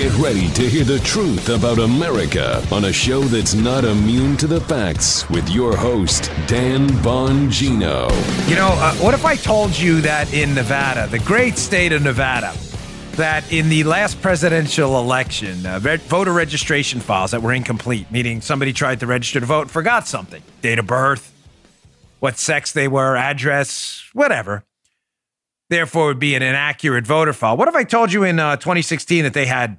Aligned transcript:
Get 0.00 0.16
ready 0.16 0.48
to 0.52 0.62
hear 0.62 0.84
the 0.84 0.98
truth 1.00 1.50
about 1.50 1.78
America 1.78 2.66
on 2.72 2.86
a 2.86 2.92
show 2.92 3.20
that's 3.20 3.52
not 3.52 3.84
immune 3.84 4.34
to 4.38 4.46
the 4.46 4.58
facts 4.62 5.28
with 5.28 5.46
your 5.50 5.76
host, 5.76 6.32
Dan 6.46 6.88
Bongino. 6.88 8.08
You 8.48 8.56
know, 8.56 8.70
uh, 8.70 8.94
what 8.94 9.12
if 9.12 9.26
I 9.26 9.36
told 9.36 9.78
you 9.78 10.00
that 10.00 10.32
in 10.32 10.54
Nevada, 10.54 11.06
the 11.08 11.18
great 11.18 11.58
state 11.58 11.92
of 11.92 12.00
Nevada, 12.02 12.54
that 13.16 13.52
in 13.52 13.68
the 13.68 13.84
last 13.84 14.22
presidential 14.22 14.98
election, 14.98 15.66
uh, 15.66 15.78
voter 15.78 16.32
registration 16.32 16.98
files 16.98 17.32
that 17.32 17.42
were 17.42 17.52
incomplete, 17.52 18.10
meaning 18.10 18.40
somebody 18.40 18.72
tried 18.72 19.00
to 19.00 19.06
register 19.06 19.38
to 19.40 19.44
vote 19.44 19.60
and 19.60 19.70
forgot 19.70 20.08
something 20.08 20.42
date 20.62 20.78
of 20.78 20.86
birth, 20.86 21.30
what 22.20 22.38
sex 22.38 22.72
they 22.72 22.88
were, 22.88 23.18
address, 23.18 24.02
whatever. 24.14 24.64
Therefore, 25.68 26.06
would 26.06 26.18
be 26.18 26.34
an 26.36 26.42
inaccurate 26.42 27.06
voter 27.06 27.34
file. 27.34 27.58
What 27.58 27.68
if 27.68 27.74
I 27.74 27.84
told 27.84 28.14
you 28.14 28.24
in 28.24 28.40
uh, 28.40 28.56
2016 28.56 29.24
that 29.24 29.34
they 29.34 29.44
had 29.44 29.78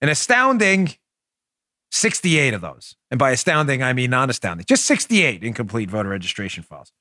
an 0.00 0.08
astounding 0.08 0.94
68 1.90 2.54
of 2.54 2.60
those? 2.60 2.96
And 3.10 3.18
by 3.18 3.30
astounding, 3.30 3.82
I 3.82 3.92
mean 3.92 4.10
non 4.10 4.30
astounding, 4.30 4.66
just 4.66 4.84
68 4.84 5.42
incomplete 5.42 5.90
voter 5.90 6.08
registration 6.08 6.62
files. 6.62 6.92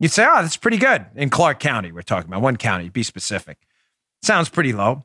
You'd 0.00 0.12
say, 0.12 0.24
oh, 0.24 0.42
that's 0.42 0.56
pretty 0.56 0.78
good. 0.78 1.06
In 1.16 1.28
Clark 1.28 1.58
County, 1.58 1.90
we're 1.90 2.02
talking 2.02 2.30
about 2.30 2.42
one 2.42 2.56
county, 2.56 2.88
be 2.88 3.02
specific. 3.02 3.58
Sounds 4.22 4.48
pretty 4.48 4.72
low. 4.72 5.04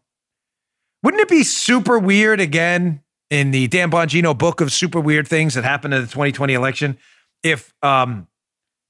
Wouldn't 1.02 1.22
it 1.22 1.30
be 1.30 1.44
super 1.44 1.98
weird 2.00 2.40
again 2.40 3.02
in 3.30 3.52
the 3.52 3.68
Dan 3.68 3.92
Bongino 3.92 4.38
book 4.38 4.62
of 4.62 4.72
super 4.72 5.00
weird 5.00 5.28
things 5.28 5.56
that 5.56 5.64
happened 5.64 5.96
in 5.96 6.02
the 6.02 6.08
2020 6.08 6.54
election 6.54 6.98
if 7.42 7.74
um, 7.82 8.28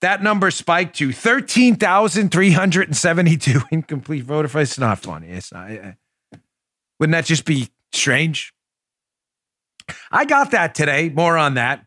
that 0.01 0.21
number 0.21 0.51
spiked 0.51 0.97
to 0.97 1.13
13,372 1.13 3.61
incomplete 3.71 4.25
voter 4.25 4.49
files? 4.49 4.71
It's 4.71 4.79
not 4.79 4.99
funny. 4.99 5.29
It's 5.29 5.51
not. 5.51 5.71
Uh, 5.71 5.93
wouldn't 6.99 7.13
that 7.13 7.25
just 7.25 7.45
be 7.45 7.69
strange? 7.93 8.53
I 10.11 10.25
got 10.25 10.51
that 10.51 10.75
today. 10.75 11.09
More 11.09 11.37
on 11.37 11.55
that. 11.55 11.85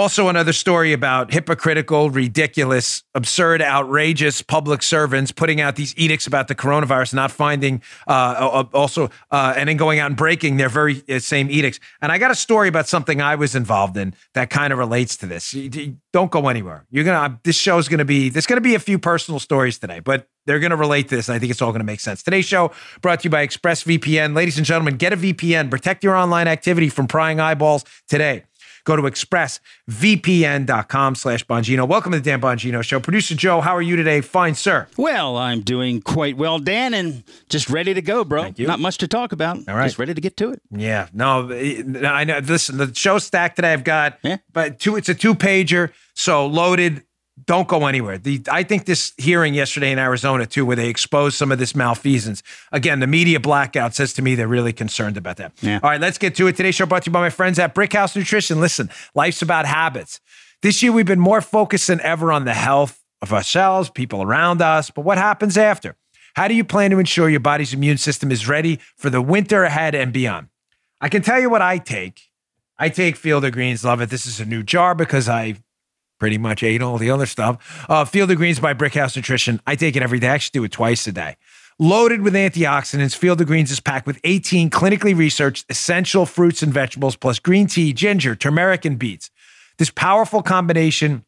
Also, 0.00 0.28
another 0.28 0.54
story 0.54 0.94
about 0.94 1.30
hypocritical, 1.30 2.08
ridiculous, 2.08 3.02
absurd, 3.14 3.60
outrageous 3.60 4.40
public 4.40 4.82
servants 4.82 5.30
putting 5.30 5.60
out 5.60 5.76
these 5.76 5.94
edicts 5.98 6.26
about 6.26 6.48
the 6.48 6.54
coronavirus, 6.54 7.12
not 7.12 7.30
finding, 7.30 7.82
uh, 8.08 8.64
also, 8.72 9.10
uh, 9.30 9.52
and 9.58 9.68
then 9.68 9.76
going 9.76 9.98
out 9.98 10.06
and 10.06 10.16
breaking 10.16 10.56
their 10.56 10.70
very 10.70 11.02
uh, 11.10 11.18
same 11.18 11.50
edicts. 11.50 11.80
And 12.00 12.10
I 12.10 12.16
got 12.16 12.30
a 12.30 12.34
story 12.34 12.66
about 12.66 12.88
something 12.88 13.20
I 13.20 13.34
was 13.34 13.54
involved 13.54 13.98
in 13.98 14.14
that 14.32 14.48
kind 14.48 14.72
of 14.72 14.78
relates 14.78 15.18
to 15.18 15.26
this. 15.26 15.54
Don't 16.14 16.30
go 16.30 16.48
anywhere. 16.48 16.86
You're 16.90 17.04
gonna. 17.04 17.38
This 17.42 17.56
show's 17.56 17.86
gonna 17.86 18.06
be. 18.06 18.30
There's 18.30 18.46
gonna 18.46 18.62
be 18.62 18.74
a 18.74 18.80
few 18.80 18.98
personal 18.98 19.38
stories 19.38 19.78
today, 19.78 20.00
but 20.00 20.26
they're 20.46 20.60
going 20.60 20.70
to 20.70 20.76
relate 20.76 21.08
to 21.10 21.16
this. 21.16 21.28
And 21.28 21.36
I 21.36 21.38
think 21.38 21.50
it's 21.50 21.60
all 21.60 21.70
going 21.70 21.80
to 21.80 21.86
make 21.86 22.00
sense. 22.00 22.22
Today's 22.22 22.46
show 22.46 22.72
brought 23.02 23.20
to 23.20 23.24
you 23.24 23.30
by 23.30 23.46
ExpressVPN. 23.46 24.34
Ladies 24.34 24.56
and 24.56 24.66
gentlemen, 24.66 24.96
get 24.96 25.12
a 25.12 25.16
VPN. 25.16 25.70
Protect 25.70 26.02
your 26.02 26.16
online 26.16 26.48
activity 26.48 26.88
from 26.88 27.06
prying 27.06 27.38
eyeballs 27.38 27.84
today. 28.08 28.44
Go 28.84 28.96
to 28.96 29.02
expressvpn.com 29.02 31.14
slash 31.14 31.46
Bongino. 31.46 31.86
Welcome 31.88 32.12
to 32.12 32.18
the 32.18 32.24
Dan 32.24 32.40
Bongino 32.40 32.82
Show. 32.82 33.00
Producer 33.00 33.34
Joe, 33.34 33.60
how 33.60 33.74
are 33.76 33.82
you 33.82 33.96
today? 33.96 34.20
Fine, 34.20 34.54
sir. 34.54 34.86
Well, 34.96 35.36
I'm 35.36 35.60
doing 35.60 36.00
quite 36.00 36.36
well, 36.36 36.58
Dan, 36.58 36.94
and 36.94 37.22
just 37.48 37.70
ready 37.70 37.94
to 37.94 38.02
go, 38.02 38.24
bro. 38.24 38.42
Thank 38.42 38.58
you. 38.58 38.66
Not 38.66 38.80
much 38.80 38.98
to 38.98 39.08
talk 39.08 39.32
about. 39.32 39.58
All 39.68 39.74
right. 39.74 39.86
Just 39.86 39.98
ready 39.98 40.14
to 40.14 40.20
get 40.20 40.36
to 40.38 40.50
it. 40.50 40.62
Yeah, 40.70 41.08
no, 41.12 41.50
I 41.52 42.24
know. 42.24 42.38
Listen, 42.38 42.78
the 42.78 42.92
show 42.94 43.18
stack 43.18 43.56
today. 43.56 43.72
I've 43.72 43.84
got, 43.84 44.18
Yeah. 44.22 44.38
but 44.52 44.78
two. 44.78 44.96
It's 44.96 45.08
a 45.08 45.14
two 45.14 45.34
pager, 45.34 45.92
so 46.14 46.46
loaded. 46.46 47.02
Don't 47.46 47.68
go 47.68 47.86
anywhere. 47.86 48.18
The 48.18 48.42
I 48.50 48.62
think 48.62 48.86
this 48.86 49.12
hearing 49.16 49.54
yesterday 49.54 49.92
in 49.92 49.98
Arizona 49.98 50.46
too, 50.46 50.66
where 50.66 50.76
they 50.76 50.88
exposed 50.88 51.36
some 51.36 51.52
of 51.52 51.58
this 51.58 51.74
malfeasance. 51.74 52.42
Again, 52.72 53.00
the 53.00 53.06
media 53.06 53.40
blackout 53.40 53.94
says 53.94 54.12
to 54.14 54.22
me 54.22 54.34
they're 54.34 54.48
really 54.48 54.72
concerned 54.72 55.16
about 55.16 55.36
that. 55.36 55.52
Yeah. 55.60 55.80
All 55.82 55.90
right, 55.90 56.00
let's 56.00 56.18
get 56.18 56.34
to 56.36 56.46
it. 56.48 56.56
Today's 56.56 56.74
show 56.74 56.86
brought 56.86 57.04
to 57.04 57.10
you 57.10 57.12
by 57.12 57.20
my 57.20 57.30
friends 57.30 57.58
at 57.58 57.74
Brickhouse 57.74 58.16
Nutrition. 58.16 58.60
Listen, 58.60 58.90
life's 59.14 59.42
about 59.42 59.66
habits. 59.66 60.20
This 60.62 60.82
year 60.82 60.92
we've 60.92 61.06
been 61.06 61.20
more 61.20 61.40
focused 61.40 61.86
than 61.86 62.00
ever 62.00 62.32
on 62.32 62.44
the 62.44 62.54
health 62.54 63.02
of 63.22 63.32
ourselves, 63.32 63.90
people 63.90 64.22
around 64.22 64.60
us, 64.60 64.90
but 64.90 65.02
what 65.02 65.18
happens 65.18 65.56
after? 65.56 65.96
How 66.34 66.48
do 66.48 66.54
you 66.54 66.64
plan 66.64 66.90
to 66.90 66.98
ensure 66.98 67.28
your 67.28 67.40
body's 67.40 67.74
immune 67.74 67.98
system 67.98 68.30
is 68.30 68.48
ready 68.48 68.78
for 68.96 69.10
the 69.10 69.20
winter 69.20 69.64
ahead 69.64 69.94
and 69.94 70.12
beyond? 70.12 70.48
I 71.00 71.08
can 71.08 71.22
tell 71.22 71.40
you 71.40 71.50
what 71.50 71.62
I 71.62 71.78
take. 71.78 72.30
I 72.78 72.88
take 72.88 73.16
Field 73.16 73.44
of 73.44 73.52
Greens. 73.52 73.84
Love 73.84 74.00
it. 74.00 74.10
This 74.10 74.26
is 74.26 74.40
a 74.40 74.44
new 74.44 74.62
jar 74.62 74.94
because 74.94 75.28
I 75.28 75.56
pretty 76.20 76.38
much 76.38 76.62
ate 76.62 76.82
all 76.82 76.98
the 76.98 77.10
other 77.10 77.26
stuff. 77.26 77.84
Uh, 77.88 78.04
Field 78.04 78.30
of 78.30 78.36
Greens 78.36 78.60
by 78.60 78.74
Brickhouse 78.74 79.16
Nutrition. 79.16 79.60
I 79.66 79.74
take 79.74 79.96
it 79.96 80.02
every 80.02 80.20
day. 80.20 80.28
I 80.28 80.34
actually 80.34 80.60
do 80.60 80.64
it 80.64 80.70
twice 80.70 81.04
a 81.08 81.12
day. 81.12 81.36
Loaded 81.80 82.20
with 82.20 82.34
antioxidants, 82.34 83.16
Field 83.16 83.40
of 83.40 83.46
Greens 83.46 83.70
is 83.70 83.80
packed 83.80 84.06
with 84.06 84.20
18 84.22 84.68
clinically 84.70 85.16
researched 85.16 85.64
essential 85.70 86.26
fruits 86.26 86.62
and 86.62 86.72
vegetables, 86.72 87.16
plus 87.16 87.38
green 87.38 87.66
tea, 87.66 87.92
ginger, 87.94 88.36
turmeric, 88.36 88.84
and 88.84 88.98
beets. 88.98 89.30
This 89.78 89.90
powerful 89.90 90.42
combination 90.42 91.24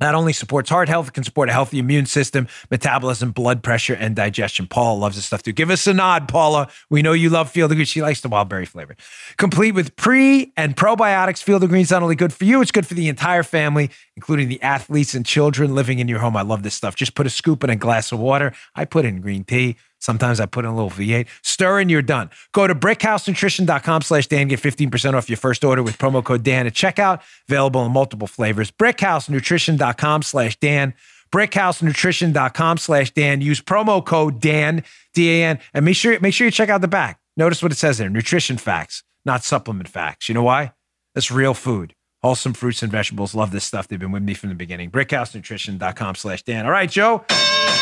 not 0.00 0.14
only 0.14 0.32
supports 0.32 0.70
heart 0.70 0.88
health, 0.88 1.08
it 1.08 1.14
can 1.14 1.24
support 1.24 1.48
a 1.48 1.52
healthy 1.52 1.78
immune 1.78 2.06
system, 2.06 2.48
metabolism, 2.70 3.32
blood 3.32 3.62
pressure, 3.62 3.94
and 3.94 4.14
digestion. 4.14 4.66
Paula 4.66 4.98
loves 4.98 5.16
this 5.16 5.26
stuff 5.26 5.42
too. 5.42 5.52
Give 5.52 5.70
us 5.70 5.86
a 5.86 5.94
nod, 5.94 6.28
Paula. 6.28 6.68
We 6.88 7.02
know 7.02 7.12
you 7.12 7.30
love 7.30 7.50
Field 7.50 7.70
of 7.72 7.76
Greens. 7.76 7.88
She 7.88 8.02
likes 8.02 8.20
the 8.20 8.28
wild 8.28 8.48
berry 8.48 8.66
flavor. 8.66 8.96
Complete 9.36 9.72
with 9.72 9.96
pre 9.96 10.52
and 10.56 10.76
probiotics, 10.76 11.42
Field 11.42 11.64
of 11.64 11.70
Greens 11.70 11.90
not 11.90 12.02
only 12.02 12.14
good 12.14 12.32
for 12.32 12.44
you, 12.44 12.62
it's 12.62 12.70
good 12.70 12.86
for 12.86 12.94
the 12.94 13.08
entire 13.08 13.42
family, 13.42 13.90
including 14.16 14.48
the 14.48 14.62
athletes 14.62 15.14
and 15.14 15.26
children 15.26 15.74
living 15.74 15.98
in 15.98 16.08
your 16.08 16.20
home. 16.20 16.36
I 16.36 16.42
love 16.42 16.62
this 16.62 16.74
stuff. 16.74 16.94
Just 16.94 17.14
put 17.14 17.26
a 17.26 17.30
scoop 17.30 17.64
in 17.64 17.70
a 17.70 17.76
glass 17.76 18.12
of 18.12 18.18
water. 18.20 18.52
I 18.74 18.84
put 18.84 19.04
in 19.04 19.20
green 19.20 19.44
tea. 19.44 19.76
Sometimes 19.98 20.40
I 20.40 20.46
put 20.46 20.64
in 20.64 20.70
a 20.70 20.74
little 20.74 20.90
V8. 20.90 21.26
Stir 21.42 21.80
and 21.80 21.90
you're 21.90 22.02
done. 22.02 22.30
Go 22.52 22.66
to 22.66 22.74
brickhousenutrition.com 22.74 24.02
slash 24.02 24.26
Dan. 24.26 24.48
Get 24.48 24.60
15% 24.60 25.14
off 25.14 25.28
your 25.28 25.36
first 25.36 25.64
order 25.64 25.82
with 25.82 25.98
promo 25.98 26.24
code 26.24 26.42
Dan 26.42 26.66
at 26.66 26.74
checkout. 26.74 27.20
Available 27.48 27.84
in 27.84 27.92
multiple 27.92 28.28
flavors. 28.28 28.70
Brickhousenutrition.com 28.70 30.22
slash 30.22 30.56
Dan. 30.60 30.94
Brickhousenutrition.com 31.32 32.78
slash 32.78 33.10
Dan. 33.10 33.40
Use 33.40 33.60
promo 33.60 34.04
code 34.04 34.40
Dan, 34.40 34.82
D-A-N, 35.14 35.58
and 35.74 35.84
make 35.84 35.96
sure, 35.96 36.18
make 36.20 36.34
sure 36.34 36.46
you 36.46 36.50
check 36.50 36.68
out 36.68 36.80
the 36.80 36.88
back. 36.88 37.20
Notice 37.36 37.62
what 37.62 37.72
it 37.72 37.76
says 37.76 37.98
there. 37.98 38.08
Nutrition 38.08 38.56
facts, 38.56 39.02
not 39.24 39.44
supplement 39.44 39.88
facts. 39.88 40.28
You 40.28 40.34
know 40.34 40.42
why? 40.42 40.72
That's 41.14 41.30
real 41.30 41.54
food. 41.54 41.94
Wholesome 42.22 42.52
fruits 42.54 42.82
and 42.82 42.90
vegetables. 42.90 43.34
Love 43.34 43.52
this 43.52 43.64
stuff. 43.64 43.86
They've 43.86 43.98
been 43.98 44.10
with 44.10 44.22
me 44.24 44.34
from 44.34 44.48
the 44.48 44.54
beginning. 44.54 44.90
Brickhousenutrition.com 44.90 46.14
slash 46.16 46.42
Dan. 46.42 46.66
All 46.66 46.72
right, 46.72 46.90
Joe, 46.90 47.24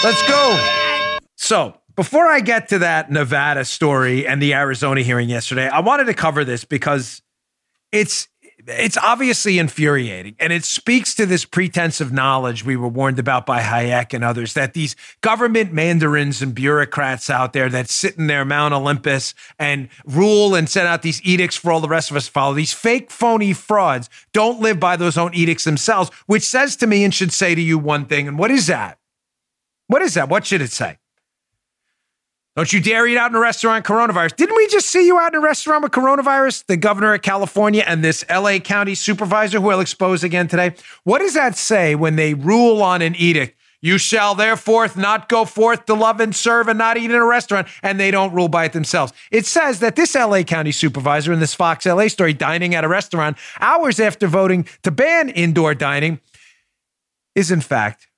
let's 0.04 0.26
go. 0.28 1.18
So 1.36 1.78
before 1.96 2.26
I 2.26 2.40
get 2.40 2.68
to 2.68 2.78
that 2.80 3.10
Nevada 3.10 3.64
story 3.64 4.26
and 4.26 4.40
the 4.40 4.54
Arizona 4.54 5.00
hearing 5.00 5.28
yesterday, 5.28 5.68
I 5.68 5.80
wanted 5.80 6.04
to 6.04 6.14
cover 6.14 6.44
this 6.44 6.64
because 6.64 7.22
it's 7.90 8.28
it's 8.68 8.96
obviously 8.96 9.58
infuriating 9.58 10.34
and 10.40 10.52
it 10.52 10.64
speaks 10.64 11.14
to 11.14 11.24
this 11.24 11.44
pretense 11.44 12.00
of 12.00 12.12
knowledge 12.12 12.64
we 12.64 12.74
were 12.74 12.88
warned 12.88 13.18
about 13.18 13.46
by 13.46 13.60
Hayek 13.60 14.12
and 14.12 14.24
others 14.24 14.54
that 14.54 14.74
these 14.74 14.96
government 15.20 15.72
mandarins 15.72 16.42
and 16.42 16.52
bureaucrats 16.52 17.30
out 17.30 17.52
there 17.52 17.68
that 17.68 17.88
sit 17.88 18.16
in 18.16 18.26
their 18.26 18.44
Mount 18.44 18.74
Olympus 18.74 19.34
and 19.58 19.88
rule 20.04 20.56
and 20.56 20.68
send 20.68 20.88
out 20.88 21.02
these 21.02 21.22
edicts 21.22 21.56
for 21.56 21.70
all 21.70 21.80
the 21.80 21.88
rest 21.88 22.10
of 22.10 22.16
us 22.16 22.26
to 22.26 22.32
follow, 22.32 22.54
these 22.54 22.72
fake, 22.72 23.10
phony 23.10 23.52
frauds 23.52 24.10
don't 24.32 24.60
live 24.60 24.80
by 24.80 24.96
those 24.96 25.16
own 25.16 25.32
edicts 25.32 25.64
themselves, 25.64 26.10
which 26.26 26.42
says 26.42 26.74
to 26.76 26.88
me 26.88 27.04
and 27.04 27.14
should 27.14 27.32
say 27.32 27.54
to 27.54 27.62
you 27.62 27.78
one 27.78 28.06
thing. 28.06 28.26
And 28.26 28.36
what 28.36 28.50
is 28.50 28.66
that? 28.66 28.98
What 29.86 30.02
is 30.02 30.14
that? 30.14 30.28
What 30.28 30.44
should 30.44 30.62
it 30.62 30.72
say? 30.72 30.98
Don't 32.56 32.72
you 32.72 32.80
dare 32.80 33.06
eat 33.06 33.18
out 33.18 33.30
in 33.30 33.36
a 33.36 33.40
restaurant 33.40 33.84
coronavirus. 33.84 34.34
Didn't 34.34 34.56
we 34.56 34.66
just 34.68 34.88
see 34.88 35.06
you 35.06 35.18
out 35.18 35.34
in 35.34 35.40
a 35.40 35.42
restaurant 35.42 35.82
with 35.82 35.92
coronavirus? 35.92 36.64
The 36.64 36.78
governor 36.78 37.12
of 37.12 37.20
California 37.20 37.84
and 37.86 38.02
this 38.02 38.24
LA 38.30 38.60
County 38.60 38.94
supervisor 38.94 39.60
who 39.60 39.66
will 39.66 39.80
expose 39.80 40.24
again 40.24 40.48
today. 40.48 40.74
What 41.04 41.18
does 41.18 41.34
that 41.34 41.58
say 41.58 41.94
when 41.94 42.16
they 42.16 42.32
rule 42.32 42.82
on 42.82 43.02
an 43.02 43.14
edict? 43.14 43.58
You 43.82 43.98
shall 43.98 44.34
therefore 44.34 44.88
not 44.96 45.28
go 45.28 45.44
forth 45.44 45.84
to 45.84 45.92
love 45.92 46.18
and 46.18 46.34
serve 46.34 46.68
and 46.68 46.78
not 46.78 46.96
eat 46.96 47.10
in 47.10 47.16
a 47.16 47.26
restaurant, 47.26 47.68
and 47.82 48.00
they 48.00 48.10
don't 48.10 48.32
rule 48.32 48.48
by 48.48 48.64
it 48.64 48.72
themselves. 48.72 49.12
It 49.30 49.44
says 49.44 49.80
that 49.80 49.94
this 49.94 50.14
LA 50.14 50.42
County 50.42 50.72
supervisor 50.72 51.34
in 51.34 51.40
this 51.40 51.52
Fox 51.52 51.84
LA 51.84 52.08
story 52.08 52.32
dining 52.32 52.74
at 52.74 52.84
a 52.84 52.88
restaurant 52.88 53.36
hours 53.60 54.00
after 54.00 54.26
voting 54.26 54.66
to 54.82 54.90
ban 54.90 55.28
indoor 55.28 55.74
dining 55.74 56.20
is 57.34 57.50
in 57.50 57.60
fact 57.60 58.08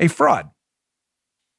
a 0.00 0.08
fraud 0.08 0.48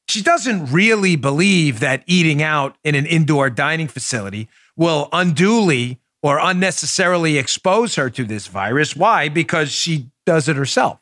she 0.07 0.21
doesn't 0.21 0.71
really 0.71 1.15
believe 1.15 1.79
that 1.79 2.03
eating 2.05 2.41
out 2.41 2.77
in 2.83 2.95
an 2.95 3.05
indoor 3.05 3.49
dining 3.49 3.87
facility 3.87 4.47
will 4.75 5.09
unduly 5.11 5.99
or 6.21 6.39
unnecessarily 6.39 7.37
expose 7.37 7.95
her 7.95 8.09
to 8.09 8.23
this 8.23 8.47
virus. 8.47 8.95
Why? 8.95 9.29
Because 9.29 9.71
she 9.71 10.09
does 10.25 10.47
it 10.47 10.55
herself. 10.55 10.99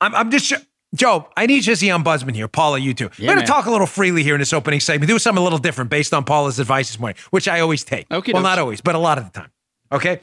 I'm, 0.00 0.14
I'm 0.14 0.30
just. 0.30 0.52
Joe, 0.94 1.28
I 1.36 1.46
need 1.46 1.64
the 1.64 1.88
ombudsman 1.88 2.34
here. 2.34 2.48
Paula, 2.48 2.78
you 2.78 2.94
too. 2.94 3.10
Yeah, 3.18 3.28
We're 3.28 3.34
going 3.34 3.46
to 3.46 3.52
talk 3.52 3.66
a 3.66 3.70
little 3.70 3.88
freely 3.88 4.22
here 4.22 4.34
in 4.34 4.38
this 4.40 4.52
opening 4.52 4.80
segment. 4.80 5.08
Do 5.10 5.18
something 5.18 5.40
a 5.40 5.44
little 5.44 5.58
different 5.58 5.90
based 5.90 6.14
on 6.14 6.24
Paula's 6.24 6.58
advice 6.58 6.88
this 6.88 6.98
morning, 6.98 7.16
which 7.30 7.48
I 7.48 7.60
always 7.60 7.84
take. 7.84 8.10
Okay, 8.10 8.32
well, 8.32 8.42
not 8.42 8.58
always, 8.58 8.80
but 8.80 8.94
a 8.94 8.98
lot 8.98 9.18
of 9.18 9.24
the 9.24 9.40
time. 9.40 9.50
Okay. 9.92 10.20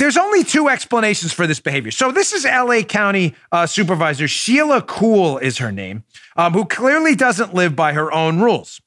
There's 0.00 0.16
only 0.16 0.44
two 0.44 0.70
explanations 0.70 1.34
for 1.34 1.46
this 1.46 1.60
behavior. 1.60 1.90
So 1.90 2.10
this 2.10 2.32
is 2.32 2.46
LA 2.46 2.80
County 2.80 3.34
uh, 3.52 3.66
Supervisor 3.66 4.26
Sheila 4.26 4.80
Kuehl 4.80 5.42
is 5.42 5.58
her 5.58 5.70
name, 5.70 6.04
um, 6.36 6.54
who 6.54 6.64
clearly 6.64 7.14
doesn't 7.14 7.52
live 7.52 7.76
by 7.76 7.92
her 7.92 8.10
own 8.10 8.40
rules. 8.40 8.80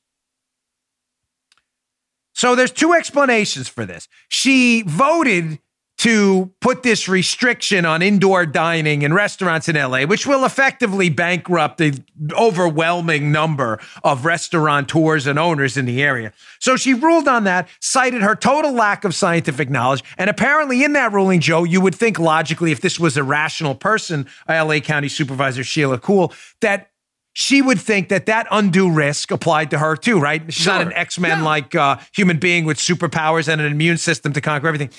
So 2.34 2.56
there's 2.56 2.72
two 2.72 2.94
explanations 2.94 3.68
for 3.68 3.86
this. 3.86 4.08
She 4.28 4.82
voted 4.88 5.60
to 6.04 6.52
put 6.60 6.84
this 6.84 7.08
restriction 7.08 7.86
on 7.86 8.02
indoor 8.02 8.46
dining 8.46 9.04
in 9.04 9.14
restaurants 9.14 9.70
in 9.70 9.78
LA, 9.78 10.02
which 10.04 10.28
will 10.28 10.44
effectively 10.44 11.08
bankrupt 11.08 11.78
the 11.78 11.98
overwhelming 12.34 13.32
number 13.32 13.80
of 14.04 14.26
restaurateurs 14.26 15.26
and 15.26 15.40
owners 15.40 15.78
in 15.78 15.86
the 15.86 16.04
area. 16.04 16.34
So 16.60 16.76
she 16.76 16.94
ruled 16.94 17.30
on 17.30 17.46
that, 17.46 17.70
cited 17.80 18.22
her 18.22 18.36
total 18.36 18.74
lack 18.74 19.06
of 19.06 19.16
scientific 19.16 19.70
knowledge. 19.70 20.04
And 20.18 20.30
apparently, 20.30 20.84
in 20.84 20.92
that 20.92 21.14
ruling, 21.14 21.40
Joe, 21.40 21.64
you 21.64 21.80
would 21.80 21.96
think 21.96 22.20
logically, 22.20 22.74
if 22.74 22.82
this 22.82 23.00
was 23.00 23.16
a 23.16 23.24
rational 23.24 23.74
person, 23.74 24.28
LA 24.50 24.80
County 24.82 25.08
Supervisor 25.08 25.64
Sheila 25.64 26.00
Kuehl, 26.00 26.34
that 26.60 26.90
she 27.32 27.62
would 27.62 27.80
think 27.80 28.10
that 28.10 28.26
that 28.26 28.46
undue 28.52 28.92
risk 28.92 29.32
applied 29.32 29.72
to 29.72 29.80
her 29.80 29.96
too, 29.96 30.20
right? 30.20 30.44
She's 30.52 30.66
sure. 30.66 30.74
not 30.74 30.82
an 30.86 30.92
X 30.92 31.18
Men 31.18 31.46
like 31.46 31.74
uh, 31.76 31.98
human 32.14 32.40
being 32.40 32.66
with 32.66 32.78
superpowers 32.78 33.48
and 33.48 33.62
an 33.62 33.72
immune 33.72 33.98
system 33.98 34.34
to 34.34 34.42
conquer 34.42 34.68
everything. 34.68 34.90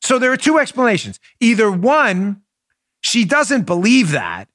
So 0.00 0.18
there 0.18 0.32
are 0.32 0.36
two 0.36 0.58
explanations. 0.58 1.18
Either 1.40 1.70
one, 1.70 2.42
she 3.00 3.24
doesn't 3.24 3.64
believe 3.64 4.12
that, 4.12 4.48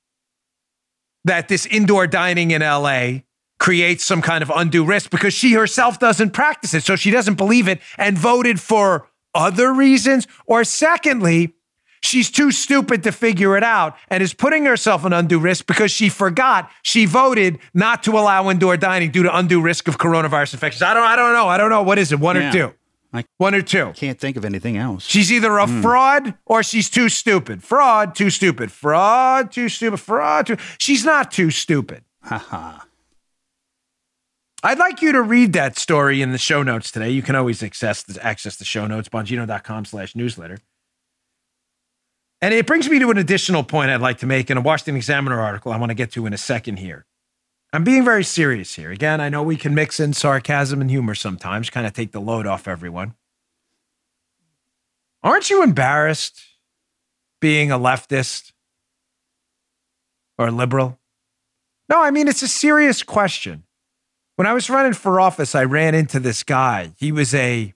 that 1.25 1.47
this 1.47 1.65
indoor 1.65 2.07
dining 2.07 2.51
in 2.51 2.61
LA 2.61 3.19
creates 3.59 4.03
some 4.03 4.21
kind 4.21 4.41
of 4.41 4.51
undue 4.53 4.83
risk 4.83 5.09
because 5.09 5.33
she 5.33 5.53
herself 5.53 5.99
doesn't 5.99 6.31
practice 6.31 6.73
it. 6.73 6.83
So 6.83 6.95
she 6.95 7.11
doesn't 7.11 7.35
believe 7.35 7.67
it 7.67 7.79
and 7.97 8.17
voted 8.17 8.59
for 8.59 9.07
other 9.33 9.73
reasons. 9.73 10.27
Or 10.45 10.63
secondly, 10.63 11.53
she's 12.01 12.29
too 12.29 12.51
stupid 12.51 13.03
to 13.03 13.11
figure 13.11 13.55
it 13.55 13.63
out 13.63 13.95
and 14.09 14.21
is 14.21 14.33
putting 14.33 14.65
herself 14.65 15.05
in 15.05 15.13
undue 15.13 15.39
risk 15.39 15.65
because 15.65 15.91
she 15.91 16.09
forgot 16.09 16.69
she 16.81 17.05
voted 17.05 17.59
not 17.73 18.03
to 18.03 18.11
allow 18.11 18.49
indoor 18.49 18.75
dining 18.75 19.11
due 19.11 19.23
to 19.23 19.35
undue 19.35 19.61
risk 19.61 19.87
of 19.87 19.97
coronavirus 19.97 20.53
infections. 20.53 20.81
I 20.81 20.93
don't 20.93 21.03
I 21.03 21.15
don't 21.15 21.33
know. 21.33 21.47
I 21.47 21.57
don't 21.57 21.69
know. 21.69 21.83
What 21.83 21.97
is 21.97 22.11
it? 22.11 22.19
One 22.19 22.35
yeah. 22.35 22.49
or 22.49 22.51
two? 22.51 22.73
I 23.13 23.25
One 23.37 23.53
or 23.53 23.61
two. 23.61 23.93
Can't 23.95 24.19
think 24.19 24.37
of 24.37 24.45
anything 24.45 24.75
else. 24.75 25.05
She's 25.05 25.31
either 25.31 25.59
a 25.59 25.65
mm. 25.65 25.81
fraud 25.81 26.35
or 26.45 26.63
she's 26.63 26.89
too 26.89 27.09
stupid. 27.09 27.63
Fraud, 27.63 28.15
too 28.15 28.29
stupid. 28.29 28.71
Fraud, 28.71 29.51
too 29.51 29.69
stupid. 29.69 29.99
Fraud, 29.99 30.47
too. 30.47 30.57
She's 30.79 31.05
not 31.05 31.31
too 31.31 31.51
stupid. 31.51 32.03
Haha. 32.23 32.79
I'd 34.65 34.79
like 34.79 35.01
you 35.01 35.11
to 35.11 35.21
read 35.21 35.53
that 35.53 35.77
story 35.77 36.21
in 36.21 36.31
the 36.31 36.37
show 36.37 36.63
notes 36.63 36.89
today. 36.89 37.09
You 37.09 37.21
can 37.21 37.35
always 37.35 37.61
access 37.61 38.01
the, 38.01 38.23
access 38.25 38.55
the 38.55 38.65
show 38.65 38.87
notes, 38.87 39.09
bongino.com 39.09 39.85
slash 39.85 40.15
newsletter. 40.15 40.57
And 42.41 42.53
it 42.53 42.65
brings 42.65 42.89
me 42.89 42.97
to 42.99 43.11
an 43.11 43.17
additional 43.17 43.63
point 43.63 43.91
I'd 43.91 44.01
like 44.01 44.19
to 44.19 44.25
make 44.25 44.49
in 44.49 44.57
a 44.57 44.61
Washington 44.61 44.95
Examiner 44.95 45.39
article 45.39 45.71
I 45.71 45.77
want 45.77 45.91
to 45.91 45.95
get 45.95 46.11
to 46.13 46.25
in 46.25 46.33
a 46.33 46.37
second 46.37 46.77
here. 46.77 47.05
I'm 47.73 47.83
being 47.83 48.05
very 48.05 48.23
serious 48.23 48.75
here. 48.75 48.91
Again, 48.91 49.19
I 49.19 49.29
know 49.29 49.41
we 49.41 49.57
can 49.57 49.73
mix 49.73 49.99
in 49.99 50.13
sarcasm 50.13 50.79
and 50.79 50.91
humor 50.91 51.15
sometimes, 51.15 51.71
kind 51.71 51.87
of 51.87 51.93
take 51.93 52.11
the 52.11 52.21
load 52.21 52.45
off 52.45 52.67
everyone. 52.67 53.15
Aren't 55.23 55.49
you 55.49 55.63
embarrassed 55.63 56.39
being 57.41 57.71
a 57.71 57.79
leftist 57.79 58.51
or 60.37 60.51
liberal? 60.51 60.99
No, 61.89 61.99
I 61.99 62.11
mean, 62.11 62.27
it's 62.27 62.43
a 62.43 62.47
serious 62.47 63.01
question. 63.01 63.63
When 64.35 64.45
I 64.45 64.53
was 64.53 64.69
running 64.69 64.93
for 64.93 65.19
office, 65.19 65.55
I 65.55 65.63
ran 65.63 65.95
into 65.95 66.19
this 66.19 66.43
guy. 66.43 66.91
He 66.97 67.11
was 67.11 67.33
a 67.33 67.73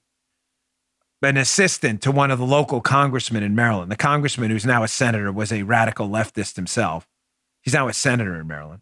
an 1.24 1.38
assistant 1.38 2.04
to 2.04 2.12
one 2.12 2.30
of 2.30 2.38
the 2.38 2.46
local 2.46 2.82
congressmen 2.82 3.42
in 3.42 3.56
Maryland. 3.56 3.92
The 3.92 3.96
congressman 3.96 4.52
who's 4.52 4.68
now 4.68 4.84
a 4.84 4.88
senator 4.88 5.32
was 5.32 5.52
a 5.52 5.64
radical 5.64 6.08
leftist 6.08 6.56
himself. 6.56 7.08
He's 7.62 7.74
now 7.74 7.88
a 7.88 7.94
senator 7.94 8.40
in 8.40 8.46
Maryland. 8.46 8.82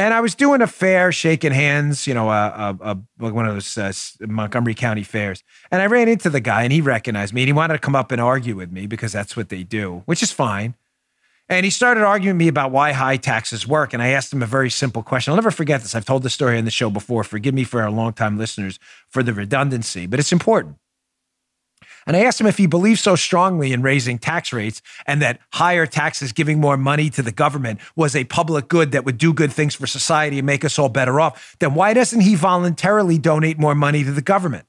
And 0.00 0.14
I 0.14 0.20
was 0.22 0.34
doing 0.34 0.62
a 0.62 0.66
fair, 0.66 1.12
shaking 1.12 1.52
hands, 1.52 2.06
you 2.06 2.14
know, 2.14 2.30
a, 2.30 2.74
a, 2.80 2.96
a 3.20 3.30
one 3.30 3.46
of 3.46 3.52
those 3.52 3.76
uh, 3.76 3.92
Montgomery 4.26 4.72
County 4.72 5.02
fairs. 5.02 5.44
And 5.70 5.82
I 5.82 5.86
ran 5.88 6.08
into 6.08 6.30
the 6.30 6.40
guy, 6.40 6.62
and 6.62 6.72
he 6.72 6.80
recognized 6.80 7.34
me, 7.34 7.42
and 7.42 7.48
he 7.48 7.52
wanted 7.52 7.74
to 7.74 7.80
come 7.80 7.94
up 7.94 8.10
and 8.10 8.18
argue 8.18 8.56
with 8.56 8.72
me 8.72 8.86
because 8.86 9.12
that's 9.12 9.36
what 9.36 9.50
they 9.50 9.62
do, 9.62 10.02
which 10.06 10.22
is 10.22 10.32
fine. 10.32 10.74
And 11.50 11.64
he 11.64 11.70
started 11.70 12.02
arguing 12.02 12.36
with 12.36 12.38
me 12.38 12.48
about 12.48 12.70
why 12.70 12.92
high 12.92 13.18
taxes 13.18 13.68
work. 13.68 13.92
And 13.92 14.02
I 14.02 14.08
asked 14.08 14.32
him 14.32 14.42
a 14.42 14.46
very 14.46 14.70
simple 14.70 15.02
question. 15.02 15.32
I'll 15.32 15.36
never 15.36 15.50
forget 15.50 15.82
this. 15.82 15.94
I've 15.94 16.06
told 16.06 16.22
the 16.22 16.30
story 16.30 16.56
on 16.56 16.64
the 16.64 16.70
show 16.70 16.88
before. 16.88 17.22
Forgive 17.22 17.52
me 17.52 17.64
for 17.64 17.82
our 17.82 17.90
longtime 17.90 18.38
listeners 18.38 18.78
for 19.10 19.22
the 19.22 19.34
redundancy, 19.34 20.06
but 20.06 20.18
it's 20.18 20.32
important. 20.32 20.76
And 22.06 22.16
I 22.16 22.24
asked 22.24 22.40
him 22.40 22.46
if 22.46 22.58
he 22.58 22.66
believes 22.66 23.00
so 23.00 23.16
strongly 23.16 23.72
in 23.72 23.82
raising 23.82 24.18
tax 24.18 24.52
rates 24.52 24.82
and 25.06 25.20
that 25.22 25.40
higher 25.52 25.86
taxes, 25.86 26.32
giving 26.32 26.60
more 26.60 26.76
money 26.76 27.10
to 27.10 27.22
the 27.22 27.32
government, 27.32 27.80
was 27.96 28.16
a 28.16 28.24
public 28.24 28.68
good 28.68 28.92
that 28.92 29.04
would 29.04 29.18
do 29.18 29.32
good 29.32 29.52
things 29.52 29.74
for 29.74 29.86
society 29.86 30.38
and 30.38 30.46
make 30.46 30.64
us 30.64 30.78
all 30.78 30.88
better 30.88 31.20
off, 31.20 31.56
then 31.58 31.74
why 31.74 31.94
doesn't 31.94 32.20
he 32.20 32.34
voluntarily 32.34 33.18
donate 33.18 33.58
more 33.58 33.74
money 33.74 34.04
to 34.04 34.12
the 34.12 34.22
government? 34.22 34.66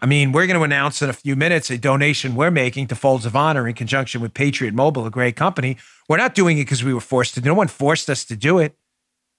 I 0.00 0.06
mean, 0.06 0.30
we're 0.30 0.46
going 0.46 0.58
to 0.58 0.62
announce 0.62 1.02
in 1.02 1.10
a 1.10 1.12
few 1.12 1.34
minutes 1.34 1.70
a 1.70 1.78
donation 1.78 2.36
we're 2.36 2.52
making 2.52 2.86
to 2.88 2.94
Folds 2.94 3.26
of 3.26 3.34
Honor 3.34 3.66
in 3.66 3.74
conjunction 3.74 4.20
with 4.20 4.32
Patriot 4.32 4.72
Mobile, 4.72 5.06
a 5.06 5.10
great 5.10 5.34
company. 5.34 5.76
We're 6.08 6.18
not 6.18 6.36
doing 6.36 6.58
it 6.58 6.62
because 6.62 6.84
we 6.84 6.94
were 6.94 7.00
forced 7.00 7.34
to. 7.34 7.40
No 7.40 7.54
one 7.54 7.66
forced 7.66 8.08
us 8.08 8.24
to 8.26 8.36
do 8.36 8.58
it. 8.58 8.76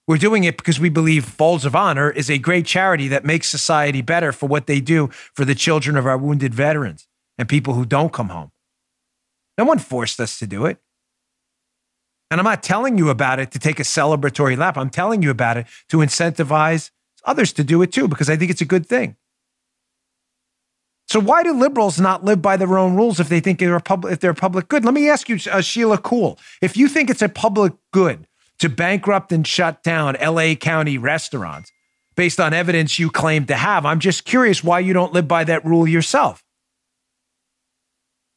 We're 0.10 0.18
doing 0.18 0.44
it 0.44 0.58
because 0.58 0.80
we 0.80 0.90
believe 0.90 1.24
Folds 1.24 1.66
of 1.66 1.76
Honor 1.76 2.10
is 2.10 2.32
a 2.32 2.40
great 2.40 2.66
charity 2.66 3.10
that 3.10 3.24
makes 3.24 3.48
society 3.48 4.02
better 4.02 4.32
for 4.32 4.50
what 4.50 4.66
they 4.66 4.82
do 4.82 5.10
for 5.36 5.46
the 5.46 5.54
children 5.54 5.96
of 5.96 6.08
our 6.08 6.18
wounded 6.18 6.52
veterans 6.52 7.08
and 7.38 7.48
people 7.48 7.76
who 7.76 7.86
don't 7.86 8.12
come 8.12 8.30
home. 8.30 8.52
No 9.56 9.66
one 9.66 9.78
forced 9.78 10.20
us 10.20 10.40
to 10.40 10.48
do 10.48 10.66
it. 10.66 10.80
And 12.32 12.40
I'm 12.40 12.46
not 12.46 12.64
telling 12.64 12.98
you 12.98 13.12
about 13.12 13.38
it 13.38 13.52
to 13.52 13.60
take 13.60 13.80
a 13.80 13.84
celebratory 13.84 14.58
lap. 14.58 14.78
I'm 14.80 14.90
telling 14.90 15.22
you 15.22 15.30
about 15.30 15.58
it 15.58 15.68
to 15.90 15.98
incentivize 15.98 16.90
others 17.24 17.54
to 17.54 17.64
do 17.64 17.80
it 17.84 17.92
too, 17.92 18.08
because 18.08 18.32
I 18.32 18.36
think 18.36 18.50
it's 18.50 18.62
a 18.62 18.66
good 18.66 18.88
thing. 18.88 19.16
So 21.08 21.20
why 21.20 21.44
do 21.44 21.54
liberals 21.54 22.00
not 22.00 22.26
live 22.26 22.42
by 22.42 22.58
their 22.58 22.80
own 22.80 22.96
rules 22.96 23.20
if 23.20 23.30
they 23.30 23.42
think 23.42 23.60
they're 23.60 23.76
a 23.76 23.80
public, 23.80 24.14
if 24.14 24.22
they're 24.22 24.34
public 24.34 24.70
good? 24.70 24.84
Let 24.84 24.96
me 24.96 25.08
ask 25.08 25.30
you, 25.30 25.38
uh, 25.52 25.62
Sheila 25.62 26.00
Kuehl, 26.00 26.40
if 26.64 26.76
you 26.76 26.88
think 26.88 27.12
it's 27.12 27.22
a 27.22 27.30
public 27.30 27.74
good 27.94 28.26
to 28.60 28.70
bankrupt 28.70 29.32
and 29.32 29.46
shut 29.46 29.84
down 29.84 30.16
LA 30.22 30.56
County 30.56 30.98
restaurants 30.98 31.72
based 32.16 32.40
on 32.40 32.54
evidence 32.54 33.00
you 33.00 33.10
claim 33.10 33.46
to 33.46 33.56
have. 33.56 33.86
I'm 33.86 34.00
just 34.00 34.26
curious 34.26 34.64
why 34.64 34.80
you 34.80 34.94
don't 34.94 35.14
live 35.14 35.28
by 35.28 35.46
that 35.46 35.66
rule 35.66 35.88
yourself. 35.88 36.44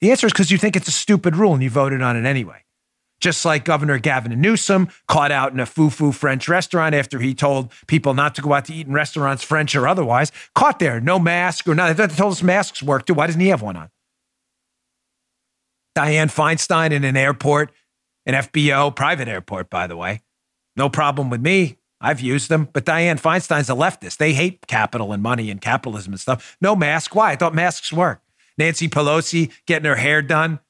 The 0.00 0.10
answer 0.10 0.26
is 0.26 0.32
because 0.32 0.50
you 0.50 0.58
think 0.58 0.76
it's 0.76 0.88
a 0.88 0.92
stupid 0.92 1.36
rule 1.36 1.54
and 1.54 1.62
you 1.62 1.70
voted 1.70 2.02
on 2.02 2.16
it 2.16 2.24
anyway. 2.28 2.64
Just 3.20 3.44
like 3.44 3.64
Governor 3.64 3.98
Gavin 3.98 4.40
Newsom 4.40 4.88
caught 5.06 5.30
out 5.30 5.52
in 5.52 5.60
a 5.60 5.66
foo 5.66 5.90
foo 5.90 6.10
French 6.10 6.48
restaurant 6.48 6.92
after 6.92 7.20
he 7.20 7.34
told 7.34 7.70
people 7.86 8.14
not 8.14 8.34
to 8.34 8.42
go 8.42 8.52
out 8.52 8.64
to 8.64 8.75
eat 8.75 8.88
in 8.88 8.92
restaurants, 8.92 9.44
French 9.44 9.76
or 9.76 9.87
otherwise, 9.87 10.32
caught 10.56 10.80
there, 10.80 11.00
no 11.00 11.20
mask 11.20 11.68
or 11.68 11.75
nothing. 11.76 11.97
They 11.97 12.14
told 12.14 12.32
us 12.32 12.42
masks 12.42 12.82
work 12.82 13.06
too. 13.06 13.14
Why 13.14 13.26
doesn't 13.26 13.40
he 13.40 13.49
have 13.49 13.62
one 13.62 13.76
on? 13.76 13.90
Dianne 15.97 16.35
Feinstein 16.35 16.90
in 16.90 17.04
an 17.04 17.16
airport 17.16 17.70
an 18.26 18.35
FBO 18.35 18.95
private 18.95 19.29
airport, 19.29 19.71
by 19.71 19.87
the 19.87 19.97
way. 19.97 20.21
No 20.76 20.88
problem 20.88 21.31
with 21.31 21.41
me. 21.41 21.79
I've 22.00 22.21
used 22.21 22.49
them. 22.49 22.69
But 22.73 22.85
Dianne 22.85 23.21
Feinstein's 23.21 23.71
a 23.71 23.75
leftist. 23.75 24.17
They 24.17 24.33
hate 24.33 24.67
capital 24.67 25.12
and 25.12 25.23
money 25.23 25.50
and 25.50 25.61
capitalism 25.61 26.12
and 26.12 26.21
stuff. 26.21 26.57
No 26.61 26.75
mask. 26.75 27.14
Why? 27.14 27.33
I 27.33 27.37
thought 27.37 27.55
masks 27.55 27.93
work. 27.93 28.23
Nancy 28.59 28.88
Pelosi 28.88 29.52
getting 29.67 29.88
her 29.88 29.97
hair 29.97 30.21
done. 30.21 30.61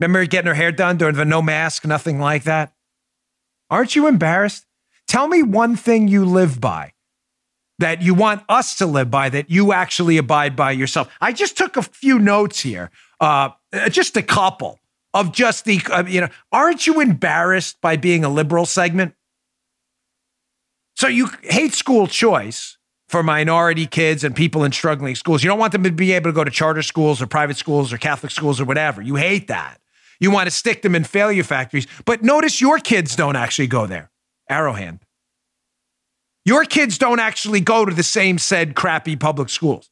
Remember 0.00 0.24
getting 0.26 0.48
her 0.48 0.54
hair 0.54 0.72
done 0.72 0.96
during 0.96 1.14
the 1.14 1.24
no 1.24 1.40
mask, 1.40 1.86
nothing 1.86 2.18
like 2.18 2.44
that? 2.44 2.74
Aren't 3.70 3.94
you 3.94 4.06
embarrassed? 4.06 4.66
Tell 5.06 5.28
me 5.28 5.42
one 5.42 5.76
thing 5.76 6.08
you 6.08 6.24
live 6.24 6.60
by 6.60 6.92
that 7.78 8.02
you 8.02 8.14
want 8.14 8.42
us 8.48 8.76
to 8.76 8.86
live 8.86 9.10
by 9.10 9.28
that 9.28 9.50
you 9.50 9.72
actually 9.72 10.16
abide 10.16 10.56
by 10.56 10.72
yourself. 10.72 11.12
I 11.20 11.32
just 11.32 11.56
took 11.56 11.76
a 11.76 11.82
few 11.82 12.18
notes 12.18 12.60
here, 12.60 12.90
uh, 13.20 13.50
just 13.90 14.16
a 14.16 14.22
couple 14.22 14.80
of 15.14 15.32
just 15.32 15.64
the, 15.64 15.80
uh, 15.90 16.04
you 16.06 16.20
know, 16.20 16.28
aren't 16.52 16.86
you 16.86 17.00
embarrassed 17.00 17.80
by 17.80 17.96
being 17.96 18.24
a 18.24 18.28
liberal 18.28 18.66
segment? 18.66 19.14
So 20.96 21.08
you 21.08 21.30
hate 21.42 21.72
school 21.72 22.06
choice 22.06 22.76
for 23.08 23.22
minority 23.22 23.86
kids 23.86 24.24
and 24.24 24.34
people 24.34 24.64
in 24.64 24.72
struggling 24.72 25.14
schools. 25.14 25.42
You 25.42 25.48
don't 25.48 25.58
want 25.58 25.72
them 25.72 25.84
to 25.84 25.92
be 25.92 26.12
able 26.12 26.30
to 26.30 26.34
go 26.34 26.44
to 26.44 26.50
charter 26.50 26.82
schools 26.82 27.22
or 27.22 27.26
private 27.26 27.56
schools 27.56 27.92
or 27.92 27.98
Catholic 27.98 28.32
schools 28.32 28.60
or 28.60 28.64
whatever. 28.64 29.00
You 29.00 29.14
hate 29.14 29.48
that. 29.48 29.80
You 30.20 30.30
want 30.30 30.46
to 30.46 30.50
stick 30.50 30.82
them 30.82 30.94
in 30.94 31.04
failure 31.04 31.42
factories. 31.44 31.86
But 32.04 32.22
notice 32.22 32.60
your 32.60 32.78
kids 32.78 33.16
don't 33.16 33.36
actually 33.36 33.66
go 33.68 33.86
there. 33.86 34.10
Arrowhand. 34.50 35.00
Your 36.44 36.64
kids 36.64 36.98
don't 36.98 37.20
actually 37.20 37.60
go 37.60 37.84
to 37.84 37.94
the 37.94 38.02
same 38.02 38.38
said 38.38 38.74
crappy 38.74 39.16
public 39.16 39.48
schools. 39.48 39.90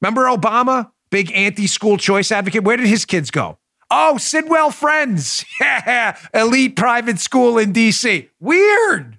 Remember 0.00 0.24
Obama, 0.24 0.90
big 1.10 1.30
anti 1.32 1.66
school 1.66 1.98
choice 1.98 2.32
advocate? 2.32 2.64
Where 2.64 2.76
did 2.76 2.86
his 2.86 3.04
kids 3.04 3.30
go? 3.30 3.59
Oh, 3.90 4.18
Sidwell 4.18 4.70
Friends. 4.70 5.44
Yeah. 5.60 6.16
Elite 6.32 6.74
private 6.74 7.18
school 7.18 7.58
in 7.58 7.72
DC. 7.72 8.28
Weird. 8.40 9.18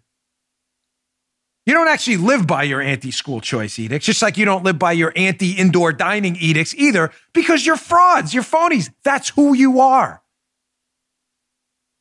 You 1.66 1.74
don't 1.74 1.88
actually 1.88 2.18
live 2.18 2.48
by 2.48 2.64
your 2.64 2.82
anti 2.82 3.12
school 3.12 3.40
choice 3.42 3.78
edicts, 3.78 4.08
just 4.08 4.24
like 4.24 4.38
you 4.38 4.46
don't 4.46 4.64
live 4.64 4.80
by 4.80 4.94
your 4.94 5.14
anti 5.16 5.52
indoor 5.52 5.94
dining 5.94 6.36
edicts 6.38 6.74
either, 6.76 7.12
because 7.34 7.66
you're 7.66 7.78
frauds, 7.78 8.34
you're 8.34 8.44
phonies. 8.44 8.92
That's 9.04 9.30
who 9.30 9.54
you 9.54 9.80
are. 9.80 10.24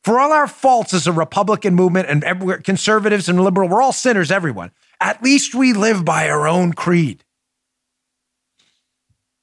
For 0.03 0.19
all 0.19 0.31
our 0.31 0.47
faults 0.47 0.95
as 0.95 1.05
a 1.05 1.11
Republican 1.11 1.75
movement 1.75 2.07
and 2.09 2.63
conservatives 2.63 3.29
and 3.29 3.43
liberal, 3.43 3.69
we're 3.69 3.81
all 3.81 3.93
sinners, 3.93 4.31
everyone. 4.31 4.71
At 4.99 5.21
least 5.21 5.53
we 5.53 5.73
live 5.73 6.03
by 6.03 6.29
our 6.29 6.47
own 6.47 6.73
creed. 6.73 7.23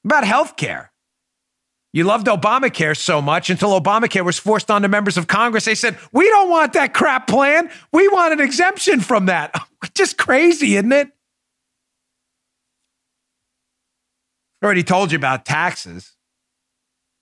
About 0.03 0.25
health 0.25 0.57
care. 0.57 0.88
You 1.91 2.03
loved 2.03 2.27
Obamacare 2.27 2.95
so 2.95 3.21
much 3.21 3.49
until 3.49 3.79
Obamacare 3.79 4.23
was 4.23 4.37
forced 4.37 4.69
on 4.69 4.83
the 4.83 4.87
members 4.87 5.17
of 5.17 5.27
Congress. 5.27 5.65
They 5.65 5.75
said, 5.75 5.97
We 6.11 6.29
don't 6.29 6.49
want 6.49 6.73
that 6.73 6.93
crap 6.93 7.27
plan. 7.27 7.71
We 7.91 8.07
want 8.09 8.33
an 8.33 8.39
exemption 8.39 8.99
from 8.99 9.25
that. 9.25 9.55
Just 9.95 10.17
crazy, 10.17 10.75
isn't 10.75 10.91
it? 10.91 11.07
I 14.61 14.65
already 14.65 14.83
told 14.83 15.11
you 15.11 15.17
about 15.17 15.45
taxes. 15.45 16.15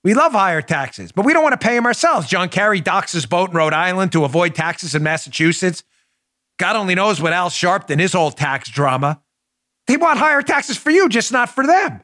We 0.04 0.14
love 0.14 0.32
higher 0.32 0.62
taxes, 0.62 1.12
but 1.12 1.26
we 1.26 1.34
don't 1.34 1.44
want 1.44 1.60
to 1.60 1.66
pay 1.66 1.76
them 1.76 1.86
ourselves. 1.86 2.28
John 2.28 2.50
Kerry 2.50 2.82
docks 2.82 3.12
his 3.12 3.26
boat 3.26 3.52
in 3.52 3.56
Rhode 3.56 3.74
Island 3.74 4.12
to 4.14 4.26
avoid 4.26 4.56
taxes 4.56 4.96
in 4.96 5.04
Massachusetts. 5.04 5.84
God 6.58 6.76
only 6.76 6.96
knows 6.96 7.22
what 7.22 7.34
Al 7.34 7.50
Sharpton, 7.50 8.00
his 8.00 8.14
whole 8.14 8.32
tax 8.32 8.70
drama. 8.70 9.22
They 9.86 9.98
want 9.98 10.20
higher 10.20 10.42
taxes 10.42 10.78
for 10.78 10.92
you, 10.92 11.08
just 11.08 11.32
not 11.32 11.50
for 11.50 11.66
them. 11.66 12.02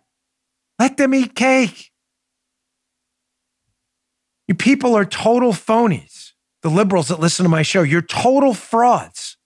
Let 0.80 0.98
them 0.98 1.14
eat 1.14 1.36
cake. 1.36 1.93
You 4.48 4.56
people 4.56 4.96
are 4.96 5.06
total 5.06 5.54
phonies. 5.54 6.32
The 6.62 6.70
liberals 6.70 7.10
that 7.10 7.20
listen 7.20 7.44
to 7.44 7.50
my 7.50 7.62
show, 7.62 7.82
you're 7.82 8.02
total 8.02 8.54
frauds 8.54 9.38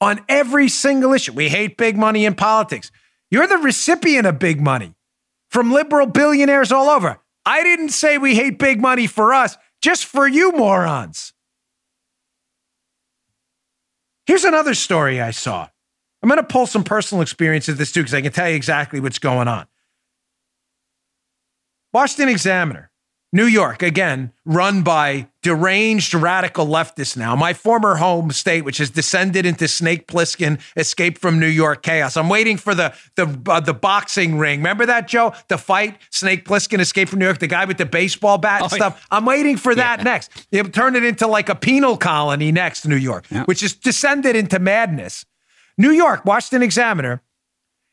on 0.00 0.24
every 0.28 0.68
single 0.68 1.12
issue. 1.12 1.32
We 1.32 1.48
hate 1.48 1.76
big 1.76 1.96
money 1.96 2.24
in 2.24 2.34
politics. 2.34 2.90
You're 3.30 3.46
the 3.46 3.58
recipient 3.58 4.26
of 4.26 4.38
big 4.38 4.60
money 4.60 4.94
from 5.50 5.72
liberal 5.72 6.06
billionaires 6.06 6.72
all 6.72 6.88
over. 6.88 7.18
I 7.44 7.62
didn't 7.62 7.90
say 7.90 8.18
we 8.18 8.34
hate 8.34 8.58
big 8.58 8.80
money 8.80 9.06
for 9.06 9.34
us, 9.34 9.56
just 9.80 10.04
for 10.06 10.28
you 10.28 10.52
morons. 10.52 11.32
Here's 14.26 14.44
another 14.44 14.74
story 14.74 15.20
I 15.20 15.32
saw. 15.32 15.68
I'm 16.22 16.28
going 16.28 16.38
to 16.38 16.46
pull 16.46 16.66
some 16.66 16.84
personal 16.84 17.20
experience 17.20 17.68
of 17.68 17.78
this 17.78 17.90
too, 17.90 18.00
because 18.00 18.14
I 18.14 18.22
can 18.22 18.32
tell 18.32 18.48
you 18.48 18.54
exactly 18.54 19.00
what's 19.00 19.18
going 19.18 19.48
on. 19.48 19.66
Washington 21.92 22.28
Examiner. 22.28 22.91
New 23.34 23.46
York, 23.46 23.82
again, 23.82 24.30
run 24.44 24.82
by 24.82 25.26
deranged 25.42 26.12
radical 26.12 26.66
leftists 26.66 27.16
now. 27.16 27.34
My 27.34 27.54
former 27.54 27.94
home 27.94 28.30
state, 28.30 28.62
which 28.62 28.76
has 28.76 28.90
descended 28.90 29.46
into 29.46 29.66
Snake 29.68 30.06
Plissken, 30.06 30.60
escape 30.76 31.16
from 31.16 31.40
New 31.40 31.46
York 31.46 31.82
chaos. 31.82 32.18
I'm 32.18 32.28
waiting 32.28 32.58
for 32.58 32.74
the 32.74 32.94
the 33.16 33.40
uh, 33.46 33.60
the 33.60 33.72
boxing 33.72 34.36
ring. 34.36 34.60
Remember 34.60 34.84
that, 34.84 35.08
Joe? 35.08 35.32
The 35.48 35.56
fight, 35.56 35.98
Snake 36.10 36.44
Plissken, 36.44 36.78
escape 36.78 37.08
from 37.08 37.20
New 37.20 37.24
York, 37.24 37.38
the 37.38 37.46
guy 37.46 37.64
with 37.64 37.78
the 37.78 37.86
baseball 37.86 38.36
bat 38.36 38.64
and 38.64 38.72
oh, 38.72 38.76
stuff. 38.76 39.06
I'm 39.10 39.24
waiting 39.24 39.56
for 39.56 39.74
that 39.74 40.00
yeah. 40.00 40.04
next. 40.04 40.30
It 40.52 40.74
turn 40.74 40.94
it 40.94 41.02
into 41.02 41.26
like 41.26 41.48
a 41.48 41.54
penal 41.54 41.96
colony 41.96 42.52
next, 42.52 42.86
New 42.86 42.96
York, 42.96 43.24
yeah. 43.30 43.44
which 43.44 43.62
has 43.62 43.72
descended 43.72 44.36
into 44.36 44.58
madness. 44.58 45.24
New 45.78 45.90
York, 45.90 46.26
Washington 46.26 46.62
Examiner 46.62 47.22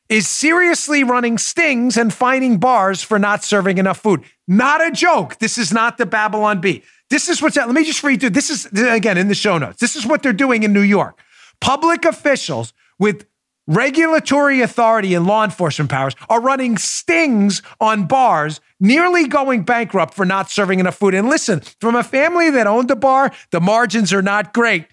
is 0.10 0.28
seriously 0.28 1.04
running 1.04 1.38
stings 1.38 1.96
and 1.96 2.12
fining 2.12 2.58
bars 2.58 3.01
for 3.04 3.20
not 3.20 3.44
serving 3.44 3.78
enough 3.78 4.00
food. 4.00 4.24
Not 4.48 4.86
a 4.86 4.92
joke. 4.92 5.38
This 5.38 5.58
is 5.58 5.72
not 5.72 5.98
the 5.98 6.06
Babylon 6.06 6.60
Bee. 6.60 6.84
This 7.10 7.30
is 7.30 7.42
what's 7.42 7.56
let 7.56 7.70
me 7.70 7.84
just 7.84 8.04
read 8.04 8.20
through. 8.20 8.32
This 8.32 8.50
is 8.50 8.66
again 8.66 9.18
in 9.18 9.28
the 9.28 9.36
show 9.36 9.58
notes. 9.58 9.80
This 9.80 9.96
is 9.96 10.06
what 10.06 10.24
they're 10.24 10.34
doing 10.34 10.63
in 10.63 10.74
New 10.74 10.82
York. 10.82 11.20
Public 11.62 12.06
officials 12.06 12.74
with 12.98 13.25
regulatory 13.68 14.62
authority 14.62 15.13
and 15.13 15.28
law 15.28 15.44
enforcement 15.44 15.92
powers 15.92 16.16
are 16.28 16.42
running 16.42 16.78
stings 16.78 17.62
on 17.80 18.06
bars, 18.06 18.62
nearly 18.80 19.28
going 19.28 19.63
bankrupt 19.63 20.13
for 20.16 20.25
not 20.25 20.50
serving 20.50 20.80
enough 20.80 20.96
food. 20.96 21.13
And 21.13 21.30
listen, 21.30 21.62
from 21.80 21.96
a 21.96 22.04
family 22.04 22.50
that 22.50 22.68
owned 22.68 22.89
a 22.89 22.96
bar, 22.96 23.32
the 23.51 23.62
margins 23.62 24.12
are 24.12 24.24
not 24.24 24.54
great. 24.54 24.88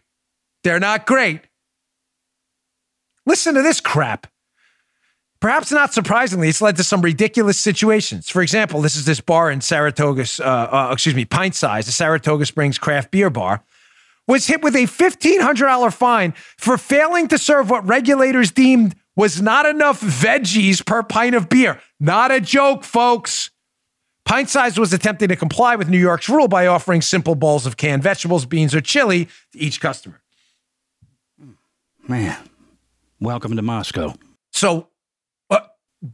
They're 0.62 0.80
not 0.80 1.06
great. 1.06 1.40
Listen 3.24 3.54
to 3.54 3.62
this 3.62 3.80
crap. 3.80 4.26
Perhaps 5.40 5.70
not 5.70 5.92
surprisingly, 5.92 6.48
it's 6.48 6.62
led 6.62 6.76
to 6.76 6.84
some 6.84 7.02
ridiculous 7.02 7.58
situations. 7.58 8.30
For 8.30 8.42
example, 8.42 8.80
this 8.80 8.96
is 8.96 9.04
this 9.04 9.20
bar 9.20 9.50
in 9.50 9.60
Saratoga, 9.60 10.24
uh, 10.40 10.44
uh, 10.44 10.90
excuse 10.92 11.14
me, 11.14 11.24
Pint 11.24 11.54
Size, 11.54 11.86
the 11.86 11.92
Saratoga 11.92 12.46
Springs 12.46 12.78
craft 12.78 13.10
beer 13.10 13.28
bar, 13.28 13.62
was 14.26 14.46
hit 14.46 14.62
with 14.62 14.74
a 14.74 14.86
$1,500 14.86 15.92
fine 15.92 16.32
for 16.56 16.78
failing 16.78 17.28
to 17.28 17.38
serve 17.38 17.70
what 17.70 17.86
regulators 17.86 18.50
deemed 18.50 18.94
was 19.14 19.40
not 19.40 19.66
enough 19.66 20.00
veggies 20.00 20.84
per 20.84 21.02
pint 21.02 21.34
of 21.34 21.48
beer. 21.48 21.80
Not 22.00 22.30
a 22.30 22.40
joke, 22.40 22.84
folks. 22.84 23.50
Pint 24.24 24.48
Size 24.48 24.78
was 24.78 24.92
attempting 24.92 25.28
to 25.28 25.36
comply 25.36 25.76
with 25.76 25.88
New 25.88 25.98
York's 25.98 26.28
rule 26.28 26.48
by 26.48 26.66
offering 26.66 27.00
simple 27.00 27.34
bowls 27.34 27.64
of 27.64 27.76
canned 27.76 28.02
vegetables, 28.02 28.44
beans, 28.44 28.74
or 28.74 28.80
chili 28.80 29.26
to 29.52 29.58
each 29.58 29.80
customer. 29.80 30.20
Man, 32.08 32.36
welcome 33.20 33.54
to 33.54 33.62
Moscow. 33.62 34.14
So 34.52 34.88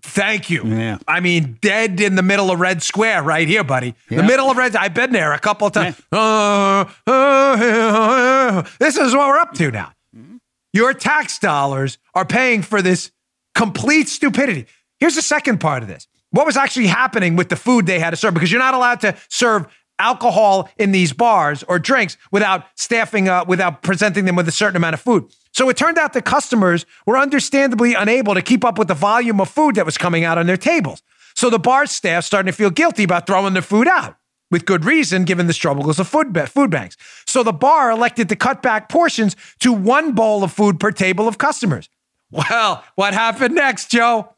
Thank 0.03 0.49
you. 0.49 0.65
Yeah. 0.65 0.99
I 1.09 1.21
mean, 1.21 1.59
dead 1.61 2.01
in 2.01 2.15
the 2.15 2.23
middle 2.23 2.51
of 2.51 2.61
Red 2.61 2.83
Square, 2.83 3.25
right 3.25 3.49
here, 3.49 3.65
buddy. 3.65 3.95
Yeah. 4.09 4.19
The 4.19 4.23
middle 4.23 4.51
of 4.51 4.57
Red. 4.57 4.77
I've 4.77 4.95
been 4.95 5.13
there 5.13 5.33
a 5.33 5.39
couple 5.39 5.67
of 5.67 5.73
times. 5.73 6.01
Yeah. 6.13 6.19
Uh, 6.19 6.91
uh, 7.07 7.11
uh, 7.11 8.63
this 8.79 8.97
is 8.97 9.15
what 9.15 9.29
we're 9.29 9.39
up 9.39 9.55
to 9.55 9.71
now. 9.71 9.93
Mm-hmm. 10.17 10.37
Your 10.73 10.95
tax 10.95 11.39
dollars 11.39 11.99
are 12.15 12.25
paying 12.25 12.63
for 12.63 12.81
this 12.81 13.11
complete 13.55 14.09
stupidity. 14.09 14.67
Here's 15.01 15.17
the 15.17 15.23
second 15.23 15.59
part 15.59 15.83
of 15.83 15.89
this. 15.89 16.07
What 16.31 16.47
was 16.47 16.57
actually 16.57 16.87
happening 16.87 17.37
with 17.37 17.49
the 17.49 17.57
food 17.57 17.87
they 17.87 17.99
had 17.99 18.11
to 18.11 18.17
serve? 18.17 18.35
Because 18.35 18.51
you're 18.51 18.61
not 18.61 18.75
allowed 18.75 19.01
to 19.01 19.17
serve 19.29 19.67
alcohol 19.99 20.71
in 20.79 20.93
these 20.93 21.13
bars 21.13 21.63
or 21.65 21.79
drinks 21.79 22.17
without 22.31 22.65
staffing, 22.77 23.29
uh, 23.29 23.45
without 23.47 23.83
presenting 23.83 24.25
them 24.25 24.37
with 24.37 24.49
a 24.49 24.53
certain 24.53 24.77
amount 24.77 24.95
of 24.95 25.01
food. 25.01 25.31
So 25.53 25.69
it 25.69 25.77
turned 25.77 25.99
out 25.99 26.13
the 26.13 26.23
customers 26.23 26.87
were 27.07 27.19
understandably 27.19 27.95
unable 27.95 28.35
to 28.35 28.43
keep 28.43 28.65
up 28.65 28.79
with 28.79 28.89
the 28.89 28.95
volume 28.95 29.41
of 29.41 29.49
food 29.51 29.75
that 29.77 29.87
was 29.87 29.99
coming 29.99 30.25
out 30.25 30.39
on 30.39 30.47
their 30.47 30.57
tables. 30.57 31.03
So 31.35 31.51
the 31.51 31.59
bar 31.59 31.87
staff 31.87 32.25
started 32.25 32.51
to 32.51 32.57
feel 32.57 32.71
guilty 32.71 33.05
about 33.05 33.27
throwing 33.27 33.53
their 33.53 33.63
food 33.63 33.89
out. 33.89 34.17
With 34.51 34.67
good 34.67 34.85
reason, 34.85 35.25
given 35.25 35.47
the 35.47 35.55
struggles 35.55 35.99
of 35.99 36.07
food, 36.09 36.37
food 36.51 36.71
banks. 36.71 36.99
So 37.27 37.43
the 37.43 37.55
bar 37.55 37.91
elected 37.91 38.29
to 38.29 38.37
cut 38.37 38.61
back 38.61 38.91
portions 38.91 39.35
to 39.61 39.73
one 39.73 40.13
bowl 40.13 40.45
of 40.45 40.53
food 40.53 40.79
per 40.79 40.91
table 40.91 41.27
of 41.27 41.39
customers. 41.39 41.89
Well, 42.31 42.85
what 42.95 43.15
happened 43.15 43.55
next, 43.55 43.91
Joe? 43.91 44.35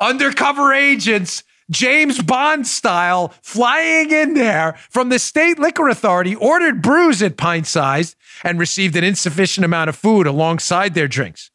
Undercover 0.00 0.74
agents 0.74 1.44
James 1.70 2.20
Bond 2.22 2.66
style, 2.66 3.32
flying 3.42 4.10
in 4.10 4.34
there 4.34 4.74
from 4.90 5.08
the 5.08 5.18
state 5.18 5.58
liquor 5.58 5.88
authority, 5.88 6.34
ordered 6.34 6.82
brews 6.82 7.22
at 7.22 7.36
pint 7.36 7.66
sized, 7.66 8.16
and 8.42 8.58
received 8.58 8.96
an 8.96 9.04
insufficient 9.04 9.64
amount 9.64 9.88
of 9.88 9.96
food 9.96 10.26
alongside 10.26 10.94
their 10.94 11.08
drinks. 11.08 11.50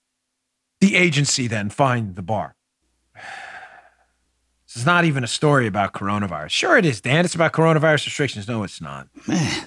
The 0.82 0.96
agency 0.96 1.48
then 1.48 1.70
fined 1.70 2.16
the 2.16 2.22
bar. 2.22 2.56
This 4.68 4.84
is 4.84 4.86
not 4.86 5.04
even 5.04 5.24
a 5.24 5.28
story 5.28 5.66
about 5.66 5.94
coronavirus. 5.94 6.52
Sure, 6.52 6.78
it 6.78 6.86
is, 6.86 7.02
Dan. 7.02 7.26
It's 7.26 7.34
about 7.34 7.54
coronavirus 7.54 8.06
restrictions. 8.06 8.48
No, 8.48 8.62
it's 8.62 8.80
not. 8.80 9.08
Man. 9.28 9.66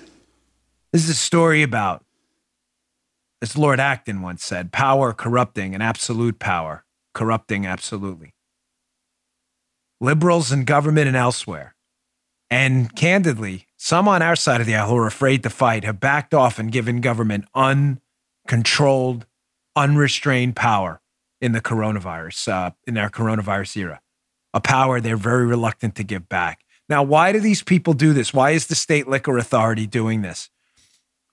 This 0.92 1.02
is 1.02 1.10
a 1.10 1.14
story 1.14 1.64
about, 1.64 2.04
as 3.42 3.58
Lord 3.58 3.80
Acton 3.80 4.22
once 4.22 4.44
said, 4.44 4.70
power 4.70 5.12
corrupting 5.12 5.74
and 5.74 5.82
absolute 5.82 6.38
power 6.38 6.84
corrupting 7.14 7.66
absolutely 7.66 8.32
liberals 10.02 10.50
in 10.50 10.64
government 10.64 11.06
and 11.06 11.16
elsewhere. 11.16 11.74
And 12.50 12.94
candidly, 12.94 13.66
some 13.76 14.08
on 14.08 14.20
our 14.20 14.36
side 14.36 14.60
of 14.60 14.66
the 14.66 14.74
aisle 14.74 14.88
who 14.90 14.96
are 14.96 15.06
afraid 15.06 15.42
to 15.44 15.50
fight 15.50 15.84
have 15.84 16.00
backed 16.00 16.34
off 16.34 16.58
and 16.58 16.70
given 16.70 17.00
government 17.00 17.46
uncontrolled, 17.54 19.26
unrestrained 19.74 20.56
power 20.56 21.00
in 21.40 21.52
the 21.52 21.60
coronavirus, 21.60 22.52
uh, 22.52 22.70
in 22.86 22.98
our 22.98 23.08
coronavirus 23.08 23.76
era, 23.76 24.00
a 24.52 24.60
power 24.60 25.00
they're 25.00 25.16
very 25.16 25.46
reluctant 25.46 25.94
to 25.94 26.04
give 26.04 26.28
back. 26.28 26.60
Now, 26.88 27.02
why 27.02 27.32
do 27.32 27.40
these 27.40 27.62
people 27.62 27.94
do 27.94 28.12
this? 28.12 28.34
Why 28.34 28.50
is 28.50 28.66
the 28.66 28.74
state 28.74 29.08
liquor 29.08 29.38
authority 29.38 29.86
doing 29.86 30.22
this? 30.22 30.50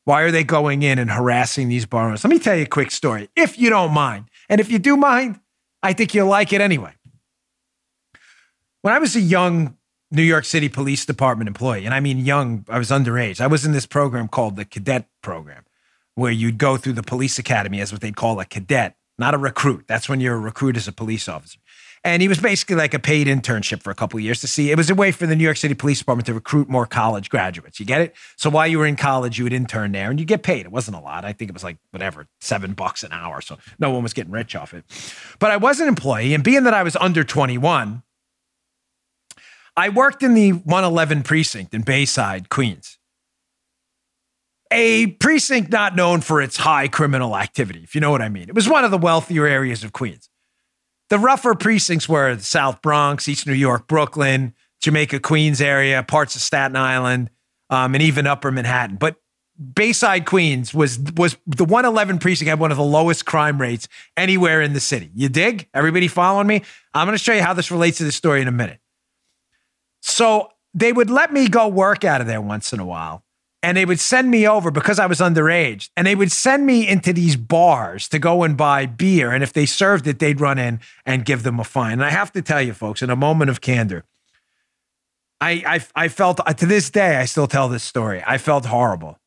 Why 0.06 0.22
are 0.22 0.32
they 0.32 0.44
going 0.44 0.84
in 0.84 1.00
and 1.00 1.12
harassing 1.12 1.68
these 1.68 1.86
bar 1.86 2.08
owners? 2.08 2.24
Let 2.24 2.32
me 2.32 2.40
tell 2.40 2.56
you 2.56 2.64
a 2.64 2.68
quick 2.68 2.92
story, 2.92 3.30
if 3.36 3.60
you 3.60 3.70
don't 3.70 3.94
mind. 3.94 4.30
And 4.48 4.62
if 4.62 4.72
you 4.72 4.80
do 4.80 4.96
mind, 4.96 5.40
I 5.84 5.94
think 5.94 6.14
you'll 6.14 6.28
like 6.28 6.54
it 6.54 6.62
anyway. 6.62 6.94
When 8.82 8.94
I 8.94 9.00
was 9.00 9.16
a 9.16 9.22
young 9.22 9.76
New 10.12 10.24
York 10.24 10.46
City 10.46 10.70
Police 10.70 11.06
Department 11.06 11.50
employee, 11.50 11.86
and 11.86 11.94
I 11.94 12.00
mean 12.00 12.20
young, 12.20 12.66
I 12.70 12.78
was 12.78 12.90
underage. 12.90 13.42
I 13.42 13.48
was 13.48 13.66
in 13.66 13.74
this 13.74 13.86
program 13.86 14.30
called 14.30 14.56
the 14.56 14.64
cadet 14.64 15.08
program, 15.22 15.66
where 16.16 16.32
you'd 16.32 16.58
go 16.58 16.78
through 16.78 16.94
the 16.94 17.04
police 17.04 17.38
academy 17.38 17.82
as 17.82 17.92
what 17.92 18.00
they'd 18.00 18.16
call 18.16 18.40
a 18.40 18.46
cadet, 18.46 18.96
not 19.18 19.34
a 19.34 19.38
recruit. 19.38 19.84
That's 19.88 20.08
when 20.08 20.22
you're 20.22 20.36
a 20.36 20.40
recruit 20.40 20.78
as 20.78 20.88
a 20.88 20.94
police 20.94 21.28
officer. 21.28 21.60
And 22.06 22.22
he 22.22 22.30
was 22.30 22.40
basically 22.40 22.78
like 22.78 22.94
a 22.94 23.00
paid 23.00 23.28
internship 23.28 23.84
for 23.84 23.92
a 23.92 23.96
couple 23.96 24.18
years 24.22 24.40
to 24.40 24.48
see. 24.48 24.72
It 24.72 24.78
was 24.78 24.90
a 24.90 24.96
way 24.96 25.12
for 25.12 25.28
the 25.28 25.36
New 25.36 25.44
York 25.44 25.58
City 25.58 25.74
Police 25.74 26.00
Department 26.00 26.28
to 26.28 26.34
recruit 26.34 26.70
more 26.70 26.86
college 26.86 27.30
graduates. 27.30 27.78
You 27.82 27.86
get 27.86 28.00
it? 28.00 28.16
So 28.38 28.50
while 28.50 28.66
you 28.66 28.80
were 28.80 28.86
in 28.86 28.96
college, 28.96 29.38
you 29.38 29.44
would 29.44 29.52
intern 29.52 29.92
there 29.92 30.10
and 30.10 30.18
you 30.18 30.26
get 30.26 30.42
paid. 30.42 30.66
It 30.66 30.72
wasn't 30.72 30.96
a 30.96 31.02
lot. 31.02 31.26
I 31.26 31.34
think 31.34 31.50
it 31.50 31.54
was 31.54 31.66
like 31.66 31.78
whatever, 31.92 32.28
seven 32.40 32.72
bucks 32.72 33.04
an 33.04 33.12
hour. 33.12 33.42
So 33.42 33.58
no 33.78 33.92
one 33.92 34.04
was 34.04 34.14
getting 34.14 34.32
rich 34.32 34.56
off 34.56 34.74
it. 34.74 34.86
But 35.40 35.52
I 35.52 35.58
was 35.58 35.82
an 35.82 35.90
employee. 35.90 36.34
And 36.34 36.42
being 36.42 36.64
that 36.64 36.74
I 36.74 36.84
was 36.84 36.96
under 36.96 37.26
21, 37.26 38.02
I 39.80 39.88
worked 39.88 40.24
in 40.24 40.34
the 40.34 40.52
111 40.52 41.24
precinct 41.24 41.74
in 41.74 41.84
Bayside, 41.84 42.50
Queens. 42.50 42.98
a 44.74 45.08
precinct 45.08 45.72
not 45.72 45.96
known 45.96 46.20
for 46.20 46.42
its 46.42 46.58
high 46.58 46.90
criminal 46.90 47.38
activity, 47.38 47.80
if 47.82 47.96
you 47.96 48.02
know 48.02 48.12
what 48.12 48.22
I 48.22 48.28
mean. 48.28 48.50
It 48.50 48.56
was 48.56 48.68
one 48.68 48.84
of 48.84 48.92
the 48.92 48.98
wealthier 48.98 49.46
areas 49.46 49.86
of 49.86 49.94
Queens. 49.94 50.30
The 51.10 51.18
rougher 51.18 51.56
precincts 51.56 52.10
were 52.10 52.36
the 52.36 52.44
South 52.44 52.82
Bronx, 52.82 53.30
East 53.30 53.48
New 53.48 53.54
York, 53.54 53.88
Brooklyn, 53.88 54.54
Jamaica, 54.82 55.22
Queens 55.22 55.62
area, 55.62 56.04
parts 56.04 56.36
of 56.36 56.42
Staten 56.42 56.76
Island, 56.76 57.30
um, 57.70 57.96
and 57.96 58.04
even 58.04 58.28
Upper 58.28 58.52
Manhattan. 58.52 58.98
But 58.98 59.16
Bayside, 59.74 60.26
Queens 60.26 60.74
was 60.74 61.00
was 61.16 61.38
the 61.48 61.64
111 61.64 62.20
precinct 62.20 62.50
had 62.50 62.60
one 62.60 62.72
of 62.72 62.78
the 62.78 62.84
lowest 62.84 63.26
crime 63.26 63.62
rates 63.62 63.88
anywhere 64.18 64.62
in 64.62 64.74
the 64.74 64.82
city. 64.82 65.10
You 65.16 65.30
dig? 65.30 65.70
Everybody 65.74 66.10
following 66.10 66.48
me? 66.48 66.64
I'm 66.94 67.08
going 67.08 67.18
to 67.18 67.24
show 67.24 67.34
you 67.34 67.42
how 67.42 67.54
this 67.54 67.72
relates 67.72 68.00
to 68.00 68.04
the 68.04 68.12
story 68.12 68.42
in 68.42 68.50
a 68.50 68.52
minute. 68.52 68.82
So 70.02 70.52
they 70.74 70.94
would 70.94 71.10
let 71.10 71.34
me 71.34 71.48
go 71.48 71.68
work 71.68 72.04
out 72.04 72.22
of 72.22 72.28
there 72.28 72.42
once 72.42 72.74
in 72.74 72.80
a 72.80 72.86
while 72.86 73.24
and 73.62 73.76
they 73.76 73.86
would 73.86 74.00
send 74.00 74.32
me 74.32 74.48
over 74.48 74.72
because 74.72 75.00
I 75.00 75.06
was 75.06 75.20
underage, 75.20 75.90
and 75.98 76.08
they 76.08 76.16
would 76.16 76.32
send 76.32 76.66
me 76.66 76.88
into 76.88 77.12
these 77.12 77.36
bars 77.36 78.08
to 78.10 78.20
go 78.20 78.44
and 78.44 78.56
buy 78.56 78.86
beer. 78.86 79.32
And 79.32 79.44
if 79.44 79.52
they 79.52 79.66
served 79.66 80.08
it, 80.08 80.20
they'd 80.20 80.40
run 80.40 80.58
in 80.58 80.80
and 81.06 81.26
give 81.26 81.44
them 81.44 81.60
a 81.60 81.64
fine. 81.64 81.94
And 81.94 82.06
I 82.06 82.10
have 82.10 82.32
to 82.34 82.42
tell 82.42 82.62
you, 82.62 82.74
folks, 82.74 83.02
in 83.02 83.10
a 83.10 83.16
moment 83.16 83.50
of 83.50 83.62
candor, 83.62 84.06
I 85.42 85.64
I, 85.96 86.04
I 86.06 86.08
felt 86.08 86.40
uh, 86.46 86.54
to 86.54 86.66
this 86.66 86.90
day 86.90 87.18
I 87.18 87.26
still 87.26 87.48
tell 87.48 87.68
this 87.68 87.84
story. 87.84 88.24
I 88.26 88.38
felt 88.38 88.66
horrible. 88.66 89.20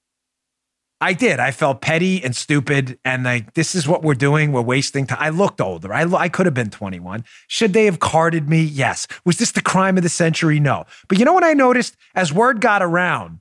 I 1.03 1.15
did. 1.15 1.41
I 1.41 1.51
felt 1.51 1.81
petty 1.81 2.23
and 2.23 2.35
stupid, 2.35 2.97
and 3.05 3.25
like 3.25 3.55
this 3.55 3.75
is 3.75 3.89
what 3.89 4.05
we're 4.05 4.15
doing. 4.15 4.53
We're 4.53 4.63
wasting 4.63 5.05
time. 5.05 5.19
I 5.21 5.31
looked 5.31 5.61
older. 5.61 5.93
I 5.93 6.05
I 6.05 6.29
could 6.29 6.47
have 6.47 6.55
been 6.55 6.71
21. 6.71 7.25
Should 7.49 7.73
they 7.73 7.87
have 7.87 7.99
carded 7.99 8.49
me? 8.49 8.63
Yes. 8.63 9.09
Was 9.25 9.39
this 9.39 9.51
the 9.51 9.61
crime 9.61 9.97
of 9.97 10.05
the 10.05 10.09
century? 10.09 10.61
No. 10.61 10.87
But 11.09 11.19
you 11.19 11.25
know 11.25 11.33
what 11.33 11.43
I 11.43 11.55
noticed 11.55 11.97
as 12.15 12.33
word 12.33 12.61
got 12.61 12.83
around 12.83 13.41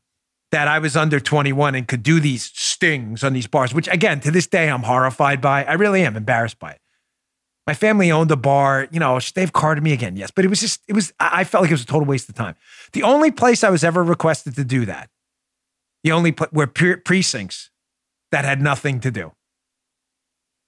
that 0.51 0.68
I 0.68 0.80
was 0.80 0.98
under 0.98 1.20
21 1.20 1.75
and 1.75 1.88
could 1.88 2.01
do 2.01 2.20
these 2.20 2.51
stings 2.56 3.24
on 3.24 3.34
these 3.34 3.46
bars, 3.46 3.75
which 3.75 3.88
again, 3.89 4.20
to 4.22 4.32
this 4.32 4.48
day, 4.48 4.68
I'm 4.68 4.84
horrified 4.84 5.39
by. 5.39 5.63
I 5.63 5.74
really 5.74 6.03
am 6.03 6.18
embarrassed 6.18 6.58
by 6.58 6.72
it. 6.72 6.82
My 7.68 7.75
family 7.75 8.12
owned 8.12 8.32
a 8.32 8.36
bar, 8.36 8.88
you 8.89 9.00
know, 9.00 9.20
they've 9.36 9.53
carded 9.53 9.84
me 9.84 9.94
again, 9.94 10.18
yes, 10.18 10.32
but 10.32 10.44
it 10.44 10.48
was 10.48 10.60
just, 10.60 10.82
it 10.88 10.94
was, 10.94 11.13
I 11.20 11.44
felt 11.44 11.62
like 11.62 11.70
it 11.70 11.75
was 11.75 11.84
a 11.84 11.86
total 11.86 12.08
waste 12.08 12.27
of 12.27 12.34
time. 12.34 12.56
The 12.94 13.03
only 13.03 13.30
place 13.30 13.63
I 13.63 13.70
was 13.70 13.84
ever 13.84 14.03
requested 14.03 14.56
to 14.56 14.63
do 14.63 14.84
that, 14.88 15.12
the 16.03 16.12
only 16.12 16.31
pl- 16.31 16.48
were 16.51 16.67
pre- 16.67 16.98
precincts 16.98 17.70
that 18.31 18.46
had 18.46 18.62
nothing 18.62 19.00
to 19.01 19.12
do. 19.12 19.34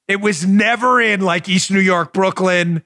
It 0.08 0.22
was 0.22 0.46
never 0.46 1.02
in 1.02 1.22
like 1.22 1.48
East 1.48 1.72
New 1.72 1.80
York, 1.80 2.14
Brooklyn. 2.14 2.84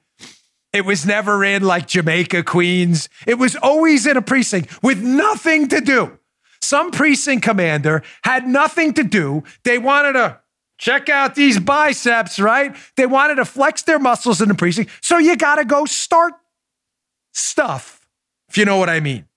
It 0.72 0.84
was 0.84 1.04
never 1.04 1.44
in 1.44 1.62
like 1.62 1.86
Jamaica, 1.86 2.44
Queens. 2.44 3.08
It 3.26 3.34
was 3.34 3.56
always 3.56 4.06
in 4.06 4.16
a 4.16 4.22
precinct 4.22 4.82
with 4.82 5.02
nothing 5.02 5.68
to 5.68 5.80
do. 5.80 6.18
Some 6.60 6.90
precinct 6.90 7.44
commander 7.44 8.02
had 8.22 8.46
nothing 8.46 8.92
to 8.94 9.04
do. 9.04 9.42
They 9.64 9.78
wanted 9.78 10.12
to 10.14 10.40
check 10.78 11.08
out 11.08 11.34
these 11.34 11.58
biceps, 11.58 12.38
right? 12.38 12.76
They 12.96 13.06
wanted 13.06 13.36
to 13.36 13.44
flex 13.44 13.82
their 13.82 13.98
muscles 13.98 14.40
in 14.40 14.48
the 14.48 14.54
precinct. 14.54 14.90
So 15.00 15.18
you 15.18 15.36
got 15.36 15.56
to 15.56 15.64
go 15.64 15.84
start 15.84 16.34
stuff, 17.32 18.08
if 18.48 18.56
you 18.56 18.64
know 18.64 18.76
what 18.76 18.88
I 18.88 19.00
mean. 19.00 19.27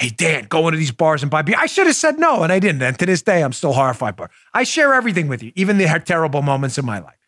Hey, 0.00 0.08
Dan, 0.08 0.46
go 0.48 0.66
into 0.66 0.78
these 0.78 0.92
bars 0.92 1.20
and 1.20 1.30
buy 1.30 1.42
beer. 1.42 1.56
I 1.58 1.66
should 1.66 1.86
have 1.86 1.94
said 1.94 2.18
no, 2.18 2.42
and 2.42 2.50
I 2.50 2.58
didn't. 2.58 2.80
And 2.80 2.98
to 2.98 3.04
this 3.04 3.20
day, 3.20 3.44
I'm 3.44 3.52
still 3.52 3.74
horrified 3.74 4.16
by 4.16 4.24
it. 4.24 4.30
I 4.54 4.62
share 4.62 4.94
everything 4.94 5.28
with 5.28 5.42
you, 5.42 5.52
even 5.56 5.76
the 5.76 6.02
terrible 6.06 6.40
moments 6.40 6.78
in 6.78 6.86
my 6.86 7.00
life. 7.00 7.18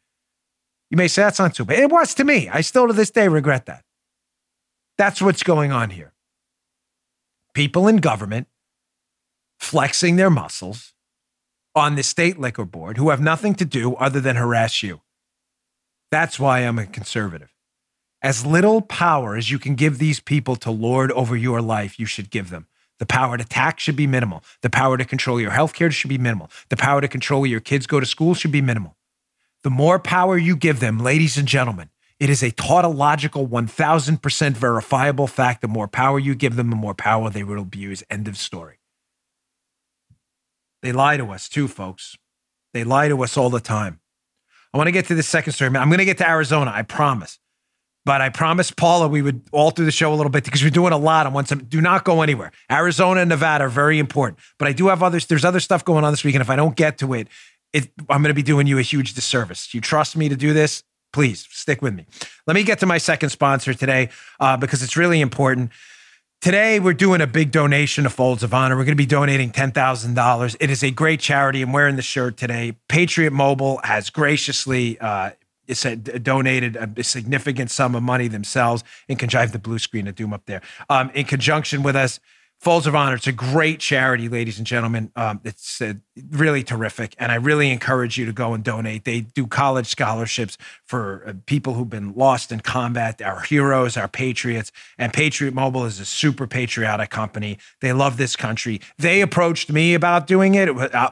You 0.88 0.96
may 0.96 1.06
say 1.06 1.20
that's 1.20 1.38
not 1.38 1.54
too 1.54 1.66
bad. 1.66 1.80
It 1.80 1.90
was 1.90 2.14
to 2.14 2.24
me. 2.24 2.48
I 2.48 2.62
still 2.62 2.86
to 2.86 2.94
this 2.94 3.10
day 3.10 3.28
regret 3.28 3.66
that. 3.66 3.84
That's 4.96 5.20
what's 5.20 5.42
going 5.42 5.70
on 5.70 5.90
here. 5.90 6.14
People 7.52 7.88
in 7.88 7.98
government 7.98 8.48
flexing 9.58 10.16
their 10.16 10.30
muscles 10.30 10.94
on 11.74 11.94
the 11.94 12.02
state 12.02 12.38
liquor 12.38 12.64
board 12.64 12.96
who 12.96 13.10
have 13.10 13.20
nothing 13.20 13.54
to 13.56 13.66
do 13.66 13.94
other 13.96 14.20
than 14.20 14.36
harass 14.36 14.82
you. 14.82 15.02
That's 16.10 16.40
why 16.40 16.60
I'm 16.60 16.78
a 16.78 16.86
conservative. 16.86 17.51
As 18.22 18.46
little 18.46 18.80
power 18.80 19.36
as 19.36 19.50
you 19.50 19.58
can 19.58 19.74
give 19.74 19.98
these 19.98 20.20
people 20.20 20.54
to 20.56 20.70
lord 20.70 21.10
over 21.12 21.36
your 21.36 21.60
life, 21.60 21.98
you 21.98 22.06
should 22.06 22.30
give 22.30 22.50
them. 22.50 22.68
The 23.00 23.06
power 23.06 23.36
to 23.36 23.44
tax 23.44 23.82
should 23.82 23.96
be 23.96 24.06
minimal. 24.06 24.44
The 24.60 24.70
power 24.70 24.96
to 24.96 25.04
control 25.04 25.40
your 25.40 25.50
health 25.50 25.74
care 25.74 25.90
should 25.90 26.08
be 26.08 26.18
minimal. 26.18 26.48
The 26.68 26.76
power 26.76 27.00
to 27.00 27.08
control 27.08 27.40
where 27.40 27.50
your 27.50 27.58
kids 27.58 27.88
go 27.88 27.98
to 27.98 28.06
school 28.06 28.34
should 28.34 28.52
be 28.52 28.62
minimal. 28.62 28.96
The 29.64 29.70
more 29.70 29.98
power 29.98 30.38
you 30.38 30.54
give 30.54 30.78
them, 30.78 31.00
ladies 31.00 31.36
and 31.36 31.48
gentlemen, 31.48 31.90
it 32.20 32.30
is 32.30 32.44
a 32.44 32.52
tautological, 32.52 33.48
1000% 33.48 34.52
verifiable 34.52 35.26
fact. 35.26 35.60
The 35.60 35.66
more 35.66 35.88
power 35.88 36.20
you 36.20 36.36
give 36.36 36.54
them, 36.54 36.70
the 36.70 36.76
more 36.76 36.94
power 36.94 37.28
they 37.28 37.42
will 37.42 37.60
abuse. 37.60 38.04
End 38.08 38.28
of 38.28 38.36
story. 38.36 38.78
They 40.82 40.92
lie 40.92 41.16
to 41.16 41.26
us 41.30 41.48
too, 41.48 41.66
folks. 41.66 42.16
They 42.72 42.84
lie 42.84 43.08
to 43.08 43.20
us 43.24 43.36
all 43.36 43.50
the 43.50 43.58
time. 43.58 43.98
I 44.72 44.78
want 44.78 44.86
to 44.86 44.92
get 44.92 45.06
to 45.06 45.16
the 45.16 45.24
second 45.24 45.54
story. 45.54 45.76
I'm 45.76 45.88
going 45.88 45.98
to 45.98 46.04
get 46.04 46.18
to 46.18 46.28
Arizona, 46.28 46.70
I 46.72 46.82
promise. 46.82 47.40
But 48.04 48.20
I 48.20 48.30
promised 48.30 48.76
Paula 48.76 49.06
we 49.08 49.22
would 49.22 49.42
alter 49.52 49.84
the 49.84 49.92
show 49.92 50.12
a 50.12 50.16
little 50.16 50.30
bit 50.30 50.44
because 50.44 50.62
we're 50.62 50.70
doing 50.70 50.92
a 50.92 50.98
lot 50.98 51.26
on 51.26 51.32
one 51.32 51.44
time. 51.44 51.64
Do 51.64 51.80
not 51.80 52.04
go 52.04 52.22
anywhere. 52.22 52.50
Arizona 52.70 53.20
and 53.20 53.28
Nevada 53.28 53.64
are 53.64 53.68
very 53.68 53.98
important. 53.98 54.38
But 54.58 54.68
I 54.68 54.72
do 54.72 54.88
have 54.88 55.02
others. 55.02 55.26
There's 55.26 55.44
other 55.44 55.60
stuff 55.60 55.84
going 55.84 56.04
on 56.04 56.12
this 56.12 56.24
week. 56.24 56.34
And 56.34 56.42
if 56.42 56.50
I 56.50 56.56
don't 56.56 56.74
get 56.74 56.98
to 56.98 57.14
it, 57.14 57.28
it 57.72 57.90
I'm 58.08 58.22
going 58.22 58.30
to 58.30 58.34
be 58.34 58.42
doing 58.42 58.66
you 58.66 58.78
a 58.78 58.82
huge 58.82 59.14
disservice. 59.14 59.72
You 59.72 59.80
trust 59.80 60.16
me 60.16 60.28
to 60.28 60.36
do 60.36 60.52
this? 60.52 60.82
Please 61.12 61.46
stick 61.50 61.82
with 61.82 61.94
me. 61.94 62.06
Let 62.46 62.54
me 62.54 62.64
get 62.64 62.80
to 62.80 62.86
my 62.86 62.98
second 62.98 63.30
sponsor 63.30 63.74
today 63.74 64.08
uh, 64.40 64.56
because 64.56 64.82
it's 64.82 64.96
really 64.96 65.20
important. 65.20 65.70
Today, 66.40 66.80
we're 66.80 66.92
doing 66.92 67.20
a 67.20 67.26
big 67.28 67.52
donation 67.52 68.02
to 68.02 68.10
Folds 68.10 68.42
of 68.42 68.52
Honor. 68.52 68.74
We're 68.74 68.84
going 68.84 68.96
to 68.96 69.00
be 69.00 69.06
donating 69.06 69.52
$10,000. 69.52 70.56
It 70.58 70.70
is 70.70 70.82
a 70.82 70.90
great 70.90 71.20
charity. 71.20 71.62
I'm 71.62 71.72
wearing 71.72 71.94
the 71.94 72.02
shirt 72.02 72.36
today. 72.36 72.76
Patriot 72.88 73.32
Mobile 73.32 73.78
has 73.84 74.10
graciously 74.10 74.98
uh, 74.98 75.30
donated 76.22 76.76
a 76.76 77.04
significant 77.04 77.70
sum 77.70 77.94
of 77.94 78.02
money 78.02 78.28
themselves 78.28 78.84
in 79.08 79.16
conjunction, 79.16 79.52
the 79.52 79.58
blue 79.58 79.78
screen 79.78 80.06
of 80.08 80.14
Doom 80.14 80.32
up 80.32 80.46
there, 80.46 80.62
um, 80.88 81.10
in 81.10 81.24
conjunction 81.24 81.82
with 81.82 81.96
us. 81.96 82.20
Folds 82.62 82.86
of 82.86 82.94
Honor. 82.94 83.16
It's 83.16 83.26
a 83.26 83.32
great 83.32 83.80
charity, 83.80 84.28
ladies 84.28 84.58
and 84.58 84.64
gentlemen. 84.64 85.10
Um, 85.16 85.40
it's 85.42 85.82
uh, 85.82 85.94
really 86.30 86.62
terrific, 86.62 87.16
and 87.18 87.32
I 87.32 87.34
really 87.34 87.70
encourage 87.70 88.16
you 88.16 88.24
to 88.24 88.32
go 88.32 88.54
and 88.54 88.62
donate. 88.62 89.04
They 89.04 89.22
do 89.22 89.48
college 89.48 89.88
scholarships 89.88 90.56
for 90.86 91.24
uh, 91.26 91.32
people 91.46 91.74
who've 91.74 91.90
been 91.90 92.14
lost 92.14 92.52
in 92.52 92.60
combat, 92.60 93.20
our 93.20 93.40
heroes, 93.40 93.96
our 93.96 94.06
patriots. 94.06 94.70
And 94.96 95.12
Patriot 95.12 95.54
Mobile 95.54 95.86
is 95.86 95.98
a 95.98 96.04
super 96.04 96.46
patriotic 96.46 97.10
company. 97.10 97.58
They 97.80 97.92
love 97.92 98.16
this 98.16 98.36
country. 98.36 98.80
They 98.96 99.22
approached 99.22 99.68
me 99.68 99.94
about 99.94 100.28
doing 100.28 100.54
it. 100.54 100.68
Uh, 100.68 101.10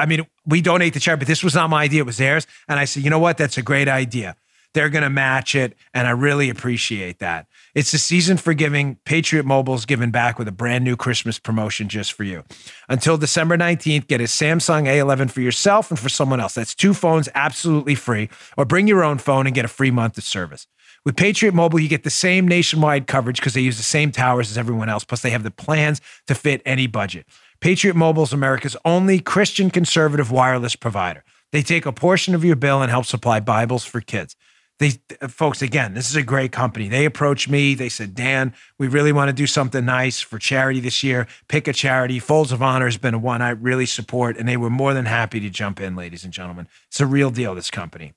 I 0.00 0.04
mean, 0.04 0.26
we 0.46 0.60
donate 0.60 0.94
the 0.94 1.00
charity, 1.00 1.20
but 1.20 1.28
this 1.28 1.44
was 1.44 1.54
not 1.54 1.70
my 1.70 1.84
idea; 1.84 2.00
it 2.00 2.06
was 2.06 2.16
theirs. 2.16 2.44
And 2.66 2.80
I 2.80 2.86
said, 2.86 3.04
you 3.04 3.10
know 3.10 3.20
what? 3.20 3.38
That's 3.38 3.56
a 3.56 3.62
great 3.62 3.86
idea. 3.86 4.34
They're 4.74 4.90
going 4.90 5.04
to 5.04 5.10
match 5.10 5.54
it, 5.54 5.76
and 5.94 6.06
I 6.06 6.10
really 6.10 6.50
appreciate 6.50 7.20
that. 7.20 7.46
It's 7.74 7.90
the 7.90 7.98
season 7.98 8.36
for 8.38 8.54
giving. 8.54 8.96
Patriot 9.04 9.44
Mobile's 9.44 9.84
giving 9.84 10.10
back 10.10 10.38
with 10.38 10.48
a 10.48 10.52
brand 10.52 10.84
new 10.84 10.96
Christmas 10.96 11.38
promotion 11.38 11.88
just 11.88 12.12
for 12.12 12.24
you. 12.24 12.44
Until 12.88 13.18
December 13.18 13.58
19th, 13.58 14.06
get 14.06 14.20
a 14.20 14.24
Samsung 14.24 14.84
A11 14.84 15.30
for 15.30 15.40
yourself 15.40 15.90
and 15.90 15.98
for 15.98 16.08
someone 16.08 16.40
else. 16.40 16.54
That's 16.54 16.74
two 16.74 16.94
phones 16.94 17.28
absolutely 17.34 17.94
free, 17.94 18.30
or 18.56 18.64
bring 18.64 18.88
your 18.88 19.04
own 19.04 19.18
phone 19.18 19.46
and 19.46 19.54
get 19.54 19.64
a 19.64 19.68
free 19.68 19.90
month 19.90 20.16
of 20.16 20.24
service. 20.24 20.66
With 21.04 21.16
Patriot 21.16 21.54
Mobile, 21.54 21.78
you 21.78 21.88
get 21.88 22.04
the 22.04 22.10
same 22.10 22.48
nationwide 22.48 23.06
coverage 23.06 23.38
because 23.38 23.54
they 23.54 23.60
use 23.60 23.76
the 23.76 23.82
same 23.82 24.12
towers 24.12 24.50
as 24.50 24.58
everyone 24.58 24.88
else. 24.88 25.04
Plus, 25.04 25.22
they 25.22 25.30
have 25.30 25.42
the 25.42 25.50
plans 25.50 26.00
to 26.26 26.34
fit 26.34 26.62
any 26.64 26.86
budget. 26.86 27.26
Patriot 27.60 27.94
Mobile 27.94 28.24
is 28.24 28.32
America's 28.32 28.76
only 28.84 29.20
Christian 29.20 29.70
conservative 29.70 30.30
wireless 30.30 30.74
provider. 30.74 31.24
They 31.52 31.62
take 31.62 31.86
a 31.86 31.92
portion 31.92 32.34
of 32.34 32.44
your 32.44 32.56
bill 32.56 32.82
and 32.82 32.90
help 32.90 33.06
supply 33.06 33.40
Bibles 33.40 33.84
for 33.84 34.00
kids 34.00 34.36
they 34.78 34.92
uh, 35.20 35.28
folks 35.28 35.62
again 35.62 35.94
this 35.94 36.08
is 36.08 36.16
a 36.16 36.22
great 36.22 36.52
company. 36.52 36.88
They 36.88 37.04
approached 37.04 37.48
me. 37.48 37.74
They 37.74 37.88
said 37.88 38.14
dan 38.14 38.54
we 38.78 38.88
really 38.88 39.12
want 39.12 39.28
to 39.28 39.32
do 39.32 39.46
something 39.46 39.84
nice 39.84 40.20
for 40.20 40.38
charity 40.38 40.80
this 40.80 41.02
year. 41.02 41.26
Pick 41.48 41.68
a 41.68 41.72
charity. 41.72 42.18
Folds 42.18 42.52
of 42.52 42.62
honor 42.62 42.86
has 42.86 42.96
been 42.96 43.20
one 43.22 43.42
i 43.42 43.50
really 43.50 43.86
support 43.86 44.36
and 44.36 44.48
they 44.48 44.56
were 44.56 44.70
more 44.70 44.94
than 44.94 45.06
happy 45.06 45.40
to 45.40 45.50
jump 45.50 45.80
in 45.80 45.96
ladies 45.96 46.24
and 46.24 46.32
gentlemen. 46.32 46.68
It's 46.88 47.00
a 47.00 47.06
real 47.06 47.30
deal 47.30 47.54
this 47.54 47.70
company. 47.70 48.14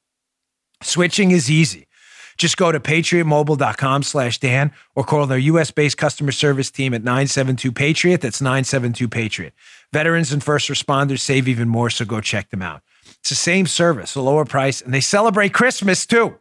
Switching 0.81 1.31
is 1.31 1.49
easy. 1.49 1.87
Just 2.37 2.57
go 2.57 2.71
to 2.71 2.79
patriotmobile.com 2.79 4.03
slash 4.03 4.39
dan 4.39 4.71
or 4.95 5.03
call 5.03 5.27
their 5.27 5.39
us-based 5.39 5.97
customer 5.97 6.31
service 6.31 6.71
team 6.71 6.93
at 6.93 7.03
972-patriot 7.03 8.21
that's 8.21 8.41
972-patriot 8.41 9.53
veterans 9.93 10.31
and 10.31 10.43
first 10.43 10.69
responders 10.69 11.19
save 11.19 11.47
even 11.47 11.67
more 11.67 11.89
so 11.89 12.05
go 12.05 12.21
check 12.21 12.49
them 12.49 12.61
out. 12.61 12.81
It's 13.19 13.29
the 13.29 13.35
same 13.35 13.67
service 13.67 14.15
a 14.15 14.21
lower 14.21 14.45
price 14.45 14.81
and 14.81 14.93
they 14.93 15.01
celebrate 15.01 15.53
christmas 15.53 16.05
too 16.05 16.39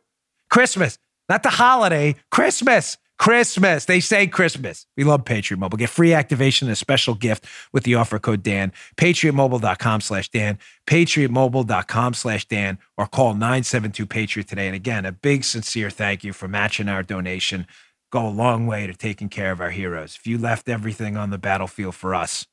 Christmas, 0.51 0.99
not 1.29 1.43
the 1.43 1.51
holiday, 1.51 2.17
Christmas. 2.31 2.99
Christmas. 3.21 3.85
They 3.85 4.01
say 4.01 4.27
Christmas. 4.27 4.87
We 4.97 5.05
love 5.05 5.27
Patriot 5.27 5.59
Mobile. 5.59 5.77
Get 5.77 5.91
free 5.91 6.15
activation 6.15 6.69
and 6.69 6.73
a 6.73 6.77
special 6.77 7.15
gift 7.15 7.45
with 7.71 7.85
the 7.85 7.95
offer 7.95 8.19
code 8.19 8.43
Dan. 8.43 8.73
PatriotMobile.com 8.97 10.01
slash 10.01 10.31
Dan. 10.31 10.59
PatriotMobile.com 10.87 12.15
slash 12.15 12.47
Dan 12.47 12.79
or 12.97 13.07
call 13.07 13.35
972 13.35 14.07
Patriot 14.07 14.49
today. 14.49 14.69
And 14.69 14.75
again, 14.75 15.05
a 15.05 15.13
big 15.13 15.45
sincere 15.45 15.91
thank 15.91 16.25
you 16.25 16.33
for 16.33 16.49
matching 16.49 16.89
our 16.89 17.03
donation. 17.03 17.67
Go 18.11 18.27
a 18.27 18.31
long 18.31 18.67
way 18.67 18.87
to 18.87 18.95
taking 18.95 19.29
care 19.29 19.53
of 19.53 19.61
our 19.61 19.71
heroes. 19.71 20.17
If 20.19 20.27
you 20.27 20.39
left 20.39 20.71
everything 20.71 21.19
on 21.19 21.29
the 21.29 21.37
battlefield 21.37 21.95
for 21.95 22.15
us, 22.15 22.47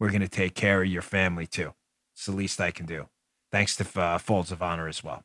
we're 0.00 0.10
going 0.10 0.20
to 0.20 0.28
take 0.28 0.56
care 0.56 0.82
of 0.82 0.88
your 0.88 1.02
family 1.02 1.46
too. 1.46 1.74
It's 2.16 2.26
the 2.26 2.32
least 2.32 2.60
I 2.60 2.72
can 2.72 2.86
do. 2.86 3.08
Thanks 3.52 3.76
to 3.76 4.00
uh, 4.00 4.18
Folds 4.18 4.50
of 4.50 4.62
Honor 4.62 4.88
as 4.88 5.04
well. 5.04 5.22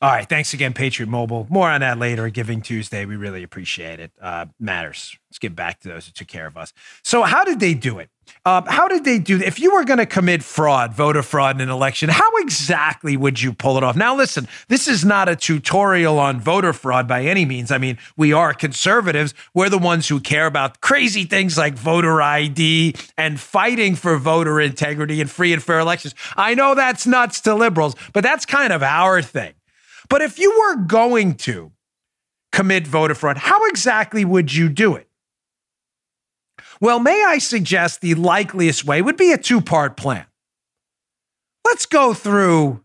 All 0.00 0.10
right. 0.10 0.28
Thanks 0.28 0.54
again, 0.54 0.74
Patriot 0.74 1.08
Mobile. 1.08 1.48
More 1.50 1.68
on 1.68 1.80
that 1.80 1.98
later. 1.98 2.28
Giving 2.28 2.62
Tuesday. 2.62 3.04
We 3.04 3.16
really 3.16 3.42
appreciate 3.42 3.98
it. 3.98 4.12
Uh, 4.20 4.46
matters. 4.60 5.18
Let's 5.28 5.40
get 5.40 5.56
back 5.56 5.80
to 5.80 5.88
those 5.88 6.06
who 6.06 6.12
took 6.12 6.28
care 6.28 6.46
of 6.46 6.56
us. 6.56 6.72
So, 7.02 7.24
how 7.24 7.44
did 7.44 7.58
they 7.58 7.74
do 7.74 7.98
it? 7.98 8.08
Um, 8.44 8.64
how 8.66 8.86
did 8.86 9.04
they 9.04 9.18
do? 9.18 9.40
If 9.40 9.58
you 9.58 9.72
were 9.74 9.84
going 9.84 9.98
to 9.98 10.06
commit 10.06 10.44
fraud, 10.44 10.94
voter 10.94 11.22
fraud 11.22 11.56
in 11.56 11.62
an 11.62 11.68
election, 11.68 12.08
how 12.10 12.30
exactly 12.36 13.16
would 13.16 13.42
you 13.42 13.52
pull 13.52 13.76
it 13.76 13.82
off? 13.82 13.96
Now, 13.96 14.14
listen, 14.14 14.46
this 14.68 14.86
is 14.86 15.04
not 15.04 15.28
a 15.28 15.34
tutorial 15.34 16.18
on 16.18 16.40
voter 16.40 16.72
fraud 16.72 17.08
by 17.08 17.24
any 17.24 17.44
means. 17.44 17.72
I 17.72 17.78
mean, 17.78 17.98
we 18.16 18.32
are 18.32 18.54
conservatives. 18.54 19.34
We're 19.52 19.68
the 19.68 19.78
ones 19.78 20.06
who 20.08 20.20
care 20.20 20.46
about 20.46 20.80
crazy 20.80 21.24
things 21.24 21.58
like 21.58 21.74
voter 21.74 22.22
ID 22.22 22.94
and 23.16 23.40
fighting 23.40 23.96
for 23.96 24.16
voter 24.16 24.60
integrity 24.60 25.20
and 25.20 25.28
free 25.28 25.52
and 25.52 25.62
fair 25.62 25.80
elections. 25.80 26.14
I 26.36 26.54
know 26.54 26.76
that's 26.76 27.06
nuts 27.06 27.40
to 27.42 27.54
liberals, 27.54 27.96
but 28.12 28.22
that's 28.22 28.46
kind 28.46 28.72
of 28.72 28.82
our 28.82 29.22
thing. 29.22 29.54
But 30.08 30.22
if 30.22 30.38
you 30.38 30.58
were 30.58 30.76
going 30.76 31.34
to 31.34 31.72
commit 32.52 32.86
voter 32.86 33.14
fraud, 33.14 33.36
how 33.36 33.66
exactly 33.66 34.24
would 34.24 34.54
you 34.54 34.68
do 34.68 34.94
it? 34.94 35.08
Well, 36.80 37.00
may 37.00 37.24
I 37.24 37.38
suggest 37.38 38.00
the 38.00 38.14
likeliest 38.14 38.84
way 38.84 39.02
would 39.02 39.16
be 39.16 39.32
a 39.32 39.38
two 39.38 39.60
part 39.60 39.96
plan. 39.96 40.26
Let's 41.64 41.86
go 41.86 42.14
through 42.14 42.82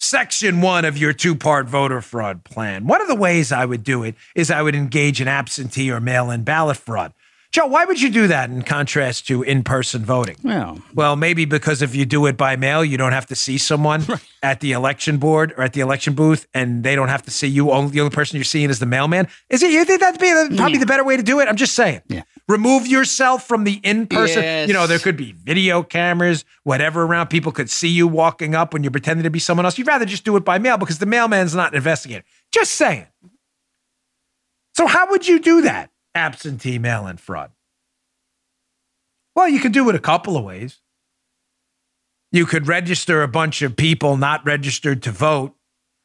section 0.00 0.60
one 0.60 0.84
of 0.84 0.96
your 0.96 1.12
two 1.12 1.34
part 1.34 1.68
voter 1.68 2.00
fraud 2.00 2.44
plan. 2.44 2.86
One 2.86 3.00
of 3.00 3.08
the 3.08 3.14
ways 3.14 3.52
I 3.52 3.64
would 3.64 3.84
do 3.84 4.02
it 4.02 4.14
is 4.34 4.50
I 4.50 4.62
would 4.62 4.74
engage 4.74 5.20
in 5.20 5.28
absentee 5.28 5.90
or 5.90 6.00
mail 6.00 6.30
in 6.30 6.42
ballot 6.42 6.76
fraud. 6.76 7.12
Joe, 7.50 7.66
why 7.66 7.86
would 7.86 8.00
you 8.00 8.10
do 8.10 8.26
that 8.26 8.50
in 8.50 8.60
contrast 8.62 9.26
to 9.28 9.42
in 9.42 9.64
person 9.64 10.04
voting? 10.04 10.36
Well, 10.44 10.82
Well, 10.94 11.16
maybe 11.16 11.46
because 11.46 11.80
if 11.80 11.94
you 11.94 12.04
do 12.04 12.26
it 12.26 12.36
by 12.36 12.56
mail, 12.56 12.84
you 12.84 12.98
don't 12.98 13.12
have 13.12 13.24
to 13.26 13.34
see 13.34 13.56
someone 13.56 14.04
at 14.42 14.60
the 14.60 14.72
election 14.72 15.16
board 15.16 15.54
or 15.56 15.62
at 15.64 15.72
the 15.72 15.80
election 15.80 16.12
booth, 16.14 16.46
and 16.52 16.84
they 16.84 16.94
don't 16.94 17.08
have 17.08 17.22
to 17.22 17.30
see 17.30 17.46
you. 17.46 17.70
Only 17.70 17.92
the 17.92 18.00
only 18.00 18.14
person 18.14 18.36
you're 18.36 18.44
seeing 18.44 18.68
is 18.68 18.80
the 18.80 18.86
mailman. 18.86 19.28
Is 19.48 19.62
it? 19.62 19.72
You 19.72 19.84
think 19.86 20.00
that'd 20.00 20.20
be 20.20 20.56
probably 20.56 20.76
the 20.76 20.84
better 20.84 21.04
way 21.04 21.16
to 21.16 21.22
do 21.22 21.40
it? 21.40 21.48
I'm 21.48 21.56
just 21.56 21.74
saying. 21.74 22.02
Yeah. 22.08 22.22
Remove 22.48 22.86
yourself 22.86 23.46
from 23.48 23.64
the 23.64 23.80
in 23.82 24.06
person. 24.06 24.42
Yes. 24.42 24.68
You 24.68 24.74
know, 24.74 24.86
there 24.86 24.98
could 24.98 25.16
be 25.16 25.32
video 25.32 25.82
cameras, 25.82 26.44
whatever 26.64 27.02
around. 27.04 27.28
People 27.28 27.52
could 27.52 27.70
see 27.70 27.88
you 27.88 28.06
walking 28.06 28.54
up 28.54 28.74
when 28.74 28.82
you're 28.82 28.90
pretending 28.90 29.24
to 29.24 29.30
be 29.30 29.38
someone 29.38 29.64
else. 29.64 29.78
You'd 29.78 29.86
rather 29.86 30.04
just 30.04 30.24
do 30.24 30.36
it 30.36 30.44
by 30.44 30.58
mail 30.58 30.76
because 30.76 30.98
the 30.98 31.06
mailman's 31.06 31.54
not 31.54 31.72
an 31.72 31.76
investigator. 31.78 32.24
Just 32.52 32.72
saying. 32.72 33.06
So, 34.76 34.86
how 34.86 35.10
would 35.10 35.26
you 35.26 35.38
do 35.40 35.62
that? 35.62 35.90
Absentee 36.18 36.78
mail 36.78 37.06
in 37.06 37.16
fraud. 37.16 37.52
Well, 39.34 39.48
you 39.48 39.60
could 39.60 39.72
do 39.72 39.88
it 39.88 39.94
a 39.94 40.00
couple 40.00 40.36
of 40.36 40.44
ways. 40.44 40.80
You 42.32 42.44
could 42.44 42.66
register 42.66 43.22
a 43.22 43.28
bunch 43.28 43.62
of 43.62 43.76
people 43.76 44.16
not 44.16 44.44
registered 44.44 45.02
to 45.04 45.12
vote 45.12 45.54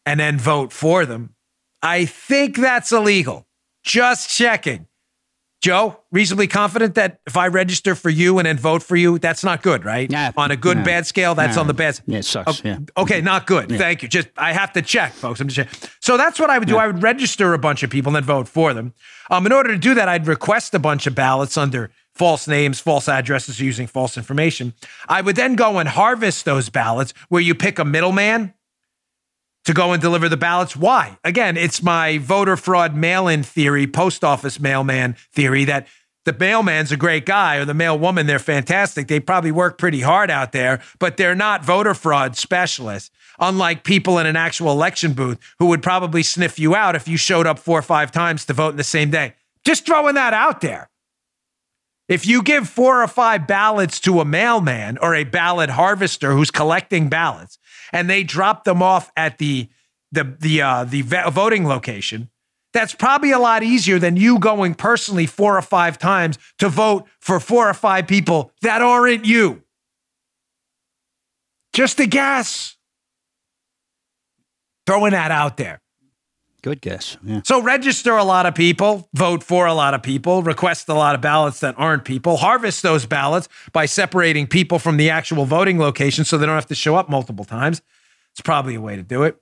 and 0.06 0.20
then 0.20 0.38
vote 0.38 0.72
for 0.72 1.06
them. 1.06 1.36
I 1.82 2.06
think 2.06 2.56
that's 2.56 2.92
illegal. 2.92 3.48
Just 3.84 4.30
checking. 4.30 4.88
Joe, 5.64 5.98
reasonably 6.12 6.48
confident 6.48 6.96
that 6.96 7.22
if 7.26 7.38
I 7.38 7.48
register 7.48 7.96
for 7.96 8.10
you 8.10 8.38
and 8.38 8.46
then 8.46 8.58
vote 8.58 8.84
for 8.84 8.98
you, 8.98 9.18
that's 9.18 9.46
not 9.46 9.62
good, 9.62 9.86
right? 9.86 10.12
Yeah. 10.12 10.34
On 10.36 10.52
a 10.52 10.58
good 10.58 10.80
No. 10.80 10.84
bad 10.84 11.08
scale, 11.08 11.36
that's 11.36 11.56
No. 11.56 11.62
on 11.62 11.68
the 11.68 11.74
bad. 11.74 12.02
Yeah, 12.06 12.18
it 12.20 12.26
sucks, 12.26 12.60
Okay, 12.60 12.72
yeah. 12.72 12.80
Okay, 12.98 13.22
not 13.22 13.48
good. 13.48 13.70
Thank 13.70 14.04
you. 14.04 14.10
Just 14.10 14.28
I 14.38 14.52
have 14.52 14.74
to 14.74 14.82
check, 14.82 15.14
folks. 15.14 15.40
I'm 15.40 15.48
just 15.48 15.70
checking. 15.70 15.90
so 16.02 16.18
that's 16.18 16.38
what 16.38 16.50
I 16.50 16.60
would 16.60 16.68
do. 16.68 16.76
I 16.76 16.86
would 16.86 17.02
register 17.02 17.54
a 17.54 17.58
bunch 17.58 17.82
of 17.82 17.90
people 17.90 18.10
and 18.10 18.18
then 18.18 18.26
vote 18.26 18.50
for 18.50 18.74
them. 18.74 18.94
Um, 19.32 19.46
in 19.46 19.54
order 19.54 19.70
to 19.72 19.78
do 19.78 19.94
that, 19.94 20.10
I'd 20.10 20.28
request 20.28 20.74
a 20.74 20.80
bunch 20.80 21.08
of 21.08 21.16
ballots 21.16 21.56
under 21.56 21.92
false 22.14 22.46
names, 22.46 22.82
false 22.82 23.08
addresses, 23.08 23.62
using 23.62 23.88
false 23.88 24.18
information. 24.18 24.74
I 25.08 25.22
would 25.22 25.38
then 25.38 25.56
go 25.56 25.80
and 25.80 25.88
harvest 25.88 26.44
those 26.44 26.68
ballots 26.68 27.14
where 27.30 27.42
you 27.42 27.56
pick 27.56 27.80
a 27.80 27.86
middleman 27.86 28.54
to 29.66 29.74
go 29.74 29.92
and 29.92 30.02
deliver 30.02 30.30
the 30.30 30.38
ballots. 30.38 30.76
Why? 30.76 31.18
Again, 31.24 31.58
it's 31.58 31.82
my 31.82 32.18
voter 32.18 32.58
fraud 32.58 32.96
mail 32.96 33.28
in 33.28 33.44
theory, 33.44 33.88
post 33.88 34.24
office 34.24 34.60
mailman 34.60 35.16
theory 35.32 35.66
that 35.66 35.88
the 36.26 36.34
mailman's 36.34 36.92
a 36.92 36.98
great 36.98 37.26
guy 37.26 37.58
or 37.58 37.66
the 37.66 37.74
mailwoman, 37.74 38.28
they're 38.28 38.40
fantastic. 38.40 39.08
They 39.08 39.20
probably 39.20 39.52
work 39.52 39.78
pretty 39.78 40.02
hard 40.02 40.32
out 40.32 40.54
there, 40.54 40.82
but 41.00 41.18
they're 41.18 41.36
not 41.36 41.66
voter 41.66 41.94
fraud 41.94 42.38
specialists. 42.38 43.12
Unlike 43.40 43.84
people 43.84 44.20
in 44.20 44.26
an 44.26 44.36
actual 44.36 44.72
election 44.72 45.14
booth 45.14 45.40
who 45.60 45.66
would 45.66 45.82
probably 45.82 46.24
sniff 46.24 46.60
you 46.60 46.76
out 46.76 46.96
if 46.96 47.08
you 47.08 47.18
showed 47.18 47.48
up 47.48 47.60
four 47.60 47.80
or 47.80 47.84
five 47.84 48.12
times 48.12 48.46
to 48.46 48.54
vote 48.54 48.70
in 48.70 48.78
the 48.78 48.84
same 48.84 49.10
day. 49.10 49.34
Just 49.66 49.86
throwing 49.86 50.16
that 50.16 50.34
out 50.34 50.62
there. 50.62 50.90
If 52.08 52.28
you 52.28 52.44
give 52.44 52.70
four 52.70 53.02
or 53.02 53.08
five 53.08 53.48
ballots 53.48 54.00
to 54.02 54.20
a 54.20 54.26
mailman 54.26 54.98
or 55.00 55.16
a 55.16 55.24
ballot 55.24 55.72
harvester 55.72 56.34
who's 56.34 56.52
collecting 56.52 57.10
ballots, 57.10 57.58
and 57.94 58.10
they 58.10 58.24
drop 58.24 58.66
them 58.66 58.82
off 58.82 59.12
at 59.16 59.38
the 59.38 59.70
the 60.12 60.36
the 60.40 60.62
uh, 60.62 60.84
the 60.84 61.02
voting 61.02 61.66
location, 61.66 62.30
that's 62.74 62.94
probably 62.94 63.32
a 63.32 63.40
lot 63.40 63.64
easier 63.64 64.00
than 64.00 64.18
you 64.18 64.40
going 64.40 64.74
personally 64.74 65.28
four 65.28 65.58
or 65.58 65.62
five 65.62 65.98
times 65.98 66.38
to 66.58 66.68
vote 66.68 67.06
for 67.20 67.40
four 67.40 67.70
or 67.70 67.74
five 67.74 68.08
people 68.08 68.52
that 68.62 68.82
aren't 68.82 69.26
you. 69.26 69.64
Just 71.72 72.00
a 72.00 72.08
guess. 72.08 72.76
Throwing 74.86 75.12
that 75.12 75.32
out 75.32 75.58
there. 75.58 75.83
Good 76.64 76.82
guess. 76.82 77.18
Yeah. 77.24 77.42
So 77.44 77.62
register 77.62 78.18
a 78.18 78.24
lot 78.24 78.48
of 78.48 78.56
people, 78.56 79.08
vote 79.14 79.44
for 79.44 79.68
a 79.68 79.74
lot 79.74 79.94
of 79.94 80.02
people, 80.02 80.42
request 80.42 80.90
a 80.90 80.94
lot 80.94 81.14
of 81.14 81.22
ballots 81.22 81.60
that 81.60 81.76
aren't 81.78 82.06
people, 82.06 82.38
harvest 82.38 82.82
those 82.82 83.06
ballots 83.06 83.48
by 83.72 83.86
separating 83.86 84.48
people 84.48 84.80
from 84.80 84.98
the 84.98 85.12
actual 85.12 85.46
voting 85.46 85.78
location 85.78 86.26
so 86.26 86.38
they 86.38 86.46
don't 86.46 86.56
have 86.56 86.66
to 86.68 86.76
show 86.76 86.96
up 86.96 87.10
multiple 87.10 87.46
times. 87.46 87.82
It's 88.32 88.42
probably 88.42 88.76
a 88.76 88.82
way 88.82 88.96
to 88.96 89.04
do 89.04 89.24
it. 89.24 89.38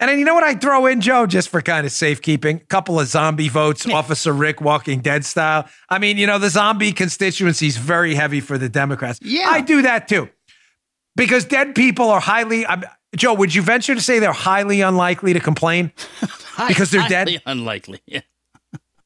And 0.00 0.08
then 0.08 0.18
you 0.18 0.24
know 0.24 0.34
what 0.34 0.44
I 0.44 0.54
throw 0.54 0.86
in, 0.86 1.02
Joe, 1.02 1.26
just 1.26 1.50
for 1.50 1.60
kind 1.60 1.86
of 1.86 1.92
safekeeping? 1.92 2.56
A 2.56 2.66
couple 2.66 2.98
of 2.98 3.06
zombie 3.06 3.50
votes, 3.50 3.86
Officer 3.86 4.32
Rick 4.32 4.62
Walking 4.62 5.00
Dead 5.00 5.26
style. 5.26 5.68
I 5.90 5.98
mean, 5.98 6.16
you 6.16 6.26
know, 6.26 6.38
the 6.38 6.48
zombie 6.48 6.92
constituency 6.92 7.66
is 7.66 7.76
very 7.76 8.14
heavy 8.14 8.40
for 8.40 8.56
the 8.56 8.70
Democrats. 8.70 9.18
Yeah. 9.22 9.48
I 9.48 9.60
do 9.60 9.82
that 9.82 10.08
too. 10.08 10.30
Because 11.16 11.44
dead 11.44 11.74
people 11.74 12.08
are 12.08 12.20
highly 12.20 12.66
I'm, 12.66 12.82
Joe, 13.16 13.34
would 13.34 13.54
you 13.54 13.62
venture 13.62 13.94
to 13.94 14.00
say 14.00 14.18
they're 14.18 14.32
highly 14.32 14.80
unlikely 14.80 15.32
to 15.32 15.40
complain? 15.40 15.92
Because 16.68 16.90
they're 16.90 17.08
dead? 17.08 17.26
Highly 17.28 17.42
Unlikely. 17.46 18.00
Yeah. 18.04 18.20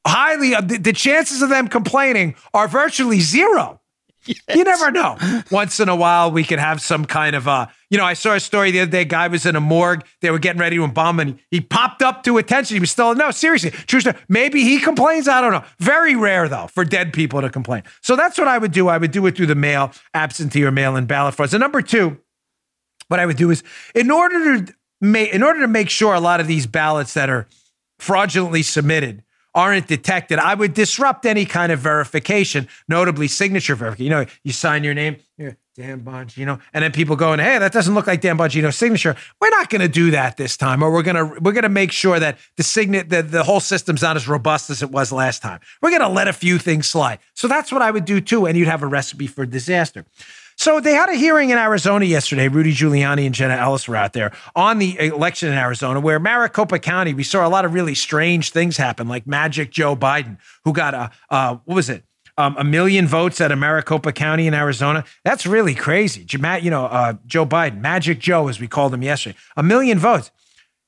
highly 0.04 0.56
uh, 0.56 0.60
the, 0.60 0.76
the 0.76 0.92
chances 0.92 1.40
of 1.40 1.50
them 1.50 1.68
complaining 1.68 2.34
are 2.52 2.66
virtually 2.66 3.20
zero. 3.20 3.80
You 4.26 4.64
never 4.64 4.90
know. 4.90 5.16
Once 5.52 5.78
in 5.78 5.88
a 5.88 5.94
while, 5.94 6.32
we 6.32 6.42
could 6.42 6.58
have 6.58 6.80
some 6.80 7.04
kind 7.04 7.36
of 7.36 7.46
uh, 7.46 7.66
you 7.94 7.98
know, 7.98 8.04
I 8.04 8.14
saw 8.14 8.34
a 8.34 8.40
story 8.40 8.72
the 8.72 8.80
other 8.80 8.90
day. 8.90 9.04
Guy 9.04 9.28
was 9.28 9.46
in 9.46 9.54
a 9.54 9.60
morgue. 9.60 10.04
They 10.20 10.32
were 10.32 10.40
getting 10.40 10.58
ready 10.58 10.74
to 10.74 10.82
embalm, 10.82 11.20
and 11.20 11.38
he 11.52 11.60
popped 11.60 12.02
up 12.02 12.24
to 12.24 12.38
attention. 12.38 12.74
He 12.74 12.80
was 12.80 12.90
still 12.90 13.14
no, 13.14 13.30
seriously, 13.30 13.70
true 13.70 14.00
story. 14.00 14.16
Maybe 14.28 14.62
he 14.64 14.80
complains. 14.80 15.28
I 15.28 15.40
don't 15.40 15.52
know. 15.52 15.62
Very 15.78 16.16
rare 16.16 16.48
though 16.48 16.66
for 16.66 16.84
dead 16.84 17.12
people 17.12 17.40
to 17.40 17.48
complain. 17.50 17.84
So 18.02 18.16
that's 18.16 18.36
what 18.36 18.48
I 18.48 18.58
would 18.58 18.72
do. 18.72 18.88
I 18.88 18.98
would 18.98 19.12
do 19.12 19.24
it 19.26 19.36
through 19.36 19.46
the 19.46 19.54
mail, 19.54 19.92
absentee 20.12 20.64
or 20.64 20.72
mail-in 20.72 21.06
ballot 21.06 21.34
frauds. 21.36 21.54
And 21.54 21.60
number 21.60 21.82
two, 21.82 22.18
what 23.08 23.20
I 23.20 23.26
would 23.26 23.36
do 23.36 23.50
is 23.50 23.62
in 23.94 24.10
order 24.10 24.66
to 24.66 24.74
make 25.00 25.32
in 25.32 25.42
order 25.42 25.60
to 25.60 25.68
make 25.68 25.90
sure 25.90 26.14
a 26.14 26.20
lot 26.20 26.40
of 26.40 26.46
these 26.46 26.66
ballots 26.66 27.14
that 27.14 27.28
are 27.30 27.46
fraudulently 27.98 28.62
submitted 28.62 29.22
aren't 29.54 29.86
detected, 29.86 30.38
I 30.38 30.54
would 30.54 30.74
disrupt 30.74 31.24
any 31.26 31.44
kind 31.44 31.70
of 31.70 31.78
verification, 31.78 32.66
notably 32.88 33.28
signature 33.28 33.76
verification. 33.76 34.04
You 34.04 34.10
know, 34.10 34.26
you 34.42 34.52
sign 34.52 34.82
your 34.82 34.94
name, 34.94 35.16
Dan 35.76 36.02
Bongino, 36.02 36.60
and 36.72 36.84
then 36.84 36.92
people 36.92 37.16
going, 37.16 37.40
"Hey, 37.40 37.58
that 37.58 37.72
doesn't 37.72 37.94
look 37.94 38.06
like 38.06 38.20
Dan 38.20 38.38
Bongino's 38.38 38.76
signature." 38.76 39.16
We're 39.40 39.50
not 39.50 39.70
going 39.70 39.80
to 39.80 39.88
do 39.88 40.12
that 40.12 40.36
this 40.36 40.56
time, 40.56 40.82
or 40.82 40.92
we're 40.92 41.02
gonna 41.02 41.24
we're 41.40 41.52
gonna 41.52 41.68
make 41.68 41.90
sure 41.90 42.20
that 42.20 42.38
the 42.56 42.62
signet 42.62 43.10
the, 43.10 43.22
the 43.22 43.42
whole 43.42 43.58
system's 43.58 44.00
not 44.00 44.14
as 44.16 44.28
robust 44.28 44.70
as 44.70 44.82
it 44.82 44.92
was 44.92 45.10
last 45.10 45.42
time. 45.42 45.58
We're 45.82 45.90
gonna 45.90 46.08
let 46.08 46.28
a 46.28 46.32
few 46.32 46.58
things 46.58 46.88
slide. 46.88 47.18
So 47.34 47.48
that's 47.48 47.72
what 47.72 47.82
I 47.82 47.90
would 47.90 48.04
do 48.04 48.20
too, 48.20 48.46
and 48.46 48.56
you'd 48.56 48.68
have 48.68 48.84
a 48.84 48.86
recipe 48.86 49.26
for 49.26 49.44
disaster. 49.46 50.04
So 50.56 50.80
they 50.80 50.92
had 50.92 51.08
a 51.08 51.14
hearing 51.14 51.50
in 51.50 51.58
Arizona 51.58 52.04
yesterday. 52.04 52.48
Rudy 52.48 52.72
Giuliani 52.72 53.26
and 53.26 53.34
Jenna 53.34 53.54
Ellis 53.54 53.88
were 53.88 53.96
out 53.96 54.12
there 54.12 54.32
on 54.54 54.78
the 54.78 54.98
election 54.98 55.48
in 55.48 55.58
Arizona, 55.58 56.00
where 56.00 56.18
Maricopa 56.20 56.78
County, 56.78 57.14
we 57.14 57.24
saw 57.24 57.46
a 57.46 57.48
lot 57.48 57.64
of 57.64 57.74
really 57.74 57.94
strange 57.94 58.50
things 58.50 58.76
happen, 58.76 59.08
like 59.08 59.26
Magic 59.26 59.70
Joe 59.70 59.96
Biden, 59.96 60.38
who 60.64 60.72
got 60.72 60.94
a 60.94 61.10
uh, 61.30 61.58
what 61.64 61.74
was 61.74 61.90
it? 61.90 62.04
Um, 62.36 62.56
a 62.58 62.64
million 62.64 63.06
votes 63.06 63.40
of 63.40 63.56
Maricopa 63.56 64.12
County 64.12 64.46
in 64.46 64.54
Arizona. 64.54 65.04
That's 65.24 65.46
really 65.46 65.74
crazy. 65.74 66.26
You 66.30 66.70
know, 66.70 66.86
uh, 66.86 67.14
Joe 67.26 67.46
Biden, 67.46 67.80
Magic 67.80 68.18
Joe, 68.18 68.48
as 68.48 68.58
we 68.58 68.66
called 68.66 68.92
him 68.92 69.02
yesterday, 69.02 69.36
a 69.56 69.62
million 69.62 69.98
votes. 69.98 70.30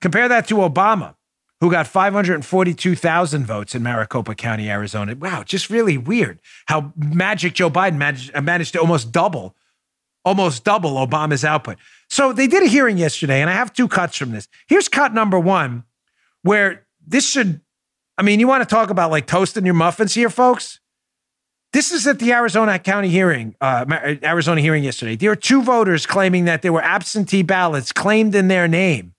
Compare 0.00 0.28
that 0.28 0.46
to 0.48 0.56
Obama, 0.56 1.15
who 1.60 1.70
got 1.70 1.86
542,000 1.86 3.46
votes 3.46 3.74
in 3.74 3.82
Maricopa 3.82 4.34
County, 4.34 4.70
Arizona. 4.70 5.14
Wow, 5.14 5.42
just 5.42 5.70
really 5.70 5.96
weird 5.96 6.40
how 6.66 6.92
Magic 6.96 7.54
Joe 7.54 7.70
Biden 7.70 7.96
managed, 7.96 8.34
uh, 8.34 8.42
managed 8.42 8.74
to 8.74 8.80
almost 8.80 9.10
double, 9.10 9.54
almost 10.24 10.64
double 10.64 10.94
Obama's 10.94 11.44
output. 11.44 11.78
So 12.10 12.32
they 12.32 12.46
did 12.46 12.62
a 12.62 12.66
hearing 12.66 12.98
yesterday, 12.98 13.40
and 13.40 13.48
I 13.48 13.54
have 13.54 13.72
two 13.72 13.88
cuts 13.88 14.16
from 14.16 14.32
this. 14.32 14.48
Here's 14.66 14.88
cut 14.88 15.14
number 15.14 15.38
one, 15.40 15.84
where 16.42 16.86
this 17.06 17.28
should, 17.28 17.62
I 18.18 18.22
mean, 18.22 18.38
you 18.38 18.48
want 18.48 18.62
to 18.62 18.72
talk 18.72 18.90
about 18.90 19.10
like 19.10 19.26
toasting 19.26 19.64
your 19.64 19.74
muffins 19.74 20.14
here, 20.14 20.30
folks? 20.30 20.80
This 21.72 21.90
is 21.90 22.06
at 22.06 22.18
the 22.18 22.32
Arizona 22.32 22.78
County 22.78 23.08
hearing, 23.08 23.54
uh, 23.60 23.84
Arizona 24.22 24.60
hearing 24.60 24.84
yesterday. 24.84 25.16
There 25.16 25.30
were 25.30 25.36
two 25.36 25.62
voters 25.62 26.06
claiming 26.06 26.44
that 26.44 26.62
there 26.62 26.72
were 26.72 26.82
absentee 26.82 27.42
ballots 27.42 27.92
claimed 27.92 28.34
in 28.34 28.48
their 28.48 28.68
name 28.68 29.14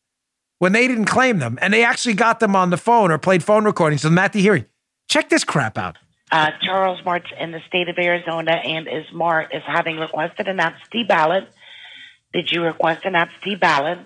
when 0.60 0.72
they 0.72 0.88
didn't 0.88 1.06
claim 1.06 1.39
them, 1.39 1.58
and 1.62 1.74
they 1.74 1.84
actually 1.84 2.13
got 2.13 2.39
them 2.39 2.56
on 2.56 2.70
the 2.70 2.78
phone 2.78 3.12
or 3.12 3.17
played 3.17 3.43
phone 3.43 3.65
recordings 3.65 4.04
of 4.04 4.12
them 4.12 4.20
at 4.20 4.34
the 4.34 4.41
hearing. 4.41 4.65
Check 5.08 5.30
this 5.30 5.43
crap 5.43 5.78
out. 5.78 5.98
Uh, 6.32 6.52
Charles 6.62 7.00
Martz 7.02 7.28
in 7.39 7.52
the 7.52 7.62
state 7.67 7.88
of 7.88 7.98
Arizona 7.98 8.52
and 8.52 8.88
is 8.88 9.06
Mart 9.13 9.54
is 9.54 9.63
having 9.65 9.98
requested 9.98 10.48
an 10.48 10.60
absentee 10.60 11.06
ballot. 11.06 11.48
Did 12.34 12.52
you 12.52 12.63
request 12.63 13.06
an 13.06 13.15
absentee 13.15 13.56
ballot? 13.56 14.00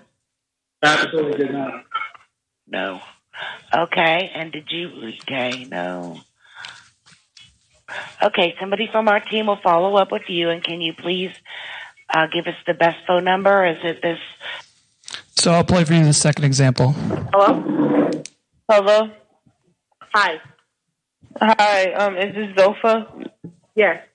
Absolutely 0.82 1.46
did 1.46 1.52
not. 1.52 1.84
No. 2.68 3.00
Okay, 3.74 4.30
and 4.34 4.52
did 4.52 4.70
you? 4.70 5.12
Okay, 5.22 5.64
no. 5.64 6.20
Okay, 8.22 8.54
somebody 8.60 8.88
from 8.90 9.08
our 9.08 9.20
team 9.20 9.46
will 9.46 9.58
follow 9.62 9.96
up 9.96 10.12
with 10.12 10.28
you, 10.28 10.50
and 10.50 10.62
can 10.62 10.80
you 10.80 10.92
please 10.94 11.32
uh, 12.08 12.26
give 12.32 12.46
us 12.46 12.54
the 12.66 12.74
best 12.74 12.98
phone 13.06 13.24
number? 13.24 13.66
Is 13.66 13.78
it 13.82 14.00
this? 14.00 14.18
So 15.34 15.52
I'll 15.52 15.64
play 15.64 15.84
for 15.84 15.94
you 15.94 16.04
the 16.04 16.12
second 16.12 16.44
example. 16.44 16.92
Hello? 17.32 18.10
Hello? 18.70 19.10
Hi. 20.14 20.40
Hi, 21.40 21.92
um, 21.94 22.16
is 22.16 22.34
this 22.34 22.50
Zofa? 22.56 23.28
Yes. 23.74 24.06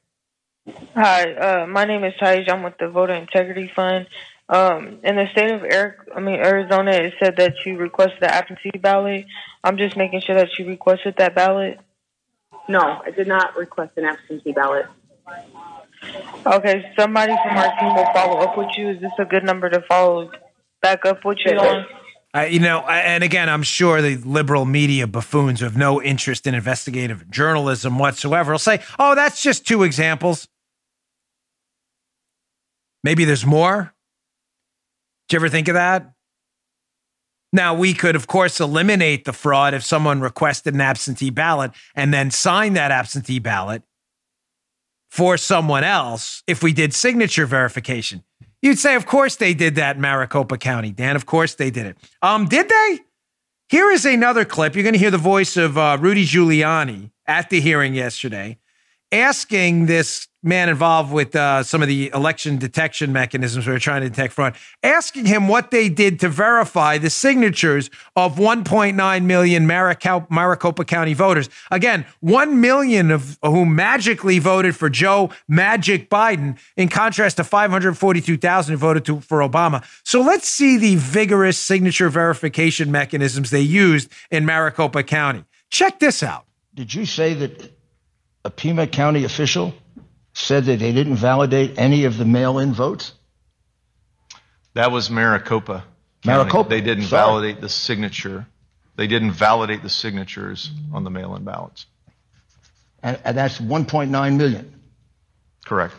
Hi, 0.96 1.34
uh, 1.34 1.68
my 1.68 1.86
name 1.86 2.04
is 2.04 2.14
Taj. 2.20 2.48
I'm 2.48 2.64
with 2.64 2.78
the 2.80 2.90
Voter 2.90 3.14
Integrity 3.14 3.72
Fund. 3.76 4.08
Um, 4.50 5.00
in 5.04 5.16
the 5.16 5.26
state 5.32 5.52
of 5.52 5.64
Eric, 5.64 5.98
I 6.16 6.20
mean 6.20 6.36
Arizona, 6.36 6.92
it 6.92 7.16
said 7.22 7.36
that 7.38 7.56
you 7.66 7.78
requested 7.78 8.20
the 8.22 8.34
absentee 8.34 8.78
ballot. 8.78 9.26
I'm 9.64 9.78
just 9.78 9.98
making 9.98 10.22
sure 10.22 10.36
that 10.36 10.50
you 10.58 10.68
requested 10.68 11.16
that 11.18 11.36
ballot. 11.36 11.80
No, 12.70 12.80
I 12.80 13.12
did 13.12 13.28
not 13.28 13.58
request 13.58 13.98
an 13.98 14.06
absentee 14.06 14.54
ballot. 14.54 14.86
Okay, 16.46 16.94
somebody 16.98 17.34
from 17.44 17.58
our 17.58 17.80
team 17.80 17.96
will 17.96 18.14
follow 18.14 18.38
up 18.40 18.58
with 18.58 18.70
you. 18.78 18.90
Is 18.90 19.02
this 19.02 19.12
a 19.20 19.26
good 19.26 19.44
number 19.44 19.70
to 19.70 19.82
follow 19.90 20.32
back 20.82 21.06
up 21.06 21.26
with 21.26 21.40
you 21.46 21.58
on? 21.58 21.86
Uh, 22.36 22.42
you 22.42 22.60
know, 22.60 22.82
and 22.88 23.24
again, 23.24 23.50
I'm 23.50 23.64
sure 23.64 24.02
the 24.02 24.18
liberal 24.18 24.66
media 24.66 25.08
buffoons 25.08 25.60
who 25.60 25.66
have 25.66 25.78
no 25.78 26.02
interest 26.02 26.46
in 26.46 26.54
investigative 26.54 27.30
journalism 27.32 27.98
whatsoever 27.98 28.52
will 28.52 28.60
say, 28.60 28.82
oh, 29.00 29.16
that's 29.16 29.42
just 29.42 29.66
two 29.66 29.84
examples. 29.84 30.48
Maybe 33.04 33.26
there's 33.26 33.46
more. 33.46 33.94
Did 35.28 35.36
you 35.36 35.40
ever 35.40 35.50
think 35.50 35.68
of 35.68 35.76
that? 35.76 36.12
Now, 37.54 37.74
we 37.74 37.94
could, 37.94 38.16
of 38.16 38.28
course, 38.28 38.60
eliminate 38.60 39.26
the 39.26 39.34
fraud 39.34 39.74
if 39.74 39.84
someone 39.84 40.20
requested 40.20 40.74
an 40.74 40.82
absentee 40.82 41.30
ballot 41.30 41.72
and 41.96 42.14
then 42.14 42.30
signed 42.30 42.76
that 42.76 42.92
absentee 42.92 43.40
ballot 43.40 43.84
for 45.10 45.38
someone 45.38 45.86
else 45.86 46.44
if 46.46 46.62
we 46.62 46.74
did 46.74 46.94
signature 46.94 47.46
verification. 47.46 48.24
You'd 48.68 48.80
say, 48.80 48.96
of 48.96 49.06
course 49.06 49.38
they 49.38 49.54
did 49.54 49.76
that 49.76 49.96
in 49.96 50.02
Maricopa 50.02 50.58
County, 50.58 50.92
Dan. 50.92 51.16
Of 51.16 51.26
course 51.26 51.56
they 51.56 51.72
did 51.72 51.86
it. 51.86 51.98
Um, 52.22 52.50
did 52.50 52.68
they? 52.68 53.00
Here 53.70 53.90
is 53.92 54.04
another 54.04 54.44
clip. 54.44 54.76
You're 54.76 54.84
going 54.84 54.92
to 54.92 55.00
hear 55.00 55.10
the 55.10 55.18
voice 55.18 55.56
of 55.56 55.78
uh, 55.78 55.98
Rudy 56.02 56.26
Giuliani 56.26 57.12
at 57.26 57.50
the 57.50 57.62
hearing 57.62 57.96
yesterday 57.96 58.58
asking 59.10 59.86
this 59.86 60.28
man 60.48 60.70
involved 60.70 61.12
with 61.12 61.36
uh, 61.36 61.62
some 61.62 61.82
of 61.82 61.88
the 61.88 62.10
election 62.14 62.58
detection 62.58 63.12
mechanisms 63.12 63.68
we 63.68 63.74
are 63.74 63.80
trying 63.80 64.02
to 64.02 64.10
detect 64.10 64.34
fraud, 64.34 64.56
asking 64.82 65.26
him 65.26 65.48
what 65.48 65.72
they 65.72 65.90
did 65.90 66.20
to 66.22 66.30
verify 66.30 66.98
the 66.98 67.10
signatures 67.10 67.90
of 68.16 68.38
1.9 68.38 69.24
million 69.26 69.68
Maricopa 69.68 70.86
County 70.86 71.14
voters. 71.14 71.50
Again, 71.72 72.06
1 72.22 72.62
million 72.62 73.12
of 73.12 73.38
whom 73.44 73.76
magically 73.76 74.40
voted 74.40 74.76
for 74.76 74.90
Joe 74.90 75.30
Magic 75.48 76.10
Biden, 76.10 76.58
in 76.76 76.88
contrast 76.88 77.38
to 77.38 77.44
542,000 77.44 78.74
who 78.74 78.78
voted 78.78 79.06
to, 79.06 79.20
for 79.20 79.40
Obama. 79.40 79.84
So 80.04 80.22
let's 80.22 80.48
see 80.48 80.78
the 80.78 80.96
vigorous 80.96 81.58
signature 81.58 82.10
verification 82.10 82.92
mechanisms 82.92 83.50
they 83.50 83.62
used 83.62 84.10
in 84.32 84.46
Maricopa 84.46 85.04
County. 85.04 85.44
Check 85.70 86.00
this 86.00 86.24
out. 86.24 86.46
Did 86.74 86.94
you 86.94 87.06
say 87.06 87.34
that 87.34 87.72
a 88.46 88.50
Pima 88.50 88.88
County 88.88 89.24
official 89.26 89.74
said 90.38 90.66
that 90.66 90.78
they 90.80 90.94
didn't 90.94 91.16
validate 91.16 91.80
any 91.80 92.06
of 92.06 92.18
the 92.18 92.26
mail-in 92.26 92.72
votes? 92.74 93.12
That 94.76 94.92
was 94.92 95.10
Maricopa. 95.10 95.84
County. 96.22 96.38
Maricopa. 96.38 96.70
They 96.70 96.82
didn't 96.82 97.06
Sorry. 97.06 97.26
validate 97.26 97.62
the 97.62 97.70
signature. 97.70 98.46
They 98.96 99.08
didn't 99.08 99.32
validate 99.32 99.82
the 99.82 99.90
signatures 99.90 100.70
on 100.94 101.04
the 101.04 101.10
mail-in 101.10 101.44
ballots. 101.44 101.88
And, 103.02 103.20
and 103.26 103.36
that's 103.36 103.58
1.9 103.60 104.38
million. 104.38 104.80
Correct. 105.66 105.96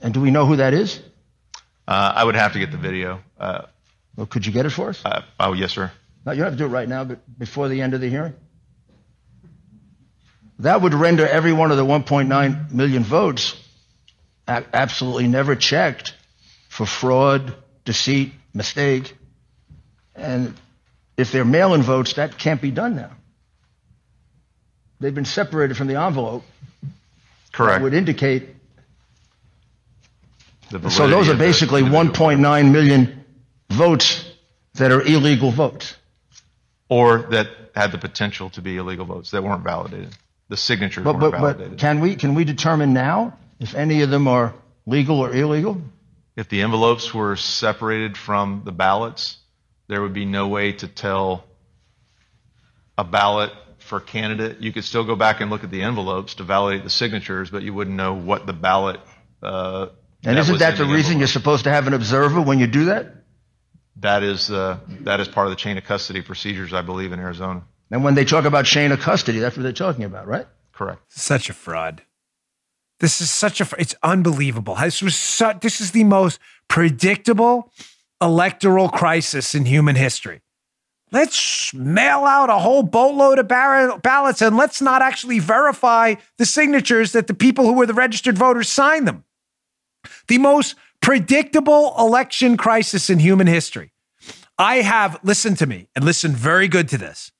And 0.00 0.14
do 0.14 0.20
we 0.20 0.30
know 0.30 0.46
who 0.46 0.56
that 0.56 0.72
is? 0.72 1.00
Uh, 1.88 2.12
I 2.14 2.22
would 2.22 2.36
have 2.36 2.52
to 2.52 2.60
get 2.60 2.70
the 2.70 2.76
video. 2.76 3.20
Uh, 3.38 3.62
well, 4.16 4.26
could 4.26 4.46
you 4.46 4.52
get 4.52 4.64
it 4.64 4.70
for 4.70 4.90
us? 4.90 5.04
Uh, 5.04 5.22
oh, 5.40 5.54
yes, 5.54 5.72
sir. 5.72 5.90
No, 6.24 6.32
you 6.32 6.38
don't 6.38 6.46
have 6.46 6.54
to 6.54 6.58
do 6.58 6.66
it 6.66 6.68
right 6.68 6.88
now, 6.88 7.02
but 7.02 7.18
before 7.38 7.68
the 7.68 7.82
end 7.82 7.94
of 7.94 8.00
the 8.00 8.08
hearing. 8.08 8.34
That 10.60 10.82
would 10.82 10.94
render 10.94 11.26
every 11.26 11.52
one 11.52 11.70
of 11.70 11.76
the 11.76 11.84
1.9 11.84 12.72
million 12.72 13.04
votes 13.04 13.54
absolutely 14.48 15.28
never 15.28 15.54
checked 15.54 16.14
for 16.68 16.86
fraud, 16.86 17.54
deceit, 17.84 18.32
mistake. 18.54 19.16
And 20.16 20.54
if 21.16 21.30
they're 21.30 21.44
mail 21.44 21.74
in 21.74 21.82
votes, 21.82 22.14
that 22.14 22.38
can't 22.38 22.60
be 22.60 22.70
done 22.70 22.96
now. 22.96 23.10
They've 25.00 25.14
been 25.14 25.24
separated 25.24 25.76
from 25.76 25.86
the 25.86 26.00
envelope. 26.00 26.42
Correct. 27.52 27.78
That 27.78 27.82
would 27.82 27.94
indicate. 27.94 28.48
so 30.70 31.06
those 31.06 31.28
are 31.28 31.36
basically 31.36 31.82
1.9 31.82 32.72
million 32.72 33.24
votes 33.70 34.28
that 34.74 34.90
are 34.90 35.02
illegal 35.02 35.52
votes. 35.52 35.94
Or 36.88 37.18
that 37.30 37.48
had 37.76 37.92
the 37.92 37.98
potential 37.98 38.50
to 38.50 38.62
be 38.62 38.76
illegal 38.76 39.04
votes 39.04 39.30
that 39.30 39.44
weren't 39.44 39.62
validated 39.62 40.16
the 40.48 40.56
signatures 40.56 41.04
but, 41.04 41.18
but, 41.18 41.32
validated. 41.32 41.70
But 41.70 41.78
can 41.78 42.00
we 42.00 42.16
can 42.16 42.34
we 42.34 42.44
determine 42.44 42.92
now 42.92 43.38
if 43.58 43.74
any 43.74 44.02
of 44.02 44.10
them 44.10 44.28
are 44.28 44.54
legal 44.86 45.20
or 45.20 45.32
illegal? 45.32 45.80
If 46.36 46.48
the 46.48 46.62
envelopes 46.62 47.12
were 47.12 47.36
separated 47.36 48.16
from 48.16 48.62
the 48.64 48.72
ballots, 48.72 49.38
there 49.88 50.00
would 50.02 50.14
be 50.14 50.24
no 50.24 50.48
way 50.48 50.72
to 50.72 50.86
tell 50.88 51.44
a 52.96 53.04
ballot 53.04 53.50
for 53.78 54.00
candidate. 54.00 54.60
You 54.60 54.72
could 54.72 54.84
still 54.84 55.04
go 55.04 55.16
back 55.16 55.40
and 55.40 55.50
look 55.50 55.64
at 55.64 55.70
the 55.70 55.82
envelopes 55.82 56.34
to 56.34 56.44
validate 56.44 56.84
the 56.84 56.90
signatures, 56.90 57.50
but 57.50 57.62
you 57.62 57.74
wouldn't 57.74 57.96
know 57.96 58.14
what 58.14 58.46
the 58.46 58.52
ballot. 58.52 59.00
Uh, 59.42 59.88
and 60.24 60.36
that 60.36 60.40
isn't 60.40 60.58
that 60.58 60.76
the, 60.76 60.84
the 60.84 60.92
reason 60.92 61.18
you're 61.18 61.28
supposed 61.28 61.64
to 61.64 61.70
have 61.70 61.86
an 61.86 61.94
observer 61.94 62.40
when 62.40 62.58
you 62.58 62.66
do 62.66 62.86
that? 62.86 63.14
That 63.96 64.22
is 64.22 64.50
uh, 64.50 64.78
that 65.00 65.20
is 65.20 65.28
part 65.28 65.46
of 65.46 65.50
the 65.50 65.56
chain 65.56 65.76
of 65.76 65.84
custody 65.84 66.22
procedures, 66.22 66.72
I 66.72 66.82
believe, 66.82 67.12
in 67.12 67.18
Arizona. 67.18 67.64
And 67.90 68.04
when 68.04 68.14
they 68.14 68.24
talk 68.24 68.44
about 68.44 68.66
chain 68.66 68.92
of 68.92 69.00
custody, 69.00 69.38
that's 69.38 69.56
what 69.56 69.62
they're 69.62 69.72
talking 69.72 70.04
about, 70.04 70.26
right? 70.26 70.46
Correct. 70.72 71.00
Such 71.08 71.48
a 71.48 71.54
fraud. 71.54 72.02
This 73.00 73.20
is 73.20 73.30
such 73.30 73.60
a. 73.60 73.68
It's 73.78 73.94
unbelievable. 74.02 74.74
This 74.74 75.02
was 75.02 75.16
such. 75.16 75.60
This 75.60 75.80
is 75.80 75.92
the 75.92 76.04
most 76.04 76.38
predictable 76.68 77.72
electoral 78.20 78.88
crisis 78.88 79.54
in 79.54 79.64
human 79.64 79.96
history. 79.96 80.40
Let's 81.10 81.72
mail 81.72 82.24
out 82.24 82.50
a 82.50 82.58
whole 82.58 82.82
boatload 82.82 83.38
of 83.38 83.48
ballots 83.48 84.42
and 84.42 84.56
let's 84.56 84.82
not 84.82 85.00
actually 85.00 85.38
verify 85.38 86.16
the 86.36 86.44
signatures 86.44 87.12
that 87.12 87.28
the 87.28 87.34
people 87.34 87.64
who 87.64 87.72
were 87.72 87.86
the 87.86 87.94
registered 87.94 88.36
voters 88.36 88.68
signed 88.68 89.08
them. 89.08 89.24
The 90.26 90.38
most 90.38 90.74
predictable 91.00 91.94
election 91.98 92.58
crisis 92.58 93.08
in 93.08 93.20
human 93.20 93.46
history. 93.46 93.92
I 94.58 94.76
have, 94.76 95.18
listen 95.22 95.54
to 95.56 95.66
me 95.66 95.88
and 95.94 96.04
listen 96.04 96.32
very 96.32 96.68
good 96.68 96.88
to 96.90 96.98
this 96.98 97.32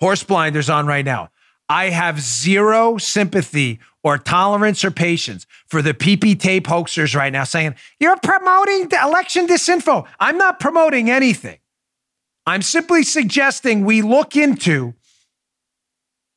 horse 0.00 0.22
blinders 0.22 0.70
on 0.70 0.86
right 0.86 1.04
now. 1.04 1.30
I 1.68 1.90
have 1.90 2.20
zero 2.20 2.96
sympathy 2.96 3.80
or 4.02 4.16
tolerance 4.16 4.84
or 4.84 4.90
patience 4.90 5.46
for 5.66 5.82
the 5.82 5.92
PP 5.92 6.38
tape 6.40 6.66
hoaxers 6.66 7.14
right 7.14 7.32
now 7.32 7.44
saying, 7.44 7.74
you're 8.00 8.16
promoting 8.16 8.88
the 8.88 8.98
election 9.02 9.46
disinfo. 9.46 10.06
I'm 10.18 10.38
not 10.38 10.60
promoting 10.60 11.10
anything. 11.10 11.58
I'm 12.46 12.62
simply 12.62 13.02
suggesting 13.02 13.84
we 13.84 14.00
look 14.00 14.34
into 14.34 14.94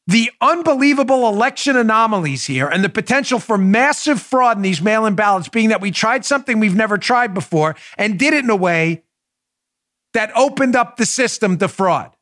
the 0.08 0.32
unbelievable 0.41 1.30
election 1.30 1.78
anomalies 1.78 2.45
here 2.45 2.67
and 2.67 2.84
the 2.84 2.89
potential 2.89 3.39
for 3.39 3.58
massive 3.58 4.21
fraud 4.21 4.58
in 4.58 4.63
these 4.63 4.82
mail 4.82 5.06
in 5.06 5.15
ballots, 5.15 5.47
being 5.47 5.69
that 5.69 5.80
we 5.80 5.91
tried 5.91 6.26
something 6.26 6.60
we've 6.60 6.76
never 6.76 6.97
tried 6.97 7.34
before 7.34 7.78
and 7.97 8.19
did 8.19 8.34
it 8.34 8.43
in 8.43 8.50
a 8.50 8.56
way 8.56 9.04
that 10.13 10.32
opened 10.36 10.76
up 10.76 10.97
the 10.97 11.06
system 11.06 11.58
to 11.60 11.69
fraud. 11.69 12.13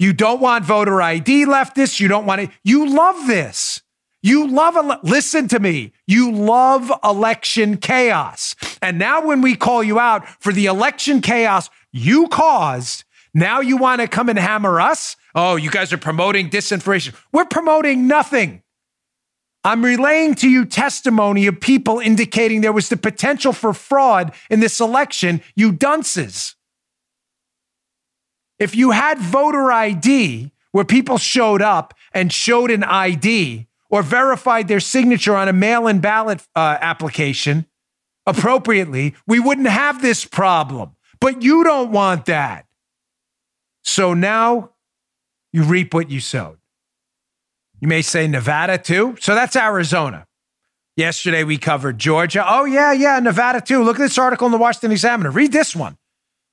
You 0.00 0.12
don't 0.12 0.40
want 0.40 0.64
voter 0.64 1.00
ID 1.00 1.46
leftists. 1.46 2.00
You 2.00 2.08
don't 2.08 2.26
want 2.26 2.40
it. 2.40 2.50
You 2.64 2.88
love 2.88 3.28
this. 3.28 3.82
You 4.22 4.48
love, 4.48 4.76
ele- 4.76 4.98
listen 5.04 5.46
to 5.48 5.60
me. 5.60 5.92
You 6.08 6.32
love 6.32 6.90
election 7.04 7.76
chaos. 7.76 8.56
And 8.82 8.98
now, 8.98 9.24
when 9.24 9.40
we 9.40 9.54
call 9.54 9.84
you 9.84 10.00
out 10.00 10.28
for 10.42 10.52
the 10.52 10.66
election 10.66 11.20
chaos 11.20 11.70
you 11.92 12.26
caused, 12.26 13.04
now 13.32 13.60
you 13.60 13.76
want 13.76 14.00
to 14.00 14.08
come 14.08 14.28
and 14.28 14.38
hammer 14.38 14.80
us 14.80 15.16
Oh, 15.34 15.56
you 15.56 15.70
guys 15.70 15.92
are 15.92 15.98
promoting 15.98 16.50
disinformation. 16.50 17.14
We're 17.32 17.44
promoting 17.44 18.06
nothing. 18.06 18.62
I'm 19.62 19.84
relaying 19.84 20.36
to 20.36 20.48
you 20.48 20.64
testimony 20.64 21.46
of 21.46 21.60
people 21.60 21.98
indicating 21.98 22.60
there 22.60 22.72
was 22.72 22.88
the 22.88 22.96
potential 22.96 23.52
for 23.52 23.74
fraud 23.74 24.32
in 24.48 24.60
this 24.60 24.80
election, 24.80 25.42
you 25.54 25.70
dunces. 25.70 26.56
If 28.60 28.76
you 28.76 28.90
had 28.90 29.18
voter 29.18 29.72
ID 29.72 30.52
where 30.72 30.84
people 30.84 31.18
showed 31.18 31.62
up 31.62 31.94
and 32.12 32.32
showed 32.32 32.70
an 32.70 32.84
ID 32.84 33.66
or 33.88 34.02
verified 34.02 34.68
their 34.68 34.78
signature 34.78 35.34
on 35.34 35.48
a 35.48 35.52
mail 35.52 35.88
in 35.88 36.00
ballot 36.00 36.42
uh, 36.54 36.76
application 36.80 37.66
appropriately, 38.26 39.14
we 39.26 39.40
wouldn't 39.40 39.66
have 39.66 40.02
this 40.02 40.24
problem. 40.26 40.94
But 41.20 41.42
you 41.42 41.64
don't 41.64 41.90
want 41.90 42.26
that. 42.26 42.66
So 43.82 44.14
now 44.14 44.70
you 45.52 45.64
reap 45.64 45.92
what 45.94 46.10
you 46.10 46.20
sowed. 46.20 46.58
You 47.80 47.88
may 47.88 48.02
say 48.02 48.28
Nevada 48.28 48.76
too. 48.76 49.16
So 49.20 49.34
that's 49.34 49.56
Arizona. 49.56 50.26
Yesterday 50.96 51.44
we 51.44 51.56
covered 51.56 51.98
Georgia. 51.98 52.44
Oh, 52.46 52.66
yeah, 52.66 52.92
yeah, 52.92 53.18
Nevada 53.20 53.62
too. 53.62 53.82
Look 53.82 53.96
at 53.96 54.02
this 54.02 54.18
article 54.18 54.46
in 54.46 54.52
the 54.52 54.58
Washington 54.58 54.92
Examiner. 54.92 55.30
Read 55.30 55.50
this 55.50 55.74
one. 55.74 55.96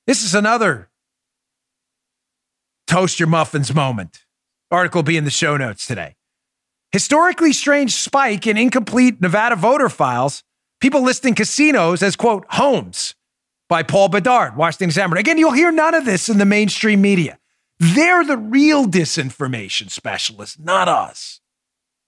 This 0.06 0.24
is 0.24 0.34
another 0.34 0.87
toast 2.88 3.20
your 3.20 3.28
muffins 3.28 3.74
moment. 3.74 4.24
Article 4.70 5.02
be 5.02 5.16
in 5.16 5.24
the 5.24 5.30
show 5.30 5.56
notes 5.56 5.86
today. 5.86 6.16
Historically 6.90 7.52
strange 7.52 7.94
spike 7.94 8.46
in 8.46 8.56
incomplete 8.56 9.20
Nevada 9.20 9.54
voter 9.54 9.88
files. 9.88 10.42
People 10.80 11.02
listing 11.02 11.34
casinos 11.34 12.02
as, 12.02 12.16
quote, 12.16 12.46
homes 12.50 13.14
by 13.68 13.82
Paul 13.82 14.08
Bedard, 14.08 14.56
Washington 14.56 14.88
Examiner. 14.88 15.20
Again, 15.20 15.38
you'll 15.38 15.52
hear 15.52 15.70
none 15.70 15.94
of 15.94 16.04
this 16.04 16.28
in 16.28 16.38
the 16.38 16.46
mainstream 16.46 17.00
media. 17.00 17.38
They're 17.78 18.24
the 18.24 18.36
real 18.36 18.86
disinformation 18.86 19.90
specialists, 19.90 20.58
not 20.58 20.88
us. 20.88 21.40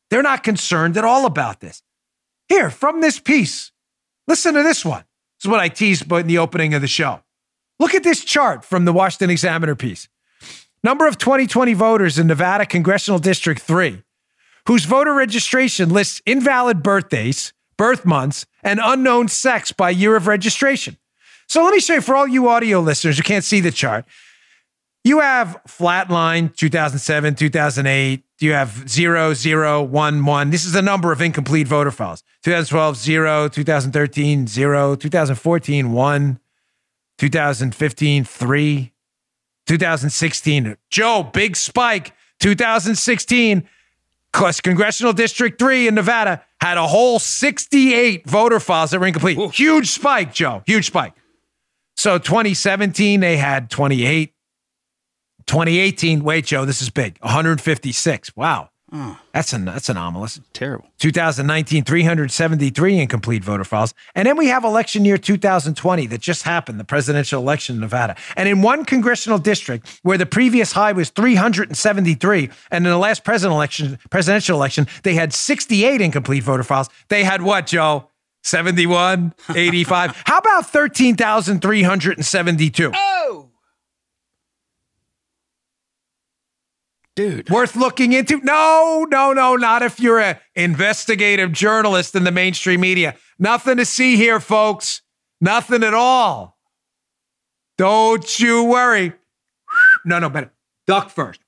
They're 0.09 0.23
not 0.23 0.43
concerned 0.43 0.97
at 0.97 1.05
all 1.05 1.27
about 1.27 1.61
this. 1.61 1.83
Here, 2.49 2.71
from 2.71 3.01
this 3.01 3.21
piece, 3.21 3.71
listen 4.27 4.55
to 4.55 4.63
this 4.63 4.85
one. 4.85 5.05
This 5.39 5.45
is 5.45 5.51
what 5.51 5.61
I 5.61 5.69
teased 5.69 6.11
in 6.11 6.27
the 6.27 6.39
opening 6.39 6.75
of 6.75 6.81
the 6.81 6.89
show. 6.89 7.21
Look 7.79 7.95
at 7.95 8.03
this 8.03 8.25
chart 8.25 8.65
from 8.65 8.85
the 8.85 8.93
Washington 8.93 9.31
Examiner 9.31 9.75
piece. 9.75 10.09
Number 10.83 11.07
of 11.07 11.19
2020 11.19 11.75
voters 11.75 12.19
in 12.19 12.27
Nevada 12.27 12.65
Congressional 12.65 13.19
District 13.19 13.61
3, 13.61 14.03
whose 14.67 14.87
voter 14.87 15.13
registration 15.13 15.91
lists 15.91 16.23
invalid 16.25 16.83
birthdays, 16.83 17.53
birth 17.77 18.07
months, 18.07 18.47
and 18.63 18.81
unknown 18.83 19.29
sex 19.29 19.73
by 19.73 19.91
year 19.91 20.17
of 20.17 20.27
registration. 20.27 20.97
So 21.49 21.63
let 21.65 21.75
me 21.75 21.81
show 21.81 21.95
you 21.95 22.01
for 22.01 22.17
all 22.17 22.27
you 22.27 22.49
audio 22.49 22.81
listeners 22.81 23.17
who 23.17 23.23
can't 23.23 23.45
see 23.45 23.61
the 23.61 23.71
chart. 23.71 24.05
You 25.03 25.21
have 25.21 25.61
flatline 25.67 26.55
2007, 26.55 27.35
2008. 27.35 28.23
You 28.41 28.53
have 28.53 28.89
0, 28.89 29.35
0, 29.35 29.83
1, 29.83 30.25
1. 30.25 30.51
This 30.51 30.65
is 30.65 30.73
the 30.73 30.83
number 30.83 31.13
of 31.13 31.21
incomplete 31.21 31.67
voter 31.67 31.91
files. 31.91 32.23
2012, 32.45 32.97
0. 32.97 33.49
2013, 33.49 34.47
0. 34.47 34.95
2014, 34.97 35.93
1. 35.93 36.41
2015, 37.19 38.25
3. 38.25 38.93
2016, 39.71 40.77
Joe, 40.91 41.23
big 41.23 41.55
spike. 41.55 42.13
2016, 42.41 43.69
Congressional 44.33 45.13
District 45.13 45.61
3 45.61 45.87
in 45.87 45.95
Nevada 45.95 46.43
had 46.61 46.77
a 46.77 46.89
whole 46.89 47.21
68 47.21 48.29
voter 48.29 48.59
files 48.59 48.91
that 48.91 48.99
were 48.99 49.07
incomplete. 49.07 49.39
Ooh. 49.39 49.49
Huge 49.51 49.87
spike, 49.87 50.35
Joe. 50.35 50.65
Huge 50.67 50.87
spike. 50.87 51.13
So 51.97 52.19
2017, 52.19 53.21
they 53.21 53.37
had 53.37 53.71
28. 53.71 54.35
2018, 55.47 56.25
wait, 56.25 56.47
Joe, 56.47 56.65
this 56.65 56.83
is 56.83 56.91
big. 56.91 57.17
156. 57.21 58.35
Wow. 58.35 58.70
Oh. 58.93 59.17
That's 59.33 59.53
an 59.53 59.67
that's 59.67 59.89
anomalous. 59.89 60.41
Terrible. 60.53 60.91
2019, 60.99 61.85
373 61.85 62.99
incomplete 62.99 63.45
voter 63.45 63.63
files. 63.63 63.95
And 64.17 64.27
then 64.27 64.37
we 64.37 64.49
have 64.49 64.65
election 64.65 65.05
year 65.05 65.17
2020 65.17 66.07
that 66.07 66.21
just 66.21 66.43
happened, 66.43 66.81
the 66.81 66.85
presidential 66.85 67.41
election 67.41 67.77
in 67.77 67.81
Nevada. 67.81 68.17
And 68.37 68.49
in 68.49 68.63
one 68.63 68.85
congressional 68.85 69.39
district 69.39 70.01
where 70.03 70.19
the 70.19 70.27
previous 70.27 70.73
high 70.73 70.91
was 70.93 71.11
373, 71.11 72.51
and 72.73 72.85
in 72.85 72.91
the 72.91 72.99
last 72.99 73.23
president 73.23 73.55
election, 73.55 73.97
presidential 74.11 74.57
election, 74.57 74.89
they 75.05 75.15
had 75.15 75.33
68 75.33 76.01
incomplete 76.01 76.43
voter 76.43 76.65
files. 76.65 76.89
They 77.09 77.23
had 77.23 77.43
what, 77.43 77.69
Joe? 77.69 78.09
71, 78.43 79.35
85. 79.55 80.23
How 80.25 80.39
about 80.39 80.67
13,372? 80.67 82.93
Oh! 82.95 83.50
Dude. 87.21 87.51
Worth 87.51 87.77
looking 87.77 88.13
into? 88.13 88.41
No, 88.41 89.07
no, 89.11 89.33
no, 89.33 89.57
not 89.57 89.83
if 89.83 90.01
you're 90.01 90.21
an 90.21 90.39
investigative 90.55 91.53
journalist 91.53 92.15
in 92.15 92.25
the 92.25 92.31
mainstream 92.31 92.81
media. 92.81 93.15
Nothing 93.39 93.77
to 93.77 93.85
see 93.85 94.17
here, 94.17 94.41
folks. 94.41 95.03
Nothing 95.41 95.83
at 95.83 95.95
all. 95.95 96.59
Don't 97.77 98.39
you 98.39 98.65
worry. 98.65 99.13
No, 100.05 100.19
no, 100.19 100.29
better. 100.31 100.53
Duck 100.87 101.11
first. 101.11 101.41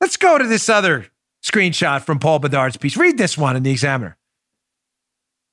Let's 0.00 0.16
go 0.16 0.38
to 0.38 0.46
this 0.46 0.68
other 0.68 1.06
screenshot 1.44 2.02
from 2.02 2.18
Paul 2.18 2.40
Bedard's 2.40 2.76
piece. 2.76 2.96
Read 2.96 3.18
this 3.18 3.38
one 3.38 3.56
in 3.56 3.62
the 3.62 3.70
Examiner. 3.70 4.16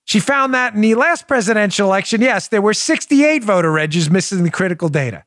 She 0.05 0.19
found 0.19 0.53
that 0.55 0.73
in 0.73 0.81
the 0.81 0.95
last 0.95 1.27
presidential 1.27 1.87
election, 1.87 2.21
yes, 2.21 2.47
there 2.47 2.61
were 2.61 2.73
68 2.73 3.43
voter 3.43 3.71
regs 3.71 4.09
missing 4.09 4.43
the 4.43 4.49
critical 4.49 4.89
data. 4.89 5.23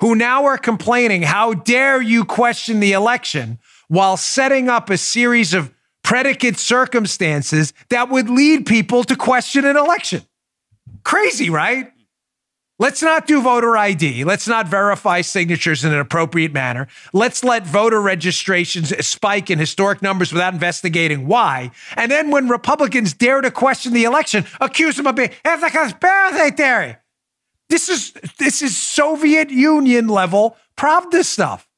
Who 0.00 0.14
now 0.14 0.44
are 0.44 0.58
complaining, 0.58 1.22
how 1.22 1.54
dare 1.54 2.02
you 2.02 2.24
question 2.24 2.80
the 2.80 2.92
election 2.92 3.58
while 3.88 4.16
setting 4.16 4.68
up 4.68 4.90
a 4.90 4.96
series 4.96 5.54
of 5.54 5.72
predicate 6.02 6.58
circumstances 6.58 7.72
that 7.88 8.10
would 8.10 8.30
lead 8.30 8.66
people 8.66 9.04
to 9.04 9.16
question 9.16 9.64
an 9.64 9.76
election. 9.76 10.22
Crazy, 11.06 11.50
right? 11.50 11.92
Let's 12.80 13.00
not 13.00 13.28
do 13.28 13.40
voter 13.40 13.76
ID. 13.76 14.24
Let's 14.24 14.48
not 14.48 14.66
verify 14.66 15.20
signatures 15.20 15.84
in 15.84 15.92
an 15.92 16.00
appropriate 16.00 16.52
manner. 16.52 16.88
Let's 17.12 17.44
let 17.44 17.64
voter 17.64 18.02
registrations 18.02 19.06
spike 19.06 19.48
in 19.48 19.60
historic 19.60 20.02
numbers 20.02 20.32
without 20.32 20.52
investigating 20.52 21.28
why. 21.28 21.70
And 21.94 22.10
then 22.10 22.32
when 22.32 22.48
Republicans 22.48 23.14
dare 23.14 23.40
to 23.40 23.52
question 23.52 23.92
the 23.92 24.02
election, 24.02 24.46
accuse 24.60 24.96
them 24.96 25.06
of 25.06 25.14
being 25.14 25.30
it's 25.44 25.62
a 25.62 25.70
conspiracy 25.70 26.56
theory. 26.56 26.96
This 27.68 27.88
is 27.88 28.12
this 28.40 28.60
is 28.60 28.76
Soviet 28.76 29.48
Union 29.48 30.08
level 30.08 30.56
Pravda 30.76 31.24
stuff. 31.24 31.68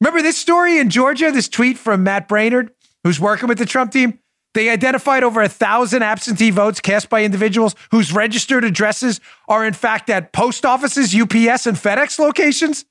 Remember 0.00 0.22
this 0.22 0.36
story 0.36 0.78
in 0.78 0.90
Georgia? 0.90 1.30
This 1.30 1.48
tweet 1.48 1.78
from 1.78 2.02
Matt 2.02 2.28
Braynard, 2.28 2.70
who's 3.04 3.20
working 3.20 3.48
with 3.48 3.58
the 3.58 3.66
Trump 3.66 3.92
team. 3.92 4.18
They 4.54 4.70
identified 4.70 5.22
over 5.22 5.42
a 5.42 5.48
thousand 5.48 6.02
absentee 6.02 6.50
votes 6.50 6.80
cast 6.80 7.10
by 7.10 7.22
individuals 7.22 7.74
whose 7.90 8.12
registered 8.12 8.64
addresses 8.64 9.20
are, 9.46 9.64
in 9.64 9.74
fact, 9.74 10.08
at 10.10 10.32
post 10.32 10.64
offices, 10.64 11.14
UPS, 11.14 11.66
and 11.66 11.76
FedEx 11.76 12.18
locations, 12.18 12.84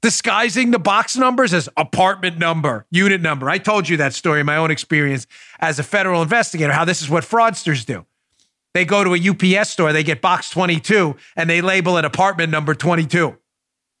disguising 0.00 0.70
the 0.70 0.78
box 0.78 1.16
numbers 1.16 1.52
as 1.52 1.68
apartment 1.76 2.38
number, 2.38 2.86
unit 2.90 3.20
number. 3.20 3.50
I 3.50 3.58
told 3.58 3.88
you 3.88 3.96
that 3.98 4.14
story 4.14 4.40
in 4.40 4.46
my 4.46 4.56
own 4.56 4.70
experience 4.70 5.26
as 5.58 5.78
a 5.78 5.82
federal 5.82 6.22
investigator, 6.22 6.72
how 6.72 6.84
this 6.84 7.02
is 7.02 7.10
what 7.10 7.24
fraudsters 7.24 7.84
do. 7.84 8.06
They 8.72 8.84
go 8.84 9.02
to 9.02 9.14
a 9.14 9.58
UPS 9.58 9.70
store, 9.70 9.92
they 9.92 10.04
get 10.04 10.20
box 10.20 10.50
22, 10.50 11.16
and 11.34 11.50
they 11.50 11.62
label 11.62 11.96
it 11.96 12.04
apartment 12.04 12.52
number 12.52 12.74
22. 12.74 13.36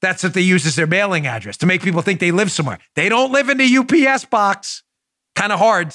That's 0.02 0.22
what 0.22 0.34
they 0.34 0.42
use 0.42 0.66
as 0.66 0.76
their 0.76 0.86
mailing 0.86 1.26
address 1.26 1.56
to 1.58 1.66
make 1.66 1.82
people 1.82 2.02
think 2.02 2.20
they 2.20 2.30
live 2.30 2.52
somewhere. 2.52 2.78
They 2.94 3.08
don't 3.08 3.32
live 3.32 3.48
in 3.48 3.56
the 3.56 3.78
UPS 3.78 4.26
box. 4.26 4.82
Kind 5.34 5.52
of 5.52 5.58
hard. 5.58 5.94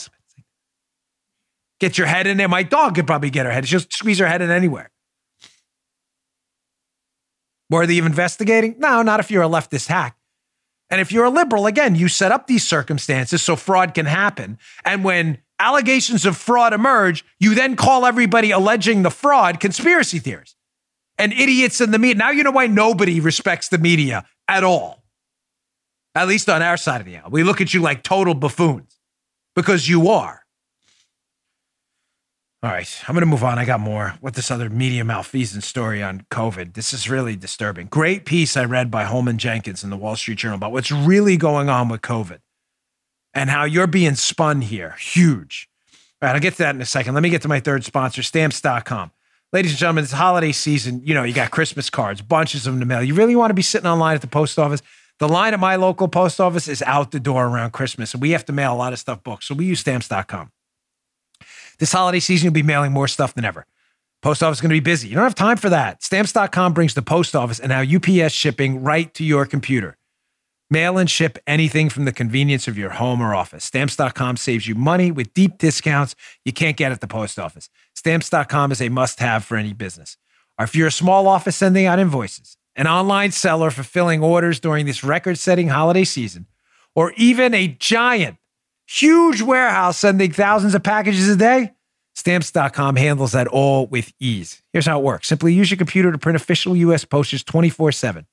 Get 1.82 1.98
your 1.98 2.06
head 2.06 2.28
in 2.28 2.38
there. 2.38 2.48
My 2.48 2.62
dog 2.62 2.94
could 2.94 3.08
probably 3.08 3.32
get 3.32 3.48
her 3.48 3.52
head. 3.52 3.68
She'll 3.68 3.80
squeeze 3.80 4.20
her 4.20 4.28
head 4.28 4.44
in 4.44 4.52
anywhere. 4.52 4.92
Worthy 7.72 7.98
of 7.98 8.06
investigating? 8.06 8.76
No, 8.78 9.02
not 9.02 9.20
if 9.20 9.32
you're 9.32 9.42
a 9.42 9.50
leftist 9.50 9.88
hack. 9.88 10.16
And 10.92 11.02
if 11.02 11.12
you're 11.12 11.26
a 11.26 11.32
liberal, 11.32 11.66
again, 11.66 11.96
you 11.96 12.08
set 12.08 12.32
up 12.32 12.46
these 12.46 12.68
circumstances 12.68 13.42
so 13.42 13.56
fraud 13.56 13.96
can 13.96 14.06
happen. 14.06 14.60
And 14.86 15.04
when 15.04 15.40
allegations 15.58 16.24
of 16.24 16.38
fraud 16.38 16.72
emerge, 16.72 17.26
you 17.40 17.56
then 17.56 17.76
call 17.76 18.06
everybody 18.06 18.52
alleging 18.52 19.02
the 19.02 19.10
fraud 19.10 19.60
conspiracy 19.60 20.20
theorists 20.20 20.56
and 21.18 21.34
idiots 21.34 21.82
in 21.82 21.90
the 21.90 21.98
media. 21.98 22.16
Now 22.16 22.30
you 22.30 22.44
know 22.44 22.52
why 22.52 22.68
nobody 22.68 23.20
respects 23.20 23.70
the 23.70 23.80
media 23.80 24.28
at 24.48 24.64
all. 24.64 25.04
At 26.14 26.28
least 26.28 26.48
on 26.48 26.62
our 26.62 26.78
side 26.78 27.02
of 27.02 27.08
the 27.08 27.18
aisle. 27.18 27.32
We 27.32 27.44
look 27.44 27.60
at 27.60 27.74
you 27.74 27.82
like 27.82 28.04
total 28.04 28.36
buffoons 28.36 29.00
because 29.56 29.90
you 29.90 30.10
are. 30.10 30.41
All 32.64 32.70
right, 32.70 33.02
I'm 33.08 33.16
going 33.16 33.22
to 33.22 33.26
move 33.26 33.44
on. 33.44 33.58
I 33.58 33.66
got 33.66 33.80
more. 33.80 34.14
What 34.22 34.36
this 34.36 34.52
other 34.52 34.70
media 34.70 35.04
malfeasance 35.04 35.66
story 35.66 36.04
on 36.04 36.28
COVID? 36.30 36.76
This 36.76 36.94
is 36.94 37.10
really 37.10 37.36
disturbing. 37.36 37.88
Great 37.88 38.24
piece 38.24 38.56
I 38.56 38.66
read 38.66 38.92
by 38.92 39.04
Holman 39.04 39.40
Jenkins 39.40 39.84
in 39.84 39.90
the 39.90 39.98
Wall 39.98 40.16
Street 40.16 40.38
Journal 40.38 40.58
about 40.58 40.72
what's 40.72 40.92
really 40.92 41.38
going 41.38 41.70
on 41.70 41.90
with 41.90 42.02
COVID 42.04 42.38
and 43.34 43.50
how 43.50 43.64
you're 43.64 43.88
being 43.88 44.14
spun 44.14 44.62
here. 44.62 44.96
Huge. 45.00 45.70
All 46.22 46.28
right, 46.28 46.36
I'll 46.36 46.40
get 46.40 46.52
to 46.52 46.58
that 46.60 46.76
in 46.76 46.82
a 46.82 46.86
second. 46.86 47.16
Let 47.16 47.24
me 47.24 47.32
get 47.32 47.42
to 47.42 47.48
my 47.48 47.60
third 47.60 47.84
sponsor, 47.84 48.22
stamps.com. 48.22 49.10
Ladies 49.52 49.72
and 49.72 49.80
gentlemen, 49.80 50.04
it's 50.04 50.14
holiday 50.14 50.52
season. 50.52 51.02
You 51.04 51.16
know, 51.16 51.24
you 51.24 51.34
got 51.34 51.50
Christmas 51.50 51.90
cards, 51.90 52.22
bunches 52.22 52.68
of 52.68 52.74
them 52.74 52.80
to 52.80 52.86
mail. 52.86 53.02
You 53.02 53.16
really 53.16 53.36
want 53.36 53.50
to 53.50 53.56
be 53.56 53.64
sitting 53.64 53.88
online 53.88 54.14
at 54.14 54.22
the 54.22 54.28
post 54.28 54.60
office? 54.60 54.84
The 55.18 55.28
line 55.28 55.56
at 55.56 55.60
my 55.60 55.78
local 55.78 56.08
post 56.08 56.40
office 56.40 56.68
is 56.68 56.84
out 56.84 57.10
the 57.10 57.20
door 57.20 57.48
around 57.48 57.72
Christmas, 57.72 58.14
and 58.14 58.22
we 58.22 58.32
have 58.32 58.46
to 58.46 58.54
mail 58.54 58.72
a 58.72 58.78
lot 58.78 58.94
of 58.94 59.00
stuff 59.00 59.24
books. 59.24 59.48
So 59.48 59.56
we 59.56 59.66
use 59.66 59.80
stamps.com. 59.80 60.52
This 61.82 61.92
holiday 61.92 62.20
season, 62.20 62.46
you'll 62.46 62.54
be 62.54 62.62
mailing 62.62 62.92
more 62.92 63.08
stuff 63.08 63.34
than 63.34 63.44
ever. 63.44 63.66
Post 64.22 64.44
office 64.44 64.60
is 64.60 64.62
going 64.62 64.70
to 64.70 64.76
be 64.76 64.80
busy. 64.80 65.08
You 65.08 65.16
don't 65.16 65.24
have 65.24 65.34
time 65.34 65.58
for 65.58 65.70
that. 65.70 66.04
Stamps.com 66.04 66.74
brings 66.74 66.94
the 66.94 67.02
post 67.02 67.36
office 67.36 67.60
and 67.60 67.70
now 67.70 67.82
UPS 67.82 68.34
shipping 68.34 68.84
right 68.84 69.12
to 69.16 69.24
your 69.24 69.48
computer. 69.48 69.98
Mail 70.70 71.00
and 71.00 71.10
ship 71.10 71.40
anything 71.48 71.90
from 71.90 72.06
the 72.06 72.12
convenience 72.12 72.68
of 72.68 72.78
your 72.78 72.92
home 72.92 73.20
or 73.20 73.34
office. 73.34 73.66
Stamps.com 73.66 74.38
saves 74.38 74.68
you 74.68 74.76
money 74.76 75.10
with 75.10 75.34
deep 75.34 75.58
discounts 75.58 76.16
you 76.46 76.54
can't 76.54 76.78
get 76.78 76.92
at 76.92 77.02
the 77.02 77.08
post 77.08 77.40
office. 77.40 77.68
Stamps.com 77.96 78.72
is 78.72 78.80
a 78.80 78.90
must 78.90 79.20
have 79.20 79.44
for 79.44 79.58
any 79.58 79.74
business. 79.74 80.18
Or 80.60 80.66
if 80.66 80.76
you're 80.76 80.90
a 80.90 80.92
small 80.92 81.28
office 81.28 81.56
sending 81.56 81.88
out 81.88 81.98
invoices, 81.98 82.58
an 82.76 82.86
online 82.86 83.32
seller 83.32 83.72
fulfilling 83.72 84.22
orders 84.22 84.60
during 84.60 84.86
this 84.86 85.04
record 85.04 85.40
setting 85.40 85.70
holiday 85.70 86.04
season, 86.04 86.46
or 86.94 87.12
even 87.14 87.56
a 87.56 87.70
giant, 87.70 88.38
huge 89.00 89.42
warehouse 89.42 89.98
sending 89.98 90.32
thousands 90.32 90.76
of 90.76 90.84
packages 90.84 91.28
a 91.30 91.36
day, 91.36 91.72
Stamps.com 92.14 92.98
handles 92.98 93.32
that 93.32 93.48
all 93.48 93.88
with 93.88 94.14
ease. 94.20 94.62
Here's 94.74 94.86
how 94.86 95.00
it 95.00 95.04
works 95.04 95.28
simply 95.28 95.54
use 95.54 95.72
your 95.72 95.78
computer 95.78 96.12
to 96.12 96.18
print 96.18 96.36
official 96.36 96.76
U.S. 96.76 97.06
posters 97.06 97.44
24 97.44 97.92
7 97.94 98.26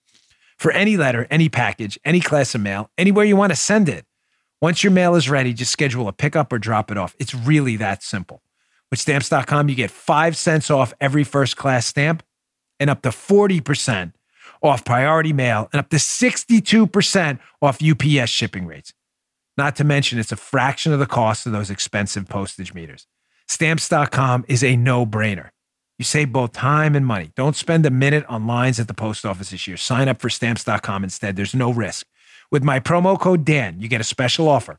for 0.57 0.73
any 0.73 0.97
letter, 0.97 1.27
any 1.31 1.49
package, 1.49 1.99
any 2.05 2.21
class 2.21 2.55
of 2.55 2.61
mail, 2.61 2.91
anywhere 2.99 3.25
you 3.25 3.37
want 3.37 3.53
to 3.53 3.57
send 3.57 3.89
it. 3.89 4.05
Once 4.61 4.83
your 4.83 4.91
mail 4.91 5.15
is 5.15 5.31
ready, 5.31 5.55
just 5.55 5.71
schedule 5.71 6.09
a 6.09 6.13
pickup 6.13 6.53
or 6.53 6.59
drop 6.59 6.91
it 6.91 6.99
off. 6.99 7.15
It's 7.21 7.35
really 7.35 7.77
that 7.77 8.03
simple. 8.03 8.43
With 8.91 8.99
stamps.com, 8.99 9.69
you 9.69 9.77
get 9.77 9.93
five 9.93 10.37
cents 10.37 10.71
off 10.71 10.93
every 11.01 11.23
first 11.23 11.57
class 11.57 11.87
stamp 11.87 12.25
and 12.81 12.91
up 12.91 13.03
to 13.03 13.11
40% 13.11 14.13
off 14.61 14.85
priority 14.85 15.33
mail 15.33 15.69
and 15.73 15.79
up 15.79 15.91
to 15.91 15.97
62% 15.97 17.39
off 17.63 17.79
UPS 17.81 18.31
shipping 18.31 18.67
rates. 18.67 18.93
Not 19.59 19.75
to 19.77 19.85
mention, 19.85 20.21
it's 20.21 20.31
a 20.31 20.37
fraction 20.37 20.93
of 20.93 21.01
the 21.01 21.07
cost 21.07 21.45
of 21.45 21.51
those 21.51 21.69
expensive 21.69 22.29
postage 22.29 22.75
meters. 22.75 23.09
Stamps.com 23.49 24.45
is 24.47 24.63
a 24.63 24.77
no 24.77 25.05
brainer. 25.05 25.51
You 25.99 26.05
save 26.05 26.33
both 26.33 26.53
time 26.53 26.95
and 26.95 27.05
money. 27.05 27.33
Don't 27.35 27.57
spend 27.57 27.85
a 27.85 27.91
minute 27.91 28.25
on 28.29 28.47
lines 28.47 28.79
at 28.79 28.87
the 28.87 28.95
post 28.95 29.27
office 29.27 29.51
this 29.51 29.67
year. 29.67 29.77
Sign 29.77 30.07
up 30.07 30.21
for 30.21 30.31
stamps.com 30.31 31.03
instead. 31.03 31.35
There's 31.35 31.57
no 31.57 31.73
risk. 31.73 32.07
With 32.53 32.63
my 32.63 32.79
promo 32.79 33.19
code 33.19 33.45
Dan, 33.45 33.81
you 33.81 33.89
get 33.89 34.01
a 34.01 34.05
special 34.05 34.49
offer. 34.49 34.79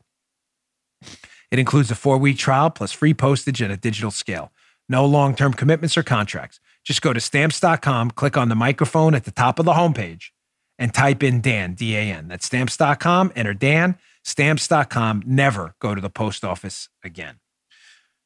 It 1.50 1.58
includes 1.58 1.90
a 1.90 1.94
four 1.94 2.16
week 2.16 2.38
trial 2.38 2.70
plus 2.70 2.90
free 2.90 3.12
postage 3.12 3.60
and 3.60 3.70
a 3.70 3.76
digital 3.76 4.10
scale. 4.10 4.50
No 4.88 5.04
long 5.04 5.34
term 5.34 5.52
commitments 5.52 5.98
or 5.98 6.02
contracts. 6.02 6.58
Just 6.84 7.02
go 7.02 7.12
to 7.12 7.20
stamps.com, 7.20 8.12
click 8.12 8.38
on 8.38 8.48
the 8.48 8.54
microphone 8.54 9.14
at 9.14 9.24
the 9.24 9.30
top 9.30 9.58
of 9.58 9.66
the 9.66 9.74
homepage, 9.74 10.30
and 10.78 10.94
type 10.94 11.22
in 11.22 11.42
Dan, 11.42 11.74
D 11.74 11.96
A 11.96 12.00
N. 12.00 12.28
That's 12.28 12.46
stamps.com, 12.46 13.32
enter 13.36 13.52
Dan, 13.52 13.98
stamps.com. 14.24 15.22
Never 15.26 15.74
go 15.80 15.94
to 15.94 16.00
the 16.00 16.10
post 16.10 16.44
office 16.44 16.88
again. 17.04 17.40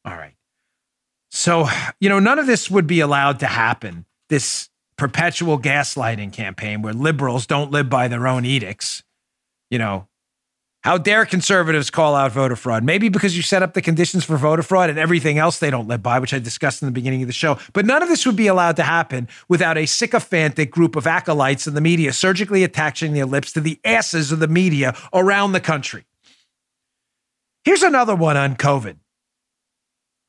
All 0.05 0.17
right. 0.17 0.35
So, 1.31 1.67
you 2.01 2.09
know, 2.09 2.21
none 2.21 2.39
of 2.39 2.47
this 2.47 2.71
would 2.71 2.87
be 2.87 3.01
allowed 3.01 3.41
to 3.41 3.47
happen. 3.47 4.07
This 4.29 4.69
perpetual 4.97 5.59
gaslighting 5.59 6.33
campaign 6.33 6.83
where 6.83 6.93
liberals 6.93 7.47
don't 7.47 7.71
live 7.71 7.91
by 7.91 8.09
their 8.09 8.27
own 8.27 8.45
edicts. 8.45 9.03
You 9.71 9.79
know, 9.79 10.09
how 10.85 10.99
dare 10.99 11.25
conservatives 11.25 11.89
call 11.89 12.15
out 12.15 12.33
voter 12.33 12.57
fraud? 12.57 12.85
Maybe 12.85 13.09
because 13.09 13.35
you 13.35 13.43
set 13.43 13.63
up 13.63 13.73
the 13.73 13.81
conditions 13.81 14.23
for 14.23 14.37
voter 14.37 14.63
fraud 14.63 14.91
and 14.91 14.99
everything 14.99 15.39
else 15.39 15.59
they 15.59 15.71
don't 15.71 15.89
live 15.89 16.03
by, 16.03 16.19
which 16.19 16.35
I 16.35 16.39
discussed 16.39 16.83
in 16.83 16.87
the 16.87 16.93
beginning 16.93 17.23
of 17.23 17.27
the 17.27 17.33
show. 17.33 17.59
But 17.73 17.87
none 17.87 18.03
of 18.03 18.11
this 18.11 18.27
would 18.27 18.37
be 18.37 18.49
allowed 18.49 18.77
to 18.77 18.83
happen 18.83 19.27
without 19.49 19.79
a 19.79 19.87
sycophantic 19.87 20.71
group 20.71 20.95
of 20.95 21.07
acolytes 21.07 21.67
in 21.67 21.73
the 21.73 21.81
media 21.81 22.13
surgically 22.13 22.65
attaching 22.65 23.15
their 23.15 23.25
lips 23.25 23.51
to 23.53 23.63
the 23.63 23.81
asses 23.83 24.31
of 24.31 24.41
the 24.41 24.47
media 24.47 24.95
around 25.15 25.53
the 25.53 25.61
country. 25.61 26.05
Here's 27.65 27.83
another 27.83 28.15
one 28.15 28.37
on 28.37 28.55
COVID 28.55 28.97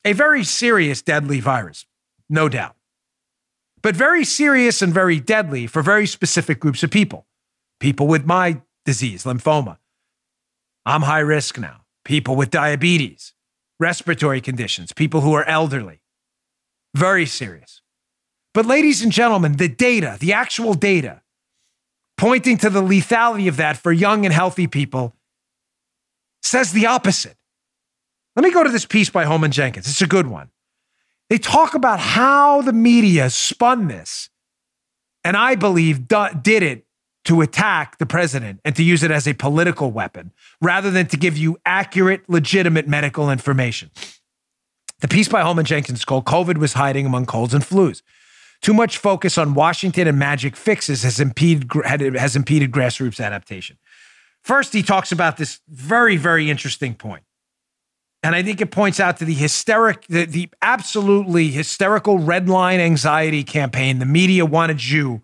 a 0.06 0.14
very 0.14 0.42
serious, 0.42 1.02
deadly 1.02 1.40
virus, 1.40 1.84
no 2.30 2.48
doubt. 2.48 2.76
But 3.82 3.94
very 3.94 4.24
serious 4.24 4.80
and 4.80 4.94
very 4.94 5.20
deadly 5.20 5.66
for 5.66 5.82
very 5.82 6.06
specific 6.06 6.60
groups 6.60 6.82
of 6.82 6.90
people. 6.90 7.26
People 7.78 8.06
with 8.06 8.24
my 8.24 8.62
disease, 8.86 9.24
lymphoma. 9.24 9.76
I'm 10.86 11.02
high 11.02 11.18
risk 11.18 11.58
now. 11.58 11.82
People 12.04 12.36
with 12.36 12.50
diabetes, 12.50 13.34
respiratory 13.80 14.40
conditions, 14.40 14.92
people 14.92 15.20
who 15.20 15.34
are 15.34 15.44
elderly. 15.44 16.00
Very 16.94 17.26
serious. 17.26 17.82
But, 18.54 18.64
ladies 18.64 19.02
and 19.02 19.12
gentlemen, 19.12 19.56
the 19.56 19.68
data, 19.68 20.16
the 20.18 20.32
actual 20.32 20.74
data, 20.74 21.20
pointing 22.16 22.56
to 22.58 22.70
the 22.70 22.80
lethality 22.80 23.48
of 23.48 23.56
that 23.56 23.76
for 23.76 23.92
young 23.92 24.24
and 24.24 24.32
healthy 24.32 24.66
people, 24.66 25.14
says 26.42 26.72
the 26.72 26.86
opposite. 26.86 27.36
Let 28.36 28.44
me 28.44 28.52
go 28.52 28.62
to 28.62 28.70
this 28.70 28.86
piece 28.86 29.10
by 29.10 29.24
Holman 29.24 29.50
Jenkins. 29.50 29.88
It's 29.88 30.00
a 30.00 30.06
good 30.06 30.28
one. 30.28 30.50
They 31.28 31.38
talk 31.38 31.74
about 31.74 31.98
how 31.98 32.62
the 32.62 32.72
media 32.72 33.28
spun 33.28 33.88
this, 33.88 34.30
and 35.24 35.36
I 35.36 35.56
believe 35.56 36.06
did 36.06 36.62
it 36.62 36.85
to 37.26 37.40
attack 37.40 37.98
the 37.98 38.06
president 38.06 38.60
and 38.64 38.74
to 38.76 38.82
use 38.82 39.02
it 39.02 39.10
as 39.10 39.26
a 39.26 39.34
political 39.34 39.90
weapon 39.90 40.32
rather 40.62 40.90
than 40.90 41.06
to 41.08 41.16
give 41.16 41.36
you 41.36 41.58
accurate, 41.66 42.28
legitimate 42.28 42.88
medical 42.88 43.30
information. 43.30 43.90
The 45.00 45.08
piece 45.08 45.28
by 45.28 45.42
Holman 45.42 45.66
Jenkins 45.66 46.04
called 46.04 46.24
COVID 46.24 46.58
was 46.58 46.72
hiding 46.72 47.04
among 47.04 47.26
colds 47.26 47.52
and 47.52 47.62
flus. 47.62 48.02
Too 48.62 48.72
much 48.72 48.96
focus 48.96 49.36
on 49.36 49.54
Washington 49.54 50.08
and 50.08 50.18
magic 50.18 50.56
fixes 50.56 51.02
has 51.02 51.20
impeded, 51.20 51.70
has 52.16 52.36
impeded 52.36 52.70
grassroots 52.70 53.22
adaptation. 53.22 53.76
First, 54.42 54.72
he 54.72 54.82
talks 54.82 55.12
about 55.12 55.36
this 55.36 55.60
very, 55.68 56.16
very 56.16 56.48
interesting 56.48 56.94
point. 56.94 57.24
And 58.22 58.34
I 58.34 58.42
think 58.42 58.60
it 58.60 58.70
points 58.70 58.98
out 58.98 59.18
to 59.18 59.24
the 59.24 59.34
hysteric, 59.34 60.06
the, 60.06 60.24
the 60.24 60.48
absolutely 60.62 61.48
hysterical 61.48 62.18
red 62.18 62.48
line 62.48 62.80
anxiety 62.80 63.44
campaign 63.44 63.98
the 63.98 64.06
media 64.06 64.46
wanted 64.46 64.88
you, 64.88 65.22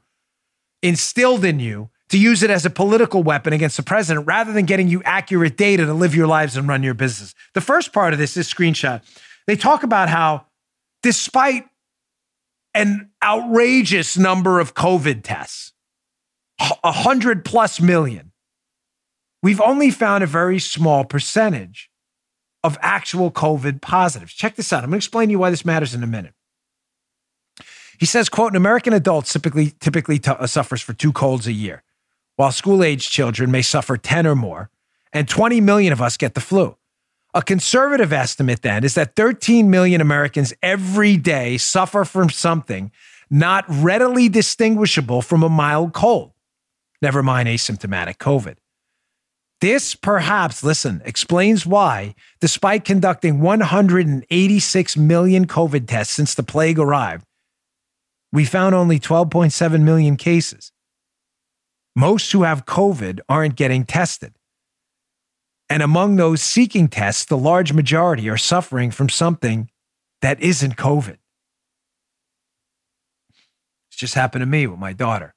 instilled 0.82 1.44
in 1.44 1.58
you, 1.58 1.88
to 2.12 2.18
use 2.18 2.42
it 2.42 2.50
as 2.50 2.66
a 2.66 2.70
political 2.70 3.22
weapon 3.22 3.54
against 3.54 3.78
the 3.78 3.82
president 3.82 4.26
rather 4.26 4.52
than 4.52 4.66
getting 4.66 4.86
you 4.86 5.02
accurate 5.02 5.56
data 5.56 5.86
to 5.86 5.94
live 5.94 6.14
your 6.14 6.26
lives 6.26 6.58
and 6.58 6.68
run 6.68 6.82
your 6.82 6.92
business. 6.92 7.34
The 7.54 7.62
first 7.62 7.94
part 7.94 8.12
of 8.12 8.18
this, 8.18 8.34
this 8.34 8.52
screenshot, 8.52 9.02
they 9.46 9.56
talk 9.56 9.82
about 9.82 10.10
how 10.10 10.44
despite 11.02 11.64
an 12.74 13.10
outrageous 13.22 14.18
number 14.18 14.60
of 14.60 14.74
COVID 14.74 15.22
tests, 15.22 15.72
a 16.84 16.92
hundred 16.92 17.46
plus 17.46 17.80
million, 17.80 18.32
we've 19.42 19.60
only 19.60 19.90
found 19.90 20.22
a 20.22 20.26
very 20.26 20.58
small 20.58 21.06
percentage 21.06 21.90
of 22.62 22.76
actual 22.82 23.30
COVID 23.30 23.80
positives. 23.80 24.34
Check 24.34 24.56
this 24.56 24.70
out. 24.70 24.84
I'm 24.84 24.90
going 24.90 25.00
to 25.00 25.04
explain 25.04 25.28
to 25.28 25.32
you 25.32 25.38
why 25.38 25.48
this 25.48 25.64
matters 25.64 25.94
in 25.94 26.02
a 26.02 26.06
minute. 26.06 26.34
He 27.98 28.04
says, 28.04 28.28
quote, 28.28 28.52
an 28.52 28.56
American 28.56 28.92
adult 28.92 29.24
typically, 29.24 29.72
typically 29.80 30.18
t- 30.18 30.30
uh, 30.30 30.46
suffers 30.46 30.82
for 30.82 30.92
two 30.92 31.12
colds 31.12 31.46
a 31.46 31.52
year, 31.52 31.82
while 32.42 32.50
school 32.50 32.82
age 32.82 33.08
children 33.08 33.52
may 33.52 33.62
suffer 33.62 33.96
10 33.96 34.26
or 34.26 34.34
more, 34.34 34.68
and 35.12 35.28
20 35.28 35.60
million 35.60 35.92
of 35.92 36.02
us 36.02 36.16
get 36.16 36.34
the 36.34 36.40
flu. 36.40 36.76
A 37.34 37.40
conservative 37.40 38.12
estimate 38.12 38.62
then 38.62 38.82
is 38.82 38.96
that 38.96 39.14
13 39.14 39.70
million 39.70 40.00
Americans 40.00 40.52
every 40.60 41.16
day 41.16 41.56
suffer 41.56 42.04
from 42.04 42.30
something 42.30 42.90
not 43.30 43.64
readily 43.68 44.28
distinguishable 44.28 45.22
from 45.22 45.44
a 45.44 45.48
mild 45.48 45.92
cold, 45.92 46.32
never 47.00 47.22
mind 47.22 47.48
asymptomatic 47.48 48.16
COVID. 48.16 48.56
This 49.60 49.94
perhaps, 49.94 50.64
listen, 50.64 51.00
explains 51.04 51.64
why, 51.64 52.16
despite 52.40 52.84
conducting 52.84 53.40
186 53.40 54.96
million 54.96 55.46
COVID 55.46 55.86
tests 55.86 56.12
since 56.12 56.34
the 56.34 56.42
plague 56.42 56.80
arrived, 56.80 57.24
we 58.32 58.44
found 58.44 58.74
only 58.74 58.98
12.7 58.98 59.82
million 59.82 60.16
cases. 60.16 60.72
Most 61.94 62.32
who 62.32 62.42
have 62.42 62.66
COVID 62.66 63.20
aren't 63.28 63.56
getting 63.56 63.84
tested. 63.84 64.34
And 65.68 65.82
among 65.82 66.16
those 66.16 66.42
seeking 66.42 66.88
tests, 66.88 67.24
the 67.24 67.36
large 67.36 67.72
majority 67.72 68.28
are 68.28 68.36
suffering 68.36 68.90
from 68.90 69.08
something 69.08 69.70
that 70.20 70.40
isn't 70.40 70.76
COVID. 70.76 71.18
It's 73.88 73.96
just 73.96 74.14
happened 74.14 74.42
to 74.42 74.46
me 74.46 74.66
with 74.66 74.78
my 74.78 74.92
daughter. 74.92 75.34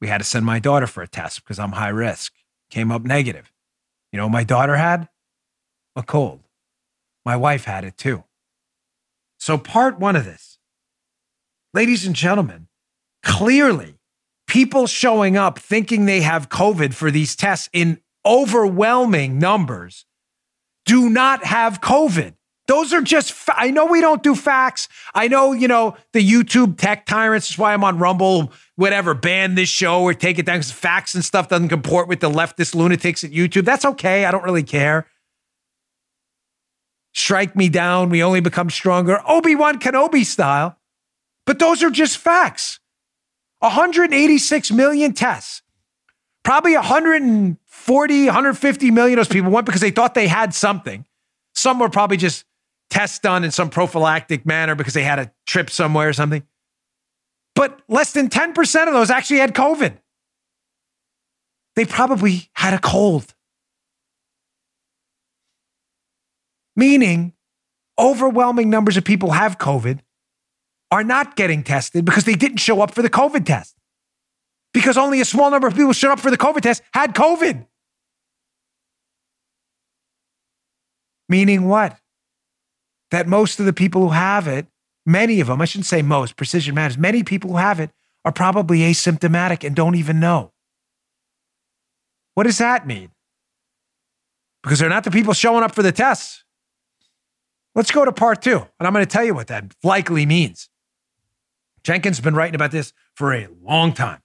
We 0.00 0.08
had 0.08 0.18
to 0.18 0.24
send 0.24 0.44
my 0.44 0.58
daughter 0.58 0.86
for 0.86 1.02
a 1.02 1.08
test 1.08 1.42
because 1.42 1.58
I'm 1.58 1.72
high 1.72 1.88
risk 1.88 2.32
came 2.70 2.90
up 2.90 3.02
negative. 3.02 3.52
You 4.12 4.18
know, 4.18 4.28
my 4.28 4.44
daughter 4.44 4.76
had 4.76 5.08
a 5.96 6.02
cold. 6.02 6.40
My 7.24 7.36
wife 7.36 7.64
had 7.64 7.84
it 7.84 7.96
too. 7.96 8.24
So, 9.38 9.58
part 9.58 9.98
one 9.98 10.16
of 10.16 10.24
this, 10.24 10.58
ladies 11.72 12.06
and 12.06 12.14
gentlemen, 12.14 12.68
clearly 13.22 13.93
people 14.54 14.86
showing 14.86 15.36
up 15.36 15.58
thinking 15.58 16.06
they 16.06 16.20
have 16.20 16.48
COVID 16.48 16.94
for 16.94 17.10
these 17.10 17.34
tests 17.34 17.68
in 17.72 17.98
overwhelming 18.24 19.36
numbers 19.36 20.06
do 20.86 21.10
not 21.10 21.44
have 21.44 21.80
COVID. 21.80 22.34
Those 22.68 22.92
are 22.92 23.00
just, 23.00 23.32
fa- 23.32 23.56
I 23.56 23.72
know 23.72 23.86
we 23.86 24.00
don't 24.00 24.22
do 24.22 24.36
facts. 24.36 24.86
I 25.12 25.26
know, 25.26 25.50
you 25.50 25.66
know, 25.66 25.96
the 26.12 26.24
YouTube 26.24 26.78
tech 26.78 27.04
tyrants, 27.04 27.48
that's 27.48 27.58
why 27.58 27.74
I'm 27.74 27.82
on 27.82 27.98
Rumble, 27.98 28.52
whatever, 28.76 29.12
ban 29.12 29.56
this 29.56 29.68
show 29.68 30.02
or 30.02 30.14
take 30.14 30.38
it 30.38 30.46
down 30.46 30.58
because 30.58 30.70
facts 30.70 31.16
and 31.16 31.24
stuff 31.24 31.48
doesn't 31.48 31.68
comport 31.68 32.06
with 32.06 32.20
the 32.20 32.30
leftist 32.30 32.76
lunatics 32.76 33.24
at 33.24 33.32
YouTube. 33.32 33.64
That's 33.64 33.84
okay. 33.84 34.24
I 34.24 34.30
don't 34.30 34.44
really 34.44 34.62
care. 34.62 35.08
Strike 37.12 37.56
me 37.56 37.68
down. 37.68 38.08
We 38.08 38.22
only 38.22 38.40
become 38.40 38.70
stronger. 38.70 39.20
Obi 39.26 39.56
Wan 39.56 39.80
Kenobi 39.80 40.24
style. 40.24 40.78
But 41.44 41.58
those 41.58 41.82
are 41.82 41.90
just 41.90 42.18
facts. 42.18 42.78
186 43.64 44.70
million 44.72 45.14
tests. 45.14 45.62
Probably 46.42 46.74
140, 46.74 48.24
150 48.26 48.90
million 48.90 49.18
of 49.18 49.26
those 49.26 49.32
people 49.32 49.50
went 49.50 49.64
because 49.64 49.80
they 49.80 49.90
thought 49.90 50.14
they 50.14 50.26
had 50.28 50.52
something. 50.52 51.06
Some 51.54 51.78
were 51.78 51.88
probably 51.88 52.18
just 52.18 52.44
tests 52.90 53.18
done 53.18 53.42
in 53.42 53.50
some 53.50 53.70
prophylactic 53.70 54.44
manner 54.44 54.74
because 54.74 54.92
they 54.92 55.02
had 55.02 55.18
a 55.18 55.32
trip 55.46 55.70
somewhere 55.70 56.10
or 56.10 56.12
something. 56.12 56.42
But 57.54 57.80
less 57.88 58.12
than 58.12 58.28
10% 58.28 58.86
of 58.86 58.92
those 58.92 59.10
actually 59.10 59.38
had 59.38 59.54
COVID. 59.54 59.96
They 61.74 61.86
probably 61.86 62.50
had 62.52 62.74
a 62.74 62.78
cold. 62.78 63.34
Meaning, 66.76 67.32
overwhelming 67.98 68.68
numbers 68.68 68.98
of 68.98 69.04
people 69.04 69.30
have 69.30 69.56
COVID 69.56 70.00
are 70.94 71.02
not 71.02 71.34
getting 71.34 71.64
tested 71.64 72.04
because 72.04 72.22
they 72.22 72.36
didn't 72.36 72.58
show 72.58 72.80
up 72.80 72.94
for 72.94 73.02
the 73.02 73.10
COVID 73.10 73.44
test. 73.44 73.74
Because 74.72 74.96
only 74.96 75.20
a 75.20 75.24
small 75.24 75.50
number 75.50 75.66
of 75.66 75.74
people 75.74 75.92
showed 75.92 76.12
up 76.12 76.20
for 76.20 76.30
the 76.30 76.38
COVID 76.38 76.60
test 76.60 76.84
had 76.92 77.16
COVID. 77.16 77.66
Meaning 81.28 81.66
what? 81.66 81.98
That 83.10 83.26
most 83.26 83.58
of 83.58 83.66
the 83.66 83.72
people 83.72 84.02
who 84.02 84.10
have 84.10 84.46
it, 84.46 84.68
many 85.04 85.40
of 85.40 85.48
them, 85.48 85.60
I 85.60 85.64
shouldn't 85.64 85.86
say 85.86 86.00
most, 86.00 86.36
precision 86.36 86.76
matters, 86.76 86.96
many 86.96 87.24
people 87.24 87.50
who 87.50 87.56
have 87.56 87.80
it 87.80 87.90
are 88.24 88.30
probably 88.30 88.78
asymptomatic 88.78 89.66
and 89.66 89.74
don't 89.74 89.96
even 89.96 90.20
know. 90.20 90.52
What 92.34 92.44
does 92.44 92.58
that 92.58 92.86
mean? 92.86 93.10
Because 94.62 94.78
they're 94.78 94.88
not 94.88 95.02
the 95.02 95.10
people 95.10 95.34
showing 95.34 95.64
up 95.64 95.74
for 95.74 95.82
the 95.82 95.90
tests. 95.90 96.44
Let's 97.74 97.90
go 97.90 98.04
to 98.04 98.12
part 98.12 98.42
two, 98.42 98.58
and 98.78 98.86
I'm 98.86 98.92
going 98.92 99.04
to 99.04 99.10
tell 99.10 99.24
you 99.24 99.34
what 99.34 99.48
that 99.48 99.74
likely 99.82 100.24
means. 100.24 100.68
Jenkins 101.84 102.16
has 102.16 102.24
been 102.24 102.34
writing 102.34 102.54
about 102.54 102.70
this 102.70 102.92
for 103.14 103.32
a 103.32 103.48
long 103.62 103.92
time. 103.92 104.20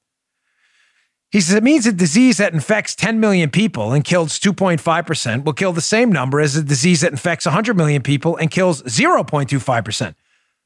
He 1.32 1.42
says 1.42 1.56
it 1.56 1.64
means 1.64 1.86
a 1.86 1.94
disease 1.94 2.38
that 2.38 2.54
infects 2.54 2.96
10 2.96 3.20
million 3.20 3.52
people 3.52 3.94
and 3.94 4.04
kills 4.04 4.40
2.5% 4.40 5.44
will 5.44 5.54
kill 5.54 5.74
the 5.74 5.82
same 5.82 6.12
number 6.12 6.40
as 6.40 6.56
a 6.56 6.64
disease 6.64 7.02
that 7.02 7.12
infects 7.12 7.46
100 7.46 7.78
million 7.78 8.02
people 8.02 8.36
and 8.36 8.50
kills 8.50 8.82
0.25%. 8.84 10.16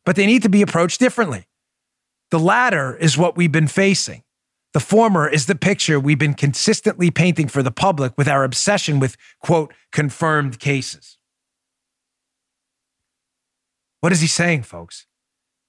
But 0.06 0.16
they 0.16 0.26
need 0.26 0.42
to 0.44 0.50
be 0.50 0.62
approached 0.62 1.00
differently. 1.00 1.48
The 2.32 2.40
latter 2.40 2.96
is 2.96 3.18
what 3.18 3.36
we've 3.36 3.52
been 3.52 3.68
facing. 3.68 4.24
The 4.74 4.80
former 4.80 5.28
is 5.28 5.46
the 5.46 5.56
picture 5.56 6.00
we've 6.00 6.18
been 6.18 6.34
consistently 6.34 7.12
painting 7.12 7.48
for 7.48 7.62
the 7.62 7.72
public 7.72 8.14
with 8.18 8.28
our 8.28 8.44
obsession 8.44 9.00
with, 9.00 9.18
quote, 9.42 9.74
confirmed 9.92 10.60
cases. 10.60 11.18
What 14.00 14.12
is 14.12 14.22
he 14.22 14.28
saying, 14.28 14.64
folks? 14.64 15.06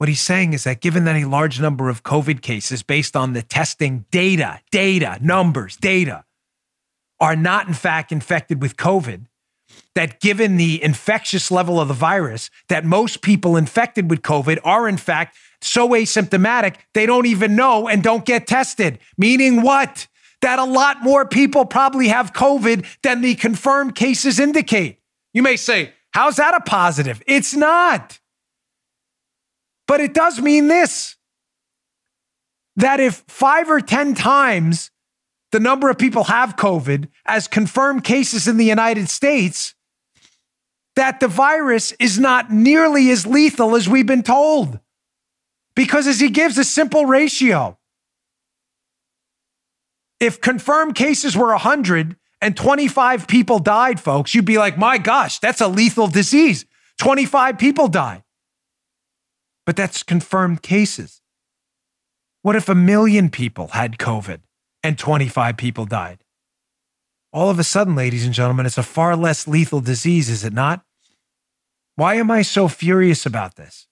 What 0.05 0.11
he's 0.11 0.21
saying 0.21 0.53
is 0.53 0.65
that 0.65 0.83
given 0.83 1.07
that 1.07 1.17
a 1.17 1.25
large 1.25 1.63
number 1.63 1.89
of 1.89 2.03
COVID 2.03 2.43
cases 2.43 2.83
based 2.83 3.17
on 3.17 3.33
the 3.33 3.41
testing 3.41 4.05
data, 4.11 4.61
data, 4.71 5.17
numbers, 5.23 5.79
data, 5.79 6.27
are 7.21 7.35
not 7.35 7.69
in 7.69 7.73
fact 7.73 8.13
infected 8.13 8.61
with 8.61 8.77
COVID, 8.77 9.25
that 9.95 10.21
given 10.21 10.59
the 10.59 10.85
infectious 10.85 11.51
level 11.51 11.81
of 11.81 11.89
the 11.89 11.95
virus, 11.95 12.51
that 12.69 12.85
most 12.85 13.23
people 13.23 13.57
infected 13.57 14.11
with 14.11 14.21
COVID 14.21 14.59
are 14.63 14.87
in 14.87 14.99
fact 14.99 15.39
so 15.63 15.89
asymptomatic, 15.89 16.75
they 16.93 17.07
don't 17.07 17.25
even 17.25 17.57
know 17.57 17.89
and 17.89 18.03
don't 18.03 18.27
get 18.27 18.47
tested. 18.47 18.99
Meaning 19.17 19.63
what? 19.63 20.07
That 20.43 20.59
a 20.59 20.65
lot 20.65 21.03
more 21.03 21.25
people 21.25 21.65
probably 21.65 22.09
have 22.09 22.35
COVID 22.35 22.85
than 23.03 23.23
the 23.23 23.37
confirmed 23.37 23.95
cases 23.95 24.39
indicate. 24.39 24.99
You 25.33 25.43
may 25.43 25.57
say, 25.57 25.95
how's 26.11 26.37
that 26.37 26.55
a 26.55 26.61
positive? 26.61 27.23
It's 27.27 27.55
not. 27.55 28.21
But 29.87 30.01
it 30.01 30.15
does 30.15 30.41
mean 30.41 30.69
this 30.69 31.17
that 32.77 32.99
if 32.99 33.25
five 33.29 33.71
or 33.71 33.81
10 33.81 34.15
times 34.15 34.91
the 35.53 35.61
number 35.61 35.89
of 35.89 35.97
people 35.97 36.25
have 36.25 36.57
COVID 36.57 37.09
as 37.25 37.47
confirmed 37.47 38.03
cases 38.03 38.49
in 38.49 38.57
the 38.57 38.65
United 38.65 39.09
States, 39.09 39.75
that 40.97 41.21
the 41.21 41.29
virus 41.29 41.93
is 42.01 42.19
not 42.19 42.51
nearly 42.51 43.11
as 43.11 43.27
lethal 43.27 43.77
as 43.77 43.89
we've 43.89 44.07
been 44.07 44.25
told. 44.25 44.81
Because 45.77 46.07
as 46.07 46.19
he 46.19 46.31
gives 46.31 46.59
a 46.59 46.65
simple 46.65 47.07
ratio, 47.07 47.79
if 50.19 50.41
confirmed 50.41 50.95
cases 50.95 51.37
were 51.37 51.51
100 51.51 52.17
and 52.41 52.57
25 52.57 53.29
people 53.29 53.59
died, 53.61 54.01
folks, 54.01 54.35
you'd 54.35 54.45
be 54.45 54.59
like, 54.59 54.77
my 54.77 54.99
gosh, 54.99 55.39
that's 55.39 55.61
a 55.61 55.69
lethal 55.69 56.09
disease. 56.09 56.65
25 56.99 57.59
people 57.59 57.89
died 57.89 58.25
but 59.67 59.77
that's 59.77 60.03
confirmed 60.03 60.63
cases. 60.63 61.21
What 62.43 62.57
if 62.57 62.69
a 62.69 62.75
million 62.75 63.31
people 63.31 63.69
had 63.69 63.99
COVID 63.99 64.41
and 64.83 64.99
25 64.99 65.57
people 65.57 65.87
died? 65.87 66.19
All 67.33 67.51
of 67.51 67.59
a 67.59 67.65
sudden, 67.65 67.97
ladies 67.97 68.25
and 68.25 68.35
gentlemen, 68.35 68.67
it's 68.67 68.79
a 68.79 68.83
far 68.83 69.17
less 69.17 69.49
lethal 69.49 69.81
disease, 69.81 70.29
is 70.29 70.45
it 70.45 70.53
not? 70.53 70.85
Why 71.97 72.15
am 72.15 72.31
I 72.31 72.43
so 72.43 72.69
furious 72.69 73.25
about 73.25 73.57
this? 73.57 73.87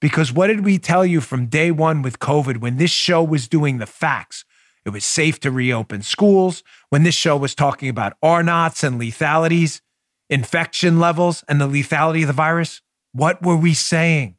Because 0.00 0.32
what 0.32 0.48
did 0.48 0.64
we 0.64 0.78
tell 0.78 1.04
you 1.04 1.20
from 1.20 1.46
day 1.46 1.70
one 1.70 2.02
with 2.02 2.18
COVID 2.18 2.58
when 2.58 2.76
this 2.76 2.90
show 2.90 3.22
was 3.22 3.48
doing 3.48 3.78
the 3.78 3.86
facts? 3.86 4.44
It 4.84 4.90
was 4.90 5.04
safe 5.04 5.40
to 5.40 5.50
reopen 5.50 6.02
schools. 6.02 6.62
When 6.90 7.04
this 7.04 7.14
show 7.14 7.36
was 7.36 7.54
talking 7.54 7.88
about 7.88 8.16
R 8.22 8.42
naughts 8.42 8.84
and 8.84 8.98
lethalities, 8.98 9.80
infection 10.28 11.00
levels, 11.00 11.42
and 11.48 11.60
the 11.60 11.68
lethality 11.68 12.20
of 12.20 12.26
the 12.26 12.32
virus, 12.34 12.82
what 13.12 13.42
were 13.42 13.56
we 13.56 13.72
saying? 13.72 14.36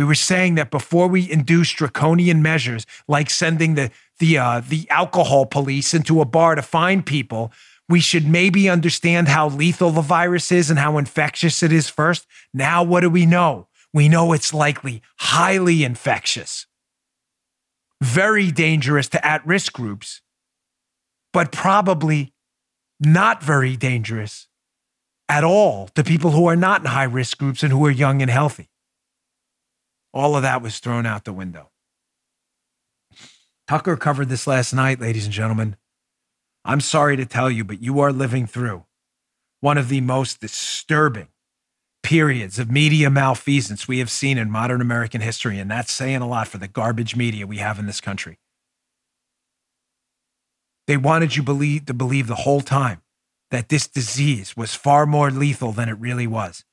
We 0.00 0.06
were 0.06 0.14
saying 0.14 0.54
that 0.54 0.70
before 0.70 1.08
we 1.08 1.30
induce 1.30 1.70
draconian 1.72 2.40
measures 2.40 2.86
like 3.06 3.28
sending 3.28 3.74
the 3.74 3.90
the 4.18 4.38
uh, 4.38 4.62
the 4.66 4.88
alcohol 4.88 5.44
police 5.44 5.92
into 5.92 6.22
a 6.22 6.24
bar 6.24 6.54
to 6.54 6.62
find 6.62 7.04
people, 7.04 7.52
we 7.86 8.00
should 8.00 8.26
maybe 8.26 8.70
understand 8.70 9.28
how 9.28 9.50
lethal 9.50 9.90
the 9.90 10.00
virus 10.00 10.50
is 10.50 10.70
and 10.70 10.78
how 10.78 10.96
infectious 10.96 11.62
it 11.62 11.70
is 11.70 11.90
first. 11.90 12.26
Now, 12.54 12.82
what 12.82 13.00
do 13.00 13.10
we 13.10 13.26
know? 13.26 13.68
We 13.92 14.08
know 14.08 14.32
it's 14.32 14.54
likely 14.54 15.02
highly 15.18 15.84
infectious, 15.84 16.64
very 18.00 18.50
dangerous 18.50 19.06
to 19.10 19.22
at 19.22 19.46
risk 19.46 19.74
groups, 19.74 20.22
but 21.30 21.52
probably 21.52 22.32
not 22.98 23.42
very 23.42 23.76
dangerous 23.76 24.48
at 25.28 25.44
all 25.44 25.88
to 25.88 26.02
people 26.02 26.30
who 26.30 26.46
are 26.46 26.56
not 26.56 26.80
in 26.80 26.86
high 26.86 27.04
risk 27.04 27.36
groups 27.36 27.62
and 27.62 27.70
who 27.70 27.84
are 27.84 27.90
young 27.90 28.22
and 28.22 28.30
healthy. 28.30 28.69
All 30.12 30.36
of 30.36 30.42
that 30.42 30.62
was 30.62 30.78
thrown 30.78 31.06
out 31.06 31.24
the 31.24 31.32
window. 31.32 31.70
Tucker 33.68 33.96
covered 33.96 34.28
this 34.28 34.46
last 34.46 34.72
night, 34.72 35.00
ladies 35.00 35.24
and 35.24 35.32
gentlemen. 35.32 35.76
I'm 36.64 36.80
sorry 36.80 37.16
to 37.16 37.24
tell 37.24 37.50
you, 37.50 37.64
but 37.64 37.82
you 37.82 38.00
are 38.00 38.12
living 38.12 38.46
through 38.46 38.84
one 39.60 39.78
of 39.78 39.88
the 39.88 40.00
most 40.00 40.40
disturbing 40.40 41.28
periods 42.02 42.58
of 42.58 42.70
media 42.70 43.10
malfeasance 43.10 43.86
we 43.86 43.98
have 43.98 44.10
seen 44.10 44.38
in 44.38 44.50
modern 44.50 44.80
American 44.80 45.20
history. 45.20 45.58
And 45.58 45.70
that's 45.70 45.92
saying 45.92 46.16
a 46.16 46.28
lot 46.28 46.48
for 46.48 46.58
the 46.58 46.68
garbage 46.68 47.14
media 47.14 47.46
we 47.46 47.58
have 47.58 47.78
in 47.78 47.86
this 47.86 48.00
country. 48.00 48.38
They 50.86 50.96
wanted 50.96 51.36
you 51.36 51.42
believe, 51.42 51.86
to 51.86 51.94
believe 51.94 52.26
the 52.26 52.34
whole 52.34 52.62
time 52.62 53.02
that 53.50 53.68
this 53.68 53.86
disease 53.86 54.56
was 54.56 54.74
far 54.74 55.06
more 55.06 55.30
lethal 55.30 55.72
than 55.72 55.88
it 55.88 55.98
really 55.98 56.26
was 56.26 56.64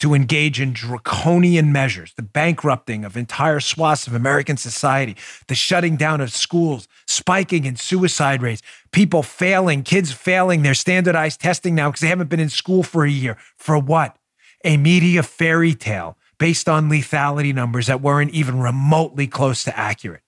to 0.00 0.14
engage 0.14 0.60
in 0.60 0.72
draconian 0.72 1.72
measures, 1.72 2.12
the 2.14 2.22
bankrupting 2.22 3.04
of 3.04 3.16
entire 3.16 3.60
swaths 3.60 4.06
of 4.06 4.14
American 4.14 4.56
society, 4.56 5.16
the 5.48 5.54
shutting 5.54 5.96
down 5.96 6.20
of 6.20 6.32
schools, 6.32 6.86
spiking 7.06 7.64
in 7.64 7.76
suicide 7.76 8.42
rates, 8.42 8.62
people 8.92 9.22
failing, 9.22 9.82
kids 9.82 10.12
failing 10.12 10.62
their 10.62 10.74
standardized 10.74 11.40
testing 11.40 11.74
now 11.74 11.88
because 11.88 12.00
they 12.00 12.08
haven't 12.08 12.30
been 12.30 12.40
in 12.40 12.48
school 12.48 12.82
for 12.82 13.04
a 13.04 13.10
year. 13.10 13.36
For 13.56 13.78
what? 13.78 14.16
A 14.64 14.76
media 14.76 15.22
fairy 15.22 15.74
tale 15.74 16.16
based 16.38 16.68
on 16.68 16.88
lethality 16.88 17.54
numbers 17.54 17.88
that 17.88 18.00
weren't 18.00 18.32
even 18.32 18.60
remotely 18.60 19.26
close 19.26 19.64
to 19.64 19.76
accurate. 19.76 20.22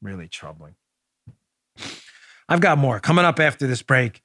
Really 0.00 0.28
troubling. 0.28 0.74
I've 2.48 2.60
got 2.60 2.78
more 2.78 2.98
coming 3.00 3.24
up 3.24 3.40
after 3.40 3.66
this 3.66 3.82
break. 3.82 4.22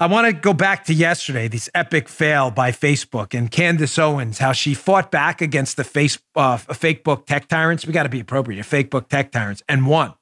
I 0.00 0.06
want 0.06 0.28
to 0.28 0.32
go 0.32 0.52
back 0.52 0.84
to 0.84 0.94
yesterday, 0.94 1.48
this 1.48 1.68
epic 1.74 2.08
fail 2.08 2.52
by 2.52 2.70
Facebook 2.70 3.36
and 3.36 3.50
Candace 3.50 3.98
Owens, 3.98 4.38
how 4.38 4.52
she 4.52 4.72
fought 4.72 5.10
back 5.10 5.40
against 5.40 5.76
the 5.76 5.82
face, 5.82 6.18
uh, 6.36 6.56
fake 6.56 7.02
book 7.02 7.26
tech 7.26 7.48
tyrants. 7.48 7.84
We 7.84 7.92
got 7.92 8.04
to 8.04 8.08
be 8.08 8.20
appropriate, 8.20 8.64
fake 8.64 8.90
book 8.90 9.08
tech 9.08 9.32
tyrants, 9.32 9.62
and 9.68 9.88
won. 9.88 10.14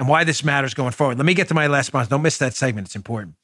And 0.00 0.08
why 0.08 0.24
this 0.24 0.42
matters 0.42 0.74
going 0.74 0.90
forward. 0.90 1.18
Let 1.18 1.26
me 1.26 1.34
get 1.34 1.46
to 1.48 1.54
my 1.54 1.68
last 1.68 1.86
sponsor. 1.86 2.10
Don't 2.10 2.22
miss 2.22 2.38
that 2.38 2.54
segment. 2.54 2.88
It's 2.88 2.96
important. 2.96 3.36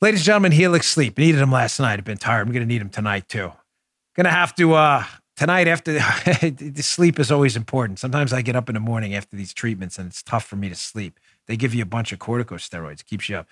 Ladies 0.00 0.20
and 0.20 0.26
gentlemen, 0.26 0.52
Helix 0.52 0.88
Sleep. 0.88 1.16
Needed 1.16 1.40
him 1.40 1.52
last 1.52 1.78
night. 1.78 1.98
I've 1.98 2.04
been 2.04 2.18
tired. 2.18 2.46
I'm 2.46 2.52
going 2.52 2.62
to 2.62 2.66
need 2.66 2.80
him 2.80 2.90
tonight 2.90 3.28
too. 3.28 3.52
Gonna 4.16 4.30
have 4.32 4.52
to 4.56 4.74
uh 4.74 5.04
tonight 5.36 5.68
after 5.68 5.92
the 6.50 6.82
sleep 6.82 7.20
is 7.20 7.30
always 7.30 7.54
important. 7.54 8.00
Sometimes 8.00 8.32
I 8.32 8.42
get 8.42 8.56
up 8.56 8.68
in 8.68 8.74
the 8.74 8.80
morning 8.80 9.14
after 9.14 9.36
these 9.36 9.54
treatments 9.54 9.96
and 9.96 10.08
it's 10.08 10.24
tough 10.24 10.44
for 10.44 10.56
me 10.56 10.68
to 10.68 10.74
sleep. 10.74 11.20
They 11.46 11.56
give 11.56 11.72
you 11.72 11.84
a 11.84 11.86
bunch 11.86 12.10
of 12.10 12.18
corticosteroids, 12.18 13.04
keeps 13.04 13.28
you 13.28 13.36
up. 13.36 13.46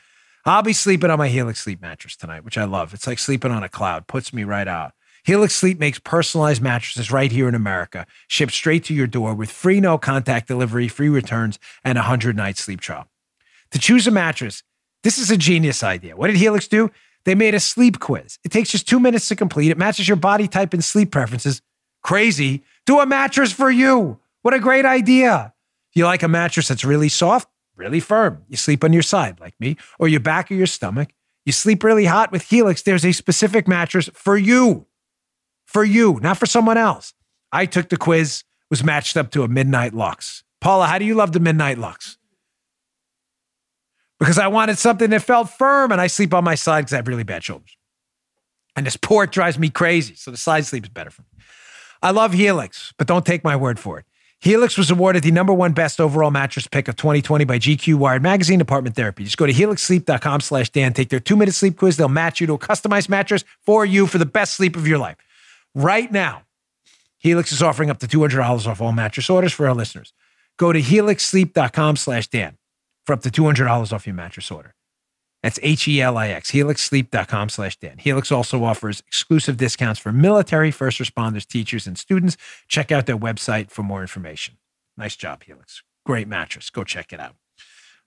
I'll 0.47 0.63
be 0.63 0.73
sleeping 0.73 1.11
on 1.11 1.19
my 1.19 1.29
Helix 1.29 1.61
Sleep 1.61 1.83
mattress 1.83 2.15
tonight, 2.17 2.45
which 2.45 2.57
I 2.57 2.65
love. 2.65 2.95
It's 2.95 3.07
like 3.09 3.19
sleeping 3.19 3.51
on 3.51 3.65
a 3.65 3.69
cloud, 3.69 4.07
puts 4.07 4.33
me 4.33 4.45
right 4.45 4.69
out. 4.69 4.93
Helix 5.25 5.57
Sleep 5.57 5.81
makes 5.81 5.99
personalized 5.99 6.63
mattresses 6.63 7.11
right 7.11 7.33
here 7.33 7.49
in 7.49 7.57
America, 7.57 8.07
shipped 8.29 8.53
straight 8.53 8.85
to 8.85 8.95
your 8.95 9.09
door 9.09 9.35
with 9.35 9.51
free 9.51 9.81
no 9.81 9.99
contact 9.99 10.47
delivery, 10.47 10.87
free 10.87 11.09
returns, 11.09 11.59
and 11.83 11.99
a 11.99 12.03
100 12.03 12.37
night 12.37 12.59
sleep 12.59 12.81
trial. 12.81 13.09
To 13.73 13.81
choose 13.81 14.07
a 14.07 14.13
mattress, 14.13 14.63
this 15.03 15.19
is 15.19 15.33
a 15.33 15.37
genius 15.37 15.83
idea. 15.83 16.17
What 16.17 16.29
did 16.29 16.37
Helix 16.37 16.69
do? 16.69 16.93
They 17.25 17.35
made 17.35 17.57
a 17.57 17.61
sleep 17.61 17.99
quiz. 17.99 18.39
It 18.45 18.53
takes 18.53 18.71
just 18.71 18.89
two 18.89 19.01
minutes 19.01 19.27
to 19.29 19.35
complete. 19.35 19.73
It 19.73 19.79
matches 19.79 20.07
your 20.07 20.17
body 20.17 20.47
type 20.47 20.73
and 20.73 20.85
sleep 20.85 21.11
preferences. 21.11 21.61
Crazy. 22.05 22.63
Do 22.87 23.01
a 23.01 23.07
mattress 23.07 23.51
for 23.51 23.69
you. 23.69 24.21
What 24.43 24.55
a 24.55 24.61
great 24.61 24.85
idea. 24.85 25.55
You 25.93 26.05
like 26.05 26.23
a 26.23 26.29
mattress 26.29 26.69
that's 26.69 26.85
really 26.85 27.09
soft, 27.09 27.49
really 27.77 28.01
firm. 28.01 28.43
You 28.49 28.57
sleep 28.57 28.83
on 28.83 28.93
your 28.93 29.03
side, 29.03 29.41
like 29.41 29.55
me, 29.61 29.77
or 29.99 30.09
your 30.09 30.21
back 30.21 30.51
or 30.51 30.55
your 30.55 30.67
stomach. 30.67 31.11
You 31.45 31.53
sleep 31.53 31.85
really 31.85 32.07
hot 32.07 32.33
with 32.33 32.43
Helix. 32.43 32.83
There's 32.83 33.05
a 33.05 33.13
specific 33.13 33.69
mattress 33.69 34.11
for 34.15 34.37
you. 34.37 34.87
For 35.67 35.85
you, 35.85 36.19
not 36.23 36.39
for 36.39 36.47
someone 36.47 36.79
else. 36.79 37.15
I 37.53 37.67
took 37.67 37.89
the 37.89 37.97
quiz, 37.97 38.45
was 38.71 38.83
matched 38.83 39.17
up 39.17 39.31
to 39.33 39.43
a 39.43 39.49
Midnight 39.49 39.95
Luxe. 39.95 40.43
Paula, 40.61 40.87
how 40.87 40.99
do 40.99 41.05
you 41.05 41.15
love 41.15 41.33
the 41.33 41.41
Midnight 41.41 41.79
Luxe? 41.79 42.19
because 44.19 44.39
I 44.39 44.49
wanted 44.49 44.79
something 44.79 45.11
that 45.11 45.23
felt 45.23 45.51
firm 45.51 45.93
and 45.93 46.01
I 46.01 46.07
sleep 46.07 46.33
on 46.33 46.45
my 46.45 46.55
side 46.55 46.83
because 46.83 46.93
I 46.95 46.97
have 46.97 47.09
really 47.09 47.25
bad 47.25 47.45
shoulders. 47.45 47.77
And 48.75 48.87
this 48.87 48.97
port 48.97 49.33
drives 49.33 49.59
me 49.59 49.71
crazy. 49.71 50.15
So 50.15 50.31
the 50.31 50.37
side 50.37 50.67
sleep 50.67 50.85
is 50.85 50.91
better 50.91 51.11
for 51.11 51.23
me. 51.23 51.45
I 52.03 52.11
love 52.11 52.33
Helix, 52.33 52.93
but 52.99 53.07
don't 53.07 53.25
take 53.25 53.43
my 53.43 53.57
word 53.57 53.79
for 53.79 53.99
it. 53.99 54.05
Helix 54.41 54.77
was 54.77 54.91
awarded 54.91 55.23
the 55.23 55.31
number 55.31 55.53
one 55.53 55.73
best 55.73 56.01
overall 56.01 56.31
mattress 56.31 56.67
pick 56.67 56.89
of 56.89 56.97
2020 56.97 57.45
by 57.45 57.59
GQ 57.59 57.95
Wired 57.95 58.23
Magazine 58.23 58.61
Apartment 58.61 58.95
Therapy. 58.95 59.25
Just 59.25 59.39
go 59.39 59.47
to 59.47 59.53
helixsleep.com 59.53 60.41
slash 60.41 60.71
Dan. 60.71 60.93
Take 60.93 61.09
their 61.09 61.21
two 61.21 61.37
minute 61.37 61.55
sleep 61.55 61.77
quiz. 61.79 61.97
They'll 61.97 62.09
match 62.09 62.41
you 62.41 62.47
to 62.49 62.55
a 62.55 62.59
customized 62.59 63.09
mattress 63.09 63.45
for 63.65 63.85
you 63.85 64.07
for 64.07 64.19
the 64.19 64.27
best 64.27 64.55
sleep 64.55 64.77
of 64.77 64.87
your 64.87 64.99
life. 64.99 65.17
Right 65.75 66.11
now, 66.13 66.43
Helix 67.19 67.51
is 67.51 67.63
offering 67.63 67.91
up 67.91 67.99
to 67.99 68.07
$200 68.07 68.67
off 68.67 68.81
all 68.81 68.93
mattress 68.93 69.29
orders 69.31 69.53
for 69.53 69.67
our 69.67 69.75
listeners. 69.75 70.13
Go 70.59 70.73
to 70.73 70.81
helixsleep.com 70.81 71.97
slash 71.97 72.29
Dan 72.29 72.57
for 73.05 73.15
up 73.15 73.23
to 73.23 73.31
$200 73.31 73.93
off 73.93 74.07
your 74.07 74.15
mattress 74.15 74.51
order. 74.51 74.75
That's 75.47 75.61
H-E-L-I-X, 75.63 76.51
helixsleep.com 76.51 77.51
slash 77.51 77.77
Dan. 77.77 77.99
Helix 77.99 78.33
also 78.33 78.65
offers 78.65 79.05
exclusive 79.07 79.57
discounts 79.57 80.01
for 80.01 80.11
military, 80.11 80.73
first 80.73 80.99
responders, 80.99 81.47
teachers, 81.47 81.87
and 81.87 81.97
students. 81.97 82.37
Check 82.67 82.91
out 82.91 83.07
their 83.07 83.17
website 83.17 83.71
for 83.71 83.85
more 83.85 84.01
information. 84.01 84.57
Nice 84.97 85.15
job, 85.15 85.45
Helix. 85.45 85.85
Great 86.05 86.27
mattress. 86.27 86.69
Go 86.69 86.83
check 86.83 87.13
it 87.13 87.21
out. 87.21 87.37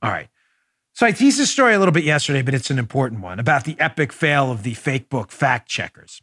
All 0.01 0.11
right. 0.11 0.27
So 0.91 1.05
I 1.05 1.13
teased 1.13 1.39
this 1.39 1.49
story 1.49 1.73
a 1.73 1.79
little 1.79 1.93
bit 1.93 2.03
yesterday, 2.03 2.41
but 2.41 2.53
it's 2.53 2.71
an 2.71 2.77
important 2.77 3.21
one 3.21 3.39
about 3.39 3.63
the 3.63 3.77
epic 3.79 4.11
fail 4.11 4.51
of 4.51 4.63
the 4.63 4.73
fake 4.73 5.07
book 5.09 5.31
fact 5.31 5.69
checkers. 5.69 6.21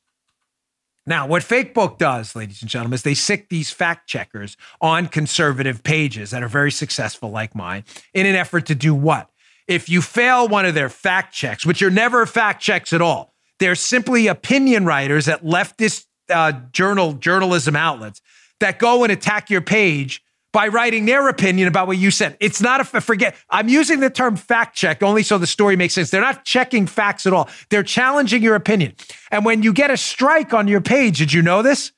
Now, 1.07 1.27
what 1.27 1.43
Fakebook 1.43 1.97
does, 1.97 2.37
ladies 2.37 2.61
and 2.61 2.71
gentlemen, 2.71 2.97
is 2.97 3.05
they 3.05 3.15
sic 3.15 3.49
these 3.49 3.71
fact 3.71 4.07
checkers 4.07 4.59
on 4.83 5.07
conservative 5.07 5.83
pages 5.83 6.31
that 6.33 6.43
are 6.43 6.49
very 6.49 6.71
successful, 6.71 7.31
like 7.31 7.55
mine, 7.55 7.85
in 8.13 8.27
an 8.27 8.35
effort 8.35 8.67
to 8.67 8.75
do 8.75 8.95
what? 8.95 9.31
If 9.69 9.89
you 9.89 10.01
fail 10.03 10.49
one 10.49 10.65
of 10.65 10.75
their 10.75 10.89
fact 10.89 11.35
checks, 11.35 11.67
which 11.67 11.83
are 11.83 11.91
never 11.91 12.25
fact 12.27 12.63
checks 12.63 12.93
at 12.93 13.03
all, 13.03 13.35
they're 13.59 13.75
simply 13.75 14.27
opinion 14.27 14.85
writers 14.85 15.29
at 15.29 15.43
leftist 15.43 16.07
uh, 16.29 16.53
journal 16.73 17.15
journalism 17.15 17.77
outlets 17.77 18.21
that 18.61 18.79
go 18.79 19.03
and 19.03 19.13
attack 19.13 19.51
your 19.51 19.61
page 19.61 20.23
by 20.53 20.69
writing 20.69 21.05
their 21.05 21.29
opinion 21.29 21.69
about 21.69 21.87
what 21.87 21.99
you 21.99 22.11
said. 22.11 22.37
It's 22.41 22.63
not 22.63 22.81
a 22.81 23.01
forget. 23.01 23.37
I'm 23.51 23.69
using 23.69 24.01
the 24.01 24.09
term 24.09 24.37
fact 24.37 24.75
check 24.75 25.03
only 25.03 25.23
so 25.23 25.37
the 25.37 25.47
story 25.47 25.77
makes 25.77 25.93
sense. 25.93 26.11
They're 26.11 26.23
not 26.23 26.47
checking 26.47 26.87
facts 26.87 27.27
at 27.27 27.35
all. 27.35 27.51
They're 27.69 27.83
challenging 27.83 28.43
your 28.43 28.55
opinion. 28.55 28.95
And 29.31 29.45
when 29.45 29.63
you 29.63 29.75
get 29.75 29.91
a 29.91 29.99
strike 29.99 30.55
on 30.55 30.67
your 30.67 30.81
page, 30.81 31.19
did 31.19 31.33
you 31.33 31.43
know 31.43 31.61
this? 31.61 31.93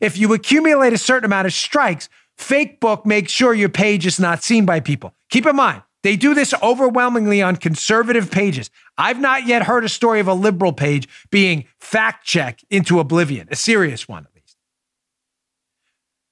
If 0.00 0.16
you 0.16 0.32
accumulate 0.32 0.92
a 0.92 0.98
certain 0.98 1.24
amount 1.24 1.46
of 1.46 1.52
strikes, 1.52 2.08
Fakebook 2.38 3.04
makes 3.04 3.32
sure 3.32 3.52
your 3.52 3.68
page 3.68 4.06
is 4.06 4.20
not 4.20 4.42
seen 4.42 4.64
by 4.64 4.78
people. 4.78 5.14
Keep 5.30 5.46
in 5.46 5.56
mind, 5.56 5.82
they 6.04 6.16
do 6.16 6.34
this 6.34 6.54
overwhelmingly 6.62 7.42
on 7.42 7.56
conservative 7.56 8.30
pages. 8.30 8.70
I've 8.98 9.18
not 9.18 9.46
yet 9.46 9.62
heard 9.62 9.84
a 9.84 9.88
story 9.88 10.20
of 10.20 10.28
a 10.28 10.34
liberal 10.34 10.74
page 10.74 11.08
being 11.30 11.64
fact 11.78 12.26
checked 12.26 12.62
into 12.68 13.00
oblivion, 13.00 13.48
a 13.50 13.56
serious 13.56 14.06
one. 14.06 14.24
At 14.24 14.34
least. 14.36 14.56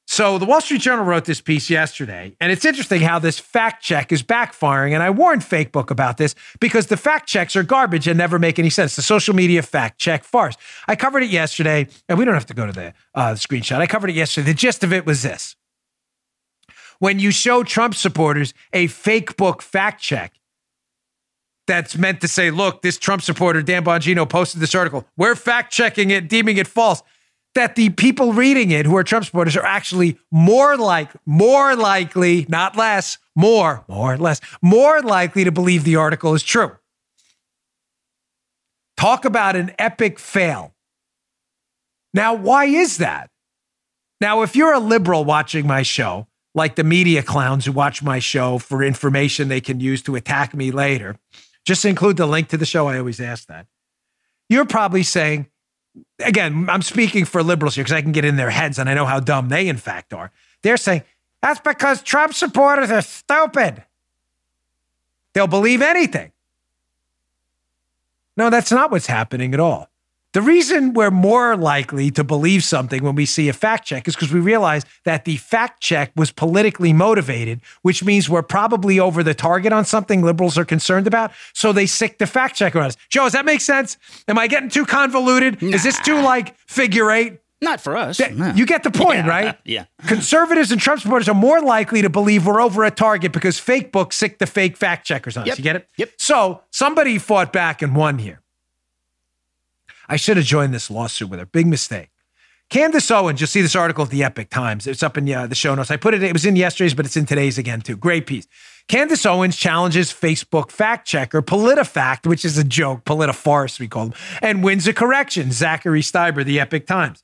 So 0.07 0.37
the 0.37 0.45
Wall 0.45 0.61
Street 0.61 0.83
Journal 0.83 1.07
wrote 1.07 1.25
this 1.25 1.41
piece 1.41 1.71
yesterday, 1.71 2.37
and 2.39 2.53
it's 2.53 2.67
interesting 2.67 3.01
how 3.01 3.19
this 3.19 3.39
fact 3.39 3.83
check 3.83 4.13
is 4.13 4.23
backfiring. 4.23 4.93
And 4.93 5.03
I 5.03 5.09
warned 5.09 5.41
Fakebook 5.41 5.91
about 5.91 6.19
this 6.19 6.35
because 6.61 6.89
the 6.89 6.99
fact 6.99 7.27
checks 7.27 7.57
are 7.57 7.63
garbage 7.63 8.07
and 8.07 8.19
never 8.19 8.39
make 8.39 8.59
any 8.59 8.69
sense. 8.69 8.95
The 8.95 9.01
social 9.01 9.35
media 9.35 9.63
fact 9.63 9.99
check 9.99 10.23
farce. 10.23 10.55
I 10.87 10.97
covered 10.97 11.23
it 11.23 11.31
yesterday, 11.31 11.89
and 12.11 12.19
we 12.19 12.27
don't 12.27 12.35
have 12.35 12.47
to 12.47 12.55
go 12.55 12.67
to 12.67 12.73
the 12.73 12.93
uh, 13.15 13.33
screenshot. 13.33 13.79
I 13.79 13.87
covered 13.87 14.11
it 14.11 14.17
yesterday. 14.17 14.49
The 14.49 14.55
gist 14.55 14.85
of 14.85 14.93
it 14.93 15.07
was 15.07 15.23
this: 15.23 15.57
when 17.03 17.19
you 17.19 17.33
show 17.33 17.65
Trump 17.65 17.97
supporters 17.97 18.55
a 18.73 18.87
fake 18.87 19.37
book 19.37 19.61
fact 19.61 20.01
check, 20.01 20.39
that's 21.67 21.97
meant 21.97 22.21
to 22.21 22.29
say, 22.29 22.53
look, 22.53 22.83
this 22.83 22.97
Trump 22.97 23.23
supporter, 23.23 23.61
Dan 23.61 23.85
Bongino, 23.85 24.29
posted 24.29 24.61
this 24.61 24.73
article. 24.73 25.05
We're 25.17 25.35
fact 25.35 25.73
checking 25.73 26.11
it, 26.11 26.29
deeming 26.29 26.59
it 26.59 26.69
false 26.69 27.03
that 27.57 27.75
the 27.75 27.91
people 27.91 28.33
reading 28.33 28.71
it 28.71 28.87
who 28.87 28.97
are 28.97 29.03
Trump 29.03 29.25
supporters 29.25 29.57
are 29.57 29.67
actually 29.67 30.17
more 30.31 30.77
like 30.77 31.11
more 31.27 31.75
likely, 31.75 32.47
not 32.49 32.77
less, 32.77 33.19
more, 33.35 33.85
more 33.89 34.17
less, 34.17 34.41
more 34.63 35.03
likely 35.03 35.43
to 35.43 35.51
believe 35.51 35.83
the 35.83 35.97
article 35.97 36.35
is 36.35 36.45
true. 36.45 36.77
Talk 38.97 39.25
about 39.25 39.57
an 39.57 39.75
epic 39.77 40.21
fail. 40.21 40.73
Now, 42.15 42.35
why 42.35 42.67
is 42.67 42.99
that? 42.99 43.29
Now, 44.21 44.43
if 44.43 44.55
you're 44.55 44.73
a 44.73 44.79
liberal 44.79 45.25
watching 45.25 45.67
my 45.67 45.83
show, 45.83 46.29
like 46.55 46.77
the 46.77 46.85
media 46.85 47.23
clowns 47.23 47.65
who 47.65 47.73
watch 47.73 48.03
my 48.03 48.19
show 48.19 48.59
for 48.59 48.83
information 48.83 49.49
they 49.49 49.61
can 49.61 49.81
use 49.81 50.03
to 50.03 50.17
attack 50.17 50.55
me 50.55 50.71
later, 50.71 51.17
just 51.65 51.85
include 51.85 52.17
the 52.17 52.27
link 52.27 52.49
to 52.49 52.57
the 52.57 52.67
show. 52.67 52.89
I 52.89 52.99
always 52.99 53.21
ask 53.21 53.47
that. 53.49 53.67
You're 54.49 54.67
probably 54.67 55.03
saying, 55.03 55.47
again, 56.19 56.69
I'm 56.69 56.83
speaking 56.83 57.25
for 57.25 57.43
liberals 57.43 57.75
here 57.75 57.85
because 57.85 57.97
I 57.97 58.03
can 58.03 58.13
get 58.13 58.25
in 58.25 58.37
their 58.37 58.51
heads 58.51 58.79
and 58.79 58.89
I 58.89 58.95
know 58.95 59.07
how 59.07 59.21
dumb 59.21 59.49
they, 59.49 59.69
in 59.69 59.79
fact, 59.79 60.13
are. 60.13 60.31
They're 60.63 60.77
saying 60.77 61.03
that's 61.41 61.61
because 61.61 62.03
Trump 62.03 62.35
supporters 62.35 62.91
are 62.91 63.03
stupid. 63.03 63.85
They'll 65.33 65.47
believe 65.47 65.81
anything. 65.81 66.33
No, 68.37 68.51
that's 68.51 68.71
not 68.71 68.91
what's 68.91 69.07
happening 69.07 69.55
at 69.55 69.61
all. 69.61 69.89
The 70.33 70.41
reason 70.41 70.95
we're 70.95 71.11
more 71.11 71.59
likely 71.59 72.11
to 72.13 72.25
believe 72.25 72.65
something 72.65 73.05
when 73.05 73.15
we 73.15 73.27
see 73.27 73.51
a 73.51 73.53
fact 73.53 73.85
check 73.85 74.09
is 74.09 74.15
because 74.15 74.33
we 74.33 74.41
realize 74.41 74.87
that 75.05 75.27
the 75.27 75.37
fact 75.37 75.83
check 75.83 76.11
was 76.17 76.31
politically 76.31 76.95
motivated, 76.95 77.61
which 77.83 78.03
means 78.03 78.31
we're 78.31 78.43
probably 78.43 78.99
over 78.99 79.23
the 79.23 79.35
target 79.35 79.75
on 79.75 79.85
something 79.85 80.23
liberals 80.23 80.57
are 80.57 80.65
concerned 80.65 81.07
about. 81.07 81.33
So 81.53 81.75
they 81.75 81.85
sic 81.85 82.17
the 82.19 82.27
fact 82.27 82.57
checker 82.57 82.81
on 82.81 82.87
us. 82.87 82.97
Joe, 83.11 83.25
does 83.25 83.33
that 83.33 83.45
make 83.45 83.61
sense? 83.61 83.99
Am 84.27 84.39
I 84.39 84.47
getting 84.47 84.71
too 84.71 84.87
convoluted? 84.87 85.61
Nah. 85.61 85.75
Is 85.75 85.85
this 85.85 85.99
too 86.01 86.23
like 86.23 86.57
figure 86.61 87.11
eight? 87.11 87.41
Not 87.61 87.81
for 87.81 87.97
us. 87.97 88.19
You 88.19 88.67
get 88.67 88.83
the 88.83 88.91
point, 88.91 89.19
yeah, 89.19 89.29
right? 89.29 89.59
Yeah. 89.65 89.85
Conservatives 90.09 90.73
and 90.73 90.81
Trump 90.81 91.01
supporters 91.01 91.29
are 91.29 91.35
more 91.35 91.61
likely 91.61 92.03
to 92.03 92.11
believe 92.11 92.45
we're 92.45 92.61
over 92.61 92.83
a 92.85 92.91
target 92.91 93.33
because 93.33 93.59
fake 93.59 93.93
books 93.93 94.17
sic 94.17 94.39
the 94.39 94.47
fake 94.47 94.77
fact 94.77 95.07
checkers 95.07 95.37
on 95.37 95.47
yep. 95.47 95.53
us. 95.53 95.59
You 95.59 95.63
get 95.63 95.77
it? 95.77 95.89
Yep. 95.99 96.11
So 96.17 96.63
somebody 96.71 97.19
fought 97.19 97.53
back 97.53 97.83
and 97.83 97.95
won 97.95 98.19
here. 98.19 98.42
I 100.09 100.17
should 100.17 100.37
have 100.37 100.47
joined 100.47 100.75
this 100.75 100.91
lawsuit 100.91 101.31
with 101.31 101.41
her. 101.41 101.47
Big 101.47 101.67
mistake. 101.67 102.11
Candace 102.71 103.11
Owens, 103.11 103.39
you'll 103.39 103.49
see 103.49 103.61
this 103.61 103.77
article 103.77 104.05
at 104.05 104.11
the 104.11 104.25
Epoch 104.25 104.49
Times. 104.49 104.87
It's 104.87 105.03
up 105.03 105.19
in 105.19 105.31
uh, 105.31 105.47
the 105.47 105.55
show 105.55 105.75
notes. 105.75 105.91
I 105.91 105.99
put 105.99 106.15
it, 106.15 106.23
it 106.23 106.33
was 106.33 106.47
in 106.47 106.57
yesterday's, 106.57 106.95
but 106.95 107.05
it's 107.05 107.19
in 107.19 107.27
today's 107.27 107.59
again, 107.59 107.83
too. 107.83 107.97
Great 107.99 108.27
piece. 108.27 108.47
Candace 108.89 109.27
Owens 109.27 109.57
challenges 109.57 110.11
Facebook 110.11 110.71
fact 110.71 111.07
checker 111.07 111.43
PolitiFact, 111.43 112.27
which 112.27 112.45
is 112.45 112.57
a 112.57 112.65
joke, 112.65 113.05
PolitiFarce, 113.05 113.79
we 113.79 113.89
call 113.89 114.07
them, 114.07 114.19
and 114.41 114.65
wins 114.65 114.87
a 114.87 114.95
correction. 114.95 115.53
Zachary 115.53 116.01
Stieber, 116.01 116.45
the 116.45 116.61
Epoch 116.61 116.87
Times. 116.87 117.23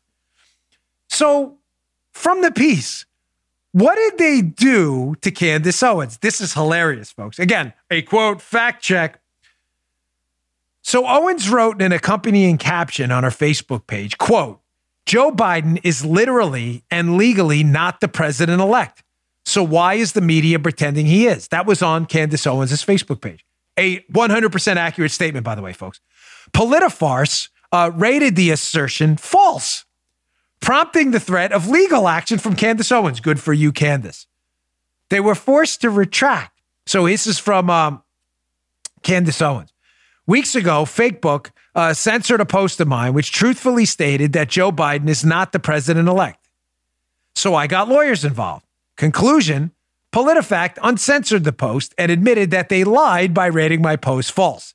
So, 1.08 1.56
from 2.12 2.42
the 2.42 2.52
piece, 2.52 3.06
what 3.72 3.94
did 3.94 4.18
they 4.18 4.42
do 4.42 5.14
to 5.22 5.30
Candace 5.30 5.82
Owens? 5.82 6.18
This 6.18 6.40
is 6.40 6.52
hilarious, 6.54 7.10
folks. 7.10 7.38
Again, 7.38 7.72
a 7.90 8.02
quote 8.02 8.42
fact 8.42 8.82
check 8.82 9.20
So 10.88 11.06
Owens 11.06 11.50
wrote 11.50 11.82
in 11.82 11.82
an 11.82 11.92
accompanying 11.92 12.56
caption 12.56 13.12
on 13.12 13.22
her 13.22 13.28
Facebook 13.28 13.86
page, 13.86 14.16
quote, 14.16 14.62
Joe 15.04 15.30
Biden 15.30 15.78
is 15.84 16.02
literally 16.02 16.82
and 16.90 17.18
legally 17.18 17.62
not 17.62 18.00
the 18.00 18.08
president 18.08 18.62
elect. 18.62 19.04
So 19.44 19.62
why 19.62 19.94
is 19.94 20.14
the 20.14 20.22
media 20.22 20.58
pretending 20.58 21.04
he 21.04 21.26
is? 21.26 21.48
That 21.48 21.66
was 21.66 21.82
on 21.82 22.06
Candace 22.06 22.46
Owens' 22.46 22.82
Facebook 22.82 23.20
page. 23.20 23.44
A 23.78 24.00
100% 24.00 24.76
accurate 24.76 25.10
statement, 25.10 25.44
by 25.44 25.54
the 25.54 25.60
way, 25.60 25.74
folks. 25.74 26.00
Politifarce 26.52 27.50
uh, 27.70 27.90
rated 27.94 28.34
the 28.34 28.50
assertion 28.50 29.18
false, 29.18 29.84
prompting 30.60 31.10
the 31.10 31.20
threat 31.20 31.52
of 31.52 31.68
legal 31.68 32.08
action 32.08 32.38
from 32.38 32.56
Candace 32.56 32.90
Owens. 32.90 33.20
Good 33.20 33.40
for 33.40 33.52
you, 33.52 33.72
Candace. 33.72 34.26
They 35.10 35.20
were 35.20 35.34
forced 35.34 35.82
to 35.82 35.90
retract. 35.90 36.62
So 36.86 37.06
this 37.06 37.26
is 37.26 37.38
from 37.38 37.68
um, 37.68 38.02
Candace 39.02 39.42
Owens. 39.42 39.74
Weeks 40.28 40.54
ago, 40.54 40.84
Fakebook 40.84 41.52
uh, 41.74 41.94
censored 41.94 42.42
a 42.42 42.44
post 42.44 42.80
of 42.80 42.86
mine 42.86 43.14
which 43.14 43.32
truthfully 43.32 43.86
stated 43.86 44.34
that 44.34 44.50
Joe 44.50 44.70
Biden 44.70 45.08
is 45.08 45.24
not 45.24 45.52
the 45.52 45.58
president 45.58 46.06
elect. 46.06 46.50
So 47.34 47.54
I 47.54 47.66
got 47.66 47.88
lawyers 47.88 48.26
involved. 48.26 48.66
Conclusion 48.98 49.72
PolitiFact 50.14 50.76
uncensored 50.82 51.44
the 51.44 51.52
post 51.54 51.94
and 51.96 52.12
admitted 52.12 52.50
that 52.50 52.68
they 52.68 52.84
lied 52.84 53.32
by 53.32 53.46
rating 53.46 53.80
my 53.80 53.96
post 53.96 54.30
false. 54.32 54.74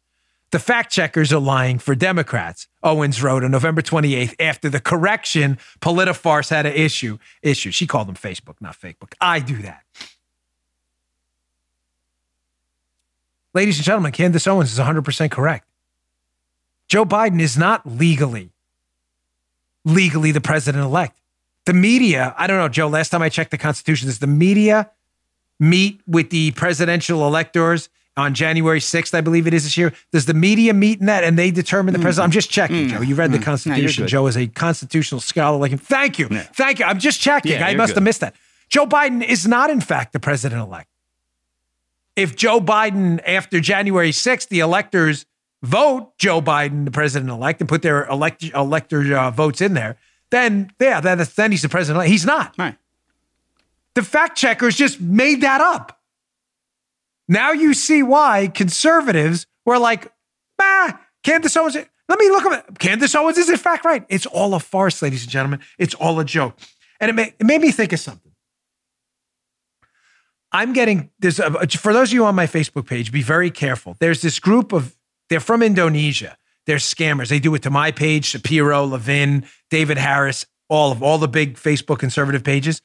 The 0.51 0.57
fact 0.57 0.91
checkers 0.91 1.31
are 1.31 1.39
lying 1.39 1.77
for 1.77 1.93
Democrats, 1.93 2.67
Owens 2.81 3.21
wrote 3.21 3.43
on 3.43 3.51
November 3.51 3.83
28th 3.83 4.33
after 4.39 4.69
the 4.69 4.79
correction 4.79 5.59
Politifarce 5.81 6.49
had 6.49 6.65
an 6.65 6.73
issue. 6.73 7.19
issue. 7.43 7.69
She 7.69 7.85
called 7.85 8.07
them 8.07 8.15
Facebook, 8.15 8.55
not 8.59 8.75
Fakebook. 8.79 9.13
I 9.21 9.39
do 9.39 9.57
that. 9.61 9.83
Ladies 13.53 13.77
and 13.77 13.85
gentlemen, 13.85 14.11
Candace 14.11 14.47
Owens 14.47 14.71
is 14.71 14.79
100% 14.79 15.31
correct. 15.31 15.67
Joe 16.87 17.05
Biden 17.05 17.39
is 17.39 17.57
not 17.57 17.85
legally, 17.87 18.49
legally 19.85 20.31
the 20.31 20.41
president 20.41 20.83
elect. 20.83 21.19
The 21.65 21.73
media, 21.73 22.33
I 22.37 22.47
don't 22.47 22.57
know, 22.57 22.67
Joe, 22.67 22.87
last 22.87 23.09
time 23.09 23.21
I 23.21 23.29
checked 23.29 23.51
the 23.51 23.57
Constitution, 23.57 24.07
does 24.07 24.19
the 24.19 24.27
media 24.27 24.89
meet 25.59 26.01
with 26.07 26.29
the 26.29 26.51
presidential 26.51 27.25
electors 27.25 27.89
on 28.17 28.33
January 28.33 28.79
6th, 28.79 29.13
I 29.13 29.21
believe 29.21 29.47
it 29.47 29.53
is 29.53 29.63
this 29.63 29.77
year? 29.77 29.93
Does 30.11 30.25
the 30.25 30.33
media 30.33 30.73
meet 30.73 30.99
in 30.99 31.05
that 31.07 31.23
and 31.23 31.39
they 31.39 31.49
determine 31.51 31.93
the 31.93 31.99
Mm. 31.99 32.03
president? 32.03 32.25
I'm 32.25 32.31
just 32.31 32.49
checking, 32.51 32.87
Mm. 32.87 32.89
Joe. 32.91 33.01
You 33.01 33.15
read 33.15 33.31
the 33.31 33.37
Mm. 33.37 33.39
No, 33.39 33.39
you're 33.39 33.45
Constitution. 33.45 34.03
good. 34.03 34.09
Joe 34.09 34.27
is 34.27 34.37
a 34.37 34.47
constitutional 34.47 35.21
scholar 35.21 35.57
like 35.57 35.71
him. 35.71 35.79
Thank 35.79 36.19
you. 36.19 36.27
Thank 36.27 36.79
you. 36.79 36.85
I'm 36.85 36.99
just 36.99 37.21
checking. 37.21 37.53
Yeah, 37.53 37.65
I 37.65 37.75
must 37.75 37.91
good. 37.91 37.97
have 37.97 38.03
missed 38.03 38.19
that. 38.19 38.35
Joe 38.69 38.85
Biden 38.85 39.23
is 39.23 39.47
not, 39.47 39.69
in 39.69 39.79
fact, 39.81 40.13
the 40.13 40.19
president 40.19 40.61
elect. 40.61 40.89
If 42.15 42.35
Joe 42.35 42.59
Biden, 42.59 43.21
after 43.25 43.59
January 43.59 44.11
6th, 44.11 44.47
the 44.49 44.59
electors 44.59 45.25
vote 45.63 46.17
Joe 46.17 46.41
Biden 46.41 46.85
the 46.85 46.91
president 46.91 47.31
elect 47.31 47.61
and 47.61 47.69
put 47.69 47.81
their 47.81 48.05
elect, 48.05 48.43
elector 48.43 49.17
uh, 49.17 49.31
votes 49.31 49.61
in 49.61 49.73
there, 49.73 49.97
then 50.29 50.71
yeah, 50.79 50.99
then, 50.99 51.25
then 51.35 51.51
he's 51.51 51.61
the 51.61 51.69
president 51.69 51.97
elect. 51.97 52.11
He's 52.11 52.25
not. 52.25 52.55
Right. 52.57 52.75
The 53.95 54.03
fact 54.03 54.37
checkers 54.37 54.75
just 54.75 54.99
made 54.99 55.41
that 55.41 55.61
up. 55.61 55.99
Now 57.27 57.51
you 57.51 57.73
see 57.73 58.03
why 58.03 58.47
conservatives 58.47 59.47
were 59.65 59.77
like, 59.77 60.11
bah, 60.57 60.97
Candace 61.23 61.55
Owens. 61.55 61.75
Let 62.09 62.19
me 62.19 62.29
look 62.29 62.45
at 62.45 62.65
it. 62.69 62.79
Candace 62.79 63.15
Owens 63.15 63.37
is 63.37 63.49
in 63.49 63.57
fact 63.57 63.85
right. 63.85 64.05
It's 64.09 64.25
all 64.25 64.53
a 64.53 64.59
farce, 64.59 65.01
ladies 65.01 65.23
and 65.23 65.31
gentlemen. 65.31 65.61
It's 65.77 65.93
all 65.95 66.19
a 66.19 66.25
joke. 66.25 66.57
And 66.99 67.09
it, 67.09 67.13
made 67.13 67.33
it 67.39 67.45
made 67.45 67.61
me 67.61 67.71
think 67.71 67.93
of 67.93 67.99
something. 67.99 68.22
I'm 70.53 70.71
getting 70.71 71.09
there's 71.19 71.39
a, 71.39 71.47
uh, 71.47 71.63
uh, 71.63 71.67
for 71.67 71.93
those 71.93 72.09
of 72.09 72.13
you 72.13 72.25
on 72.25 72.35
my 72.35 72.47
Facebook 72.47 72.87
page, 72.87 73.11
be 73.11 73.23
very 73.23 73.49
careful. 73.49 73.97
There's 73.99 74.21
this 74.21 74.39
group 74.39 74.71
of 74.71 74.95
they're 75.29 75.39
from 75.39 75.63
Indonesia. 75.63 76.37
They're 76.65 76.77
scammers. 76.77 77.27
They 77.27 77.39
do 77.39 77.53
it 77.55 77.63
to 77.63 77.69
my 77.69 77.91
page, 77.91 78.25
Shapiro, 78.25 78.85
Levin, 78.85 79.45
David 79.69 79.97
Harris, 79.97 80.45
all 80.69 80.91
of 80.91 81.03
all 81.03 81.17
the 81.17 81.27
big 81.27 81.55
Facebook 81.55 81.99
conservative 81.99 82.43
pages. 82.43 82.81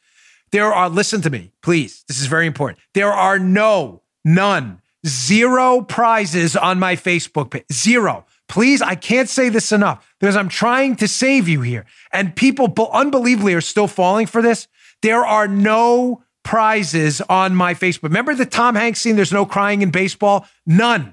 There 0.51 0.73
are 0.73 0.89
listen 0.89 1.21
to 1.23 1.31
me, 1.31 1.53
please. 1.62 2.05
This 2.09 2.21
is 2.21 2.27
very 2.27 2.47
important. 2.47 2.81
There 2.95 3.12
are 3.12 3.39
no, 3.39 4.03
none, 4.25 4.81
zero 5.07 5.83
prizes 5.83 6.57
on 6.57 6.79
my 6.79 6.97
Facebook 6.97 7.51
page. 7.51 7.64
Zero. 7.73 8.25
Please, 8.49 8.81
I 8.81 8.95
can't 8.95 9.29
say 9.29 9.51
this 9.51 9.73
enough 9.73 10.14
because 10.19 10.35
I'm 10.35 10.49
trying 10.49 10.97
to 10.97 11.07
save 11.07 11.49
you 11.49 11.61
here. 11.61 11.85
And 12.12 12.35
people 12.35 12.75
unbelievably 12.93 13.53
are 13.53 13.61
still 13.61 13.87
falling 13.87 14.27
for 14.27 14.41
this. 14.41 14.69
There 15.03 15.25
are 15.25 15.47
no 15.47 16.23
prizes 16.49 17.21
on 17.29 17.55
my 17.55 17.75
Facebook. 17.75 18.05
Remember 18.05 18.35
the 18.35 18.47
Tom 18.47 18.75
Hanks 18.75 19.03
scene? 19.03 19.17
There's 19.17 19.35
no 19.35 19.45
crying 19.45 19.83
in 19.83 19.91
baseball? 19.91 20.47
None. 20.65 21.13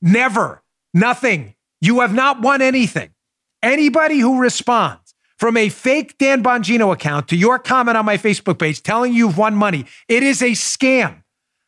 Never. 0.00 0.62
Nothing. 0.94 1.54
You 1.82 2.00
have 2.00 2.14
not 2.14 2.40
won 2.40 2.62
anything. 2.62 3.10
Anybody 3.62 4.20
who 4.20 4.40
responds 4.40 5.14
from 5.36 5.58
a 5.58 5.68
fake 5.68 6.16
Dan 6.16 6.42
Bongino 6.42 6.94
account 6.94 7.28
to 7.28 7.36
your 7.36 7.58
comment 7.58 7.98
on 7.98 8.06
my 8.06 8.16
Facebook 8.16 8.58
page 8.58 8.82
telling 8.82 9.12
you've 9.12 9.36
won 9.36 9.54
money, 9.54 9.84
it 10.08 10.22
is 10.22 10.40
a 10.40 10.52
scam. 10.52 11.24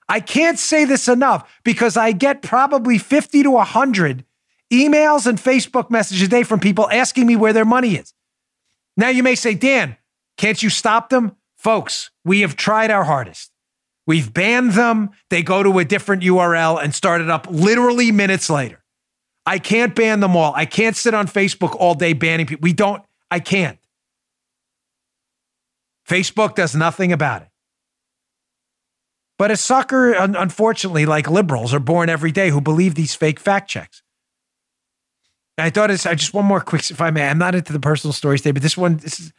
I 0.09 0.21
can't 0.21 0.59
say 0.59 0.87
this 0.87 1.07
enough 1.07 1.61
because 1.65 1.99
I 1.99 2.13
get 2.13 2.41
probably 2.41 2.97
50 2.97 3.43
to 3.43 3.51
100 3.51 4.25
emails 4.73 5.27
and 5.27 5.37
Facebook 5.37 5.91
messages 5.91 6.29
a 6.29 6.31
day 6.31 6.45
from 6.45 6.61
people 6.61 6.91
asking 6.91 7.27
me 7.27 7.37
where 7.37 7.53
their 7.53 7.67
money 7.67 7.97
is. 7.97 8.15
Now 8.97 9.11
you 9.11 9.23
may 9.23 9.35
say, 9.35 9.53
Dan, 9.53 9.99
can't 10.39 10.63
you 10.63 10.71
stop 10.71 11.11
them? 11.11 11.37
Folks, 11.59 12.11
we 12.25 12.41
have 12.41 12.57
tried 12.57 12.91
our 12.91 13.05
hardest. 13.05 13.51
We've 14.07 14.33
banned 14.33 14.73
them. 14.73 15.11
They 15.31 15.43
go 15.43 15.62
to 15.62 15.79
a 15.79 15.85
different 15.85 16.23
URL 16.23 16.83
and 16.83 16.95
start 16.95 17.20
it 17.20 17.31
up 17.31 17.47
literally 17.51 18.11
minutes 18.11 18.51
later. 18.51 18.83
I 19.47 19.59
can't 19.59 19.95
ban 19.95 20.20
them 20.20 20.37
all. 20.37 20.53
I 20.55 20.66
can't 20.66 20.97
sit 20.97 21.14
on 21.14 21.27
Facebook 21.27 21.75
all 21.77 21.95
day 21.95 22.12
banning 22.12 22.47
people. 22.47 22.62
We 22.62 22.73
don't, 22.73 23.03
I 23.31 23.41
can't. 23.41 23.79
Facebook 26.09 26.55
does 26.55 26.75
nothing 26.75 27.12
about 27.12 27.43
it. 27.43 27.49
But 29.39 29.51
a 29.51 29.57
sucker, 29.57 30.12
unfortunately, 30.12 31.07
like 31.07 31.29
liberals, 31.29 31.75
are 31.75 31.81
born 31.81 32.09
every 32.09 32.31
day 32.31 32.51
who 32.51 32.61
believe 32.61 32.95
these 32.95 33.14
fake 33.14 33.41
fact 33.41 33.68
checks. 33.68 34.03
I 35.59 35.70
thought 35.70 35.91
it's 35.91 36.07
I 36.07 36.14
just 36.14 36.33
one 36.35 36.45
more 36.45 36.61
quick, 36.61 36.91
if 36.91 37.01
I 37.01 37.11
may. 37.11 37.27
I'm 37.27 37.39
not 37.39 37.55
into 37.55 37.73
the 37.73 37.81
personal 37.81 38.12
stories 38.12 38.41
today, 38.43 38.53
but 38.53 38.62
this 38.62 38.77
one, 38.77 38.97
this 38.99 39.20
is 39.20 39.33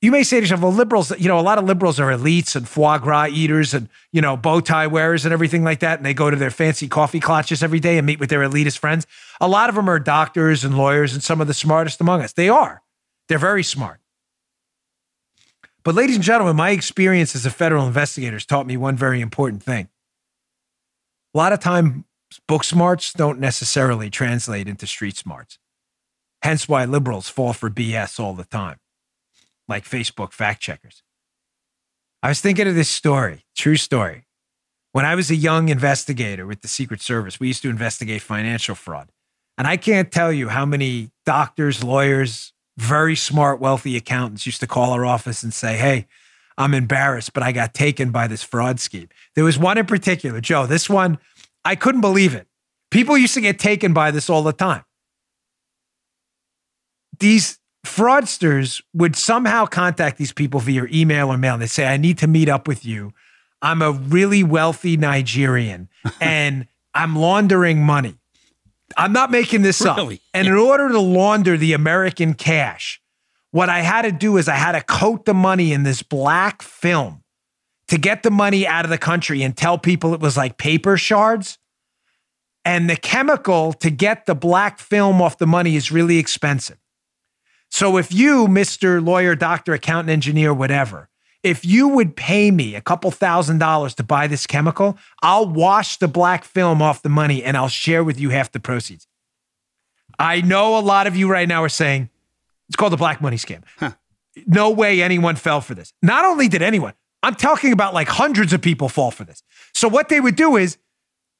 you 0.00 0.12
may 0.12 0.22
say 0.22 0.36
to 0.36 0.42
yourself, 0.42 0.60
well, 0.60 0.72
liberals, 0.72 1.10
you 1.18 1.26
know, 1.26 1.40
a 1.40 1.42
lot 1.42 1.58
of 1.58 1.64
liberals 1.64 1.98
are 1.98 2.12
elites 2.12 2.54
and 2.54 2.68
foie 2.68 2.98
gras 2.98 3.26
eaters 3.26 3.74
and, 3.74 3.88
you 4.12 4.20
know, 4.20 4.36
bow 4.36 4.60
tie 4.60 4.86
wearers 4.86 5.24
and 5.24 5.32
everything 5.32 5.64
like 5.64 5.80
that. 5.80 5.98
And 5.98 6.06
they 6.06 6.14
go 6.14 6.30
to 6.30 6.36
their 6.36 6.52
fancy 6.52 6.86
coffee 6.86 7.18
clutches 7.18 7.64
every 7.64 7.80
day 7.80 7.98
and 7.98 8.06
meet 8.06 8.20
with 8.20 8.30
their 8.30 8.40
elitist 8.40 8.78
friends. 8.78 9.08
A 9.40 9.48
lot 9.48 9.68
of 9.68 9.74
them 9.74 9.90
are 9.90 9.98
doctors 9.98 10.62
and 10.64 10.78
lawyers 10.78 11.14
and 11.14 11.22
some 11.22 11.40
of 11.40 11.48
the 11.48 11.54
smartest 11.54 12.00
among 12.00 12.22
us. 12.22 12.32
They 12.32 12.48
are. 12.48 12.82
They're 13.28 13.38
very 13.38 13.64
smart. 13.64 14.00
But, 15.82 15.94
ladies 15.96 16.16
and 16.16 16.24
gentlemen, 16.24 16.54
my 16.54 16.70
experience 16.70 17.34
as 17.34 17.46
a 17.46 17.50
federal 17.50 17.86
investigator 17.86 18.36
has 18.36 18.46
taught 18.46 18.66
me 18.66 18.76
one 18.76 18.96
very 18.96 19.20
important 19.20 19.62
thing. 19.62 19.88
A 21.34 21.38
lot 21.38 21.52
of 21.52 21.60
times, 21.60 22.04
book 22.46 22.62
smarts 22.62 23.12
don't 23.12 23.40
necessarily 23.40 24.10
translate 24.10 24.68
into 24.68 24.86
street 24.86 25.16
smarts. 25.16 25.58
Hence 26.42 26.68
why 26.68 26.84
liberals 26.84 27.28
fall 27.28 27.52
for 27.52 27.68
BS 27.68 28.20
all 28.20 28.34
the 28.34 28.44
time 28.44 28.78
like 29.68 29.84
Facebook 29.84 30.32
fact 30.32 30.60
checkers. 30.60 31.02
I 32.22 32.28
was 32.28 32.40
thinking 32.40 32.66
of 32.66 32.74
this 32.74 32.88
story, 32.88 33.44
true 33.54 33.76
story. 33.76 34.24
When 34.92 35.04
I 35.04 35.14
was 35.14 35.30
a 35.30 35.36
young 35.36 35.68
investigator 35.68 36.46
with 36.46 36.62
the 36.62 36.68
Secret 36.68 37.00
Service, 37.00 37.38
we 37.38 37.48
used 37.48 37.62
to 37.62 37.70
investigate 37.70 38.22
financial 38.22 38.74
fraud. 38.74 39.10
And 39.56 39.66
I 39.66 39.76
can't 39.76 40.10
tell 40.10 40.32
you 40.32 40.48
how 40.48 40.64
many 40.64 41.10
doctors, 41.26 41.84
lawyers, 41.84 42.52
very 42.76 43.16
smart, 43.16 43.60
wealthy 43.60 43.96
accountants 43.96 44.46
used 44.46 44.60
to 44.60 44.66
call 44.66 44.92
our 44.92 45.04
office 45.04 45.42
and 45.42 45.52
say, 45.52 45.76
Hey, 45.76 46.06
I'm 46.56 46.74
embarrassed, 46.74 47.32
but 47.32 47.42
I 47.42 47.52
got 47.52 47.74
taken 47.74 48.10
by 48.10 48.26
this 48.26 48.42
fraud 48.42 48.80
scheme. 48.80 49.08
There 49.34 49.44
was 49.44 49.58
one 49.58 49.78
in 49.78 49.86
particular, 49.86 50.40
Joe, 50.40 50.66
this 50.66 50.88
one, 50.88 51.18
I 51.64 51.76
couldn't 51.76 52.00
believe 52.00 52.34
it. 52.34 52.46
People 52.90 53.18
used 53.18 53.34
to 53.34 53.40
get 53.40 53.58
taken 53.58 53.92
by 53.92 54.10
this 54.10 54.30
all 54.30 54.42
the 54.42 54.52
time. 54.52 54.84
These 57.18 57.58
fraudsters 57.88 58.82
would 58.94 59.16
somehow 59.16 59.66
contact 59.66 60.18
these 60.18 60.32
people 60.32 60.60
via 60.60 60.84
email 60.92 61.28
or 61.32 61.36
mail. 61.38 61.54
And 61.54 61.62
They 61.62 61.66
say, 61.66 61.86
I 61.86 61.96
need 61.96 62.18
to 62.18 62.26
meet 62.26 62.48
up 62.48 62.68
with 62.68 62.84
you. 62.84 63.12
I'm 63.60 63.82
a 63.82 63.90
really 63.92 64.44
wealthy 64.44 64.96
Nigerian 64.96 65.88
and 66.20 66.66
I'm 66.94 67.16
laundering 67.16 67.82
money. 67.82 68.16
I'm 68.96 69.12
not 69.12 69.30
making 69.30 69.62
this 69.62 69.80
Really? 69.80 70.16
up. 70.16 70.20
And 70.34 70.46
in 70.48 70.54
order 70.54 70.88
to 70.88 71.00
launder 71.00 71.56
the 71.56 71.72
American 71.72 72.34
cash, 72.34 73.00
what 73.50 73.68
I 73.68 73.80
had 73.80 74.02
to 74.02 74.12
do 74.12 74.36
is 74.36 74.48
I 74.48 74.54
had 74.54 74.72
to 74.72 74.82
coat 74.82 75.24
the 75.24 75.34
money 75.34 75.72
in 75.72 75.82
this 75.82 76.02
black 76.02 76.62
film 76.62 77.22
to 77.88 77.98
get 77.98 78.22
the 78.22 78.30
money 78.30 78.66
out 78.66 78.84
of 78.84 78.90
the 78.90 78.98
country 78.98 79.42
and 79.42 79.56
tell 79.56 79.78
people 79.78 80.14
it 80.14 80.20
was 80.20 80.36
like 80.36 80.58
paper 80.58 80.96
shards. 80.96 81.58
And 82.64 82.88
the 82.88 82.96
chemical 82.96 83.72
to 83.74 83.90
get 83.90 84.26
the 84.26 84.34
black 84.34 84.78
film 84.78 85.22
off 85.22 85.38
the 85.38 85.46
money 85.46 85.74
is 85.76 85.90
really 85.90 86.18
expensive. 86.18 86.78
So 87.70 87.96
if 87.96 88.12
you, 88.12 88.46
Mr. 88.46 89.04
Lawyer, 89.04 89.34
Doctor, 89.34 89.74
Accountant, 89.74 90.10
Engineer, 90.10 90.54
whatever, 90.54 91.08
if 91.42 91.64
you 91.64 91.88
would 91.88 92.16
pay 92.16 92.50
me 92.50 92.74
a 92.74 92.80
couple 92.80 93.10
thousand 93.10 93.58
dollars 93.58 93.94
to 93.96 94.02
buy 94.02 94.26
this 94.26 94.46
chemical, 94.46 94.98
I'll 95.22 95.48
wash 95.48 95.98
the 95.98 96.08
black 96.08 96.44
film 96.44 96.82
off 96.82 97.02
the 97.02 97.08
money 97.08 97.44
and 97.44 97.56
I'll 97.56 97.68
share 97.68 98.02
with 98.02 98.18
you 98.18 98.30
half 98.30 98.50
the 98.50 98.60
proceeds. 98.60 99.06
I 100.18 100.40
know 100.40 100.76
a 100.78 100.80
lot 100.80 101.06
of 101.06 101.14
you 101.14 101.30
right 101.30 101.46
now 101.48 101.62
are 101.62 101.68
saying 101.68 102.10
it's 102.68 102.76
called 102.76 102.92
the 102.92 102.96
black 102.96 103.20
money 103.20 103.36
scam. 103.36 103.62
No 104.46 104.70
way 104.70 105.00
anyone 105.00 105.36
fell 105.36 105.60
for 105.60 105.74
this. 105.74 105.92
Not 106.02 106.24
only 106.24 106.48
did 106.48 106.62
anyone, 106.62 106.94
I'm 107.22 107.34
talking 107.34 107.72
about 107.72 107.94
like 107.94 108.08
hundreds 108.08 108.52
of 108.52 108.60
people 108.60 108.88
fall 108.88 109.10
for 109.10 109.24
this. 109.24 109.42
So 109.74 109.88
what 109.88 110.08
they 110.08 110.20
would 110.20 110.36
do 110.36 110.56
is 110.56 110.78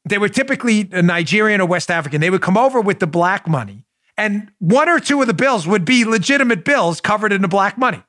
they 0.05 0.19
were 0.19 0.29
typically 0.29 0.89
a 0.93 1.03
Nigerian 1.03 1.61
or 1.61 1.67
West 1.67 1.91
African. 1.91 2.21
They 2.21 2.31
would 2.31 2.43
come 2.43 2.57
over 2.57 2.81
with 2.81 2.99
the 3.01 3.07
black 3.07 3.47
money, 3.47 3.85
and 4.19 4.51
one 4.59 4.89
or 4.89 4.99
two 4.99 5.21
of 5.21 5.29
the 5.29 5.33
bills 5.33 5.67
would 5.67 5.85
be 5.85 6.05
legitimate 6.05 6.65
bills 6.65 7.01
covered 7.01 7.33
in 7.33 7.41
the 7.41 7.49
black 7.49 7.79
money. 7.79 8.03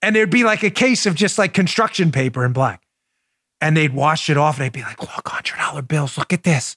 And 0.00 0.14
there'd 0.14 0.30
be 0.30 0.44
like 0.44 0.62
a 0.62 0.70
case 0.70 1.04
of 1.04 1.16
just 1.16 1.36
like 1.36 1.52
construction 1.52 2.12
paper 2.12 2.44
in 2.44 2.52
black. 2.52 2.84
And 3.60 3.76
they'd 3.76 3.92
wash 3.92 4.30
it 4.30 4.38
off 4.38 4.56
and 4.56 4.64
they'd 4.64 4.72
be 4.72 4.82
like, 4.82 5.00
look, 5.00 5.24
$100 5.24 5.88
bills. 5.88 6.16
Look 6.16 6.32
at 6.32 6.44
this. 6.44 6.76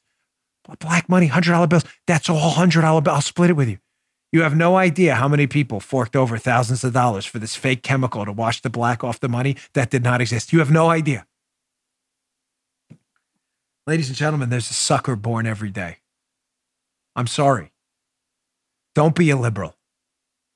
Black 0.80 1.08
money, 1.08 1.30
$100 1.30 1.70
bills. 1.70 1.86
That's 2.08 2.28
all 2.28 2.54
$100 2.54 3.04
bills. 3.04 3.16
I'll 3.16 3.22
split 3.22 3.52
it 3.52 3.54
with 3.54 3.70
you. 3.70 3.78
You 4.32 4.42
have 4.42 4.58
no 4.58 4.78
idea 4.78 5.14
how 5.14 5.28
many 5.28 5.46
people 5.46 5.80
forked 5.80 6.16
over 6.16 6.40
thousands 6.40 6.84
of 6.84 6.92
dollars 6.92 7.26
for 7.28 7.38
this 7.38 7.56
fake 7.56 7.84
chemical 7.84 8.26
to 8.26 8.32
wash 8.32 8.62
the 8.62 8.70
black 8.70 9.04
off 9.04 9.20
the 9.20 9.30
money 9.30 9.58
that 9.74 9.92
did 9.92 10.04
not 10.04 10.22
exist. 10.22 10.52
You 10.52 10.58
have 10.58 10.72
no 10.72 10.90
idea. 10.90 11.28
Ladies 13.86 14.08
and 14.08 14.18
gentlemen, 14.18 14.50
there's 14.50 14.72
a 14.72 14.74
sucker 14.74 15.16
born 15.16 15.46
every 15.46 15.70
day. 15.70 15.98
I'm 17.16 17.28
sorry. 17.28 17.73
Don't 18.96 19.16
be 19.16 19.30
a 19.30 19.38
liberal. 19.38 19.76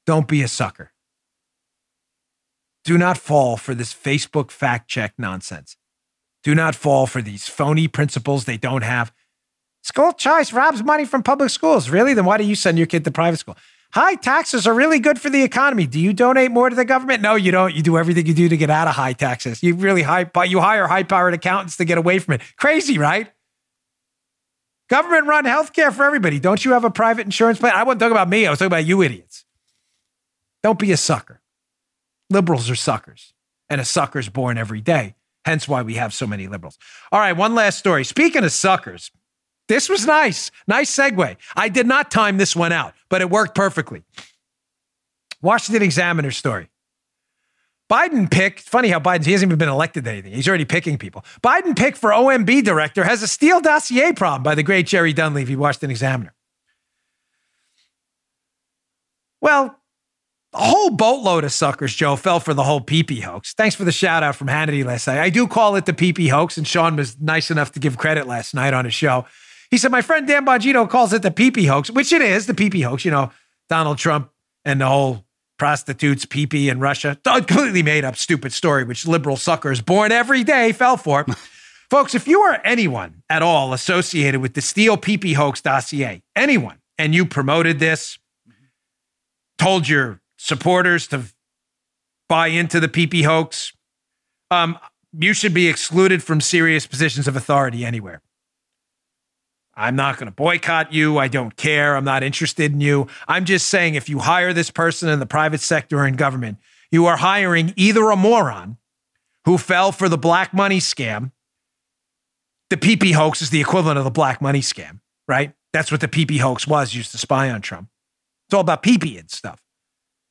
Don't 0.05 0.27
be 0.27 0.41
a 0.43 0.47
sucker. 0.47 0.91
Do 2.83 2.97
not 2.97 3.17
fall 3.17 3.57
for 3.57 3.73
this 3.73 3.93
Facebook 3.93 4.51
fact 4.51 4.89
check 4.89 5.13
nonsense. 5.17 5.75
Do 6.43 6.55
not 6.55 6.75
fall 6.75 7.07
for 7.07 7.21
these 7.21 7.47
phony 7.47 7.87
principles 7.87 8.45
they 8.45 8.57
don't 8.57 8.83
have. 8.83 9.11
School 9.83 10.13
choice 10.13 10.53
robs 10.53 10.83
money 10.83 11.03
from 11.03 11.23
public 11.23 11.49
schools. 11.49 11.89
Really? 11.89 12.13
Then 12.13 12.25
why 12.25 12.37
do 12.37 12.43
you 12.43 12.55
send 12.55 12.77
your 12.77 12.87
kid 12.87 13.03
to 13.05 13.11
private 13.11 13.37
school? 13.37 13.57
High 13.91 14.15
taxes 14.15 14.67
are 14.67 14.73
really 14.73 14.99
good 14.99 15.19
for 15.19 15.29
the 15.29 15.43
economy. 15.43 15.87
Do 15.87 15.99
you 15.99 16.13
donate 16.13 16.51
more 16.51 16.69
to 16.69 16.75
the 16.75 16.85
government? 16.85 17.21
No, 17.21 17.35
you 17.35 17.51
don't. 17.51 17.73
You 17.73 17.81
do 17.81 17.97
everything 17.97 18.25
you 18.25 18.33
do 18.33 18.49
to 18.49 18.57
get 18.57 18.69
out 18.69 18.87
of 18.87 18.95
high 18.95 19.13
taxes. 19.13 19.63
You 19.63 19.75
really 19.75 20.03
high, 20.03 20.29
you 20.45 20.59
hire 20.59 20.87
high 20.87 21.03
powered 21.03 21.33
accountants 21.33 21.77
to 21.77 21.85
get 21.85 21.97
away 21.97 22.19
from 22.19 22.35
it. 22.35 22.41
Crazy, 22.57 22.97
right? 22.97 23.31
Government 24.89 25.27
run 25.27 25.45
healthcare 25.45 25.91
for 25.91 26.05
everybody. 26.05 26.39
Don't 26.39 26.63
you 26.63 26.71
have 26.71 26.83
a 26.83 26.89
private 26.89 27.25
insurance 27.25 27.59
plan? 27.59 27.73
I 27.75 27.83
wasn't 27.83 27.99
talking 27.99 28.13
about 28.13 28.29
me. 28.29 28.47
I 28.47 28.49
was 28.49 28.59
talking 28.59 28.67
about 28.67 28.85
you 28.85 29.01
idiots. 29.01 29.45
Don't 30.63 30.79
be 30.79 30.91
a 30.91 30.97
sucker. 30.97 31.41
Liberals 32.29 32.69
are 32.69 32.75
suckers, 32.75 33.33
and 33.69 33.79
a 33.79 33.85
sucker's 33.85 34.29
born 34.29 34.57
every 34.57 34.81
day. 34.81 35.15
Hence 35.45 35.67
why 35.67 35.81
we 35.81 35.95
have 35.95 36.13
so 36.13 36.27
many 36.27 36.47
liberals. 36.47 36.77
All 37.11 37.19
right, 37.19 37.33
one 37.33 37.55
last 37.55 37.79
story. 37.79 38.03
Speaking 38.03 38.43
of 38.43 38.51
suckers, 38.51 39.11
this 39.67 39.87
was 39.87 40.05
nice. 40.05 40.51
Nice 40.67 40.93
segue. 40.93 41.37
I 41.55 41.69
did 41.69 41.87
not 41.87 42.11
time 42.11 42.37
this 42.37 42.55
one 42.55 42.71
out, 42.73 42.93
but 43.09 43.21
it 43.21 43.29
worked 43.29 43.55
perfectly. 43.55 44.03
Washington 45.41 45.83
Examiner 45.83 46.31
story. 46.31 46.69
Biden 47.89 48.29
picked, 48.29 48.61
funny 48.61 48.89
how 48.89 48.99
Biden, 48.99 49.25
he 49.25 49.31
hasn't 49.31 49.49
even 49.49 49.57
been 49.57 49.69
elected 49.69 50.03
to 50.03 50.11
anything. 50.11 50.33
He's 50.33 50.47
already 50.47 50.65
picking 50.65 50.97
people. 50.97 51.23
Biden 51.41 51.77
picked 51.77 51.97
for 51.97 52.09
OMB 52.09 52.63
director 52.63 53.05
has 53.05 53.23
a 53.23 53.27
Steele 53.27 53.61
dossier 53.61 54.11
problem 54.11 54.43
by 54.43 54.55
the 54.55 54.63
great 54.63 54.87
Jerry 54.87 55.13
Dunleavy, 55.13 55.55
Washington 55.55 55.91
Examiner. 55.91 56.33
Well, 59.39 59.79
a 60.53 60.65
whole 60.65 60.89
boatload 60.89 61.43
of 61.43 61.51
suckers, 61.51 61.93
Joe, 61.93 62.15
fell 62.15 62.39
for 62.39 62.53
the 62.53 62.63
whole 62.63 62.81
PP 62.81 63.21
hoax. 63.21 63.53
Thanks 63.53 63.75
for 63.75 63.83
the 63.83 63.91
shout 63.91 64.23
out 64.23 64.35
from 64.35 64.47
Hannity 64.47 64.83
last 64.83 65.07
night. 65.07 65.19
I 65.19 65.29
do 65.29 65.47
call 65.47 65.75
it 65.75 65.85
the 65.85 65.93
PP 65.93 66.29
hoax, 66.29 66.57
and 66.57 66.67
Sean 66.67 66.95
was 66.95 67.19
nice 67.19 67.51
enough 67.51 67.71
to 67.73 67.79
give 67.79 67.97
credit 67.97 68.27
last 68.27 68.53
night 68.53 68.73
on 68.73 68.85
his 68.85 68.93
show. 68.93 69.25
He 69.69 69.77
said, 69.77 69.91
My 69.91 70.01
friend 70.01 70.27
Dan 70.27 70.45
Bongino 70.45 70.89
calls 70.89 71.13
it 71.13 71.21
the 71.21 71.31
PP 71.31 71.67
hoax, 71.67 71.91
which 71.91 72.11
it 72.11 72.21
is, 72.21 72.47
the 72.47 72.53
PP 72.53 72.83
hoax. 72.83 73.05
You 73.05 73.11
know, 73.11 73.31
Donald 73.69 73.97
Trump 73.97 74.31
and 74.65 74.81
the 74.81 74.87
whole 74.87 75.26
prostitutes, 75.57 76.25
PP 76.25 76.69
in 76.69 76.79
Russia. 76.79 77.17
Completely 77.23 77.83
made 77.83 78.05
up 78.05 78.15
stupid 78.15 78.53
story, 78.53 78.83
which 78.83 79.07
liberal 79.07 79.37
suckers 79.37 79.81
born 79.81 80.11
every 80.11 80.43
day 80.43 80.71
fell 80.71 80.97
for. 80.97 81.25
Folks, 81.89 82.13
if 82.13 82.27
you 82.27 82.41
are 82.41 82.59
anyone 82.65 83.23
at 83.29 83.41
all 83.41 83.71
associated 83.71 84.41
with 84.41 84.53
the 84.53 84.61
Steele 84.61 84.97
PP 84.97 85.35
hoax 85.35 85.61
dossier, 85.61 86.21
anyone, 86.35 86.79
and 86.97 87.15
you 87.15 87.25
promoted 87.25 87.79
this, 87.79 88.19
told 89.57 89.87
your 89.87 90.19
supporters 90.37 91.07
to 91.07 91.23
buy 92.27 92.47
into 92.47 92.79
the 92.79 92.89
PP 92.89 93.23
hoax, 93.23 93.71
um, 94.51 94.77
you 95.17 95.33
should 95.33 95.53
be 95.53 95.67
excluded 95.67 96.21
from 96.21 96.41
serious 96.41 96.85
positions 96.85 97.27
of 97.27 97.35
authority 97.35 97.85
anywhere. 97.85 98.21
I'm 99.77 99.95
not 99.95 100.17
going 100.17 100.25
to 100.25 100.31
boycott 100.31 100.91
you. 100.91 101.19
I 101.19 101.27
don't 101.27 101.55
care. 101.55 101.95
I'm 101.95 102.03
not 102.03 102.23
interested 102.23 102.73
in 102.73 102.81
you. 102.81 103.07
I'm 103.27 103.45
just 103.45 103.67
saying 103.67 103.93
if 103.93 104.09
you 104.09 104.17
hire 104.17 104.51
this 104.51 104.71
person 104.71 105.07
in 105.07 105.19
the 105.19 105.27
private 105.27 105.61
sector 105.61 105.99
or 105.99 106.07
in 106.07 106.15
government, 106.15 106.57
you 106.91 107.05
are 107.05 107.17
hiring 107.17 107.73
either 107.75 108.09
a 108.09 108.15
moron 108.15 108.77
who 109.45 109.59
fell 109.59 109.91
for 109.91 110.09
the 110.09 110.17
black 110.17 110.51
money 110.51 110.79
scam. 110.79 111.31
The 112.71 112.77
PP 112.77 113.13
hoax 113.13 113.41
is 113.43 113.51
the 113.51 113.61
equivalent 113.61 113.99
of 113.99 114.03
the 114.03 114.11
black 114.11 114.41
money 114.41 114.61
scam, 114.61 114.99
right? 115.27 115.53
That's 115.73 115.91
what 115.91 116.01
the 116.01 116.07
PP 116.07 116.39
hoax 116.39 116.67
was, 116.67 116.95
used 116.95 117.11
to 117.11 117.19
spy 117.19 117.49
on 117.51 117.61
Trump. 117.61 117.87
It's 118.47 118.55
all 118.55 118.61
about 118.61 118.81
PP 118.81 119.19
and 119.19 119.29
stuff. 119.29 119.61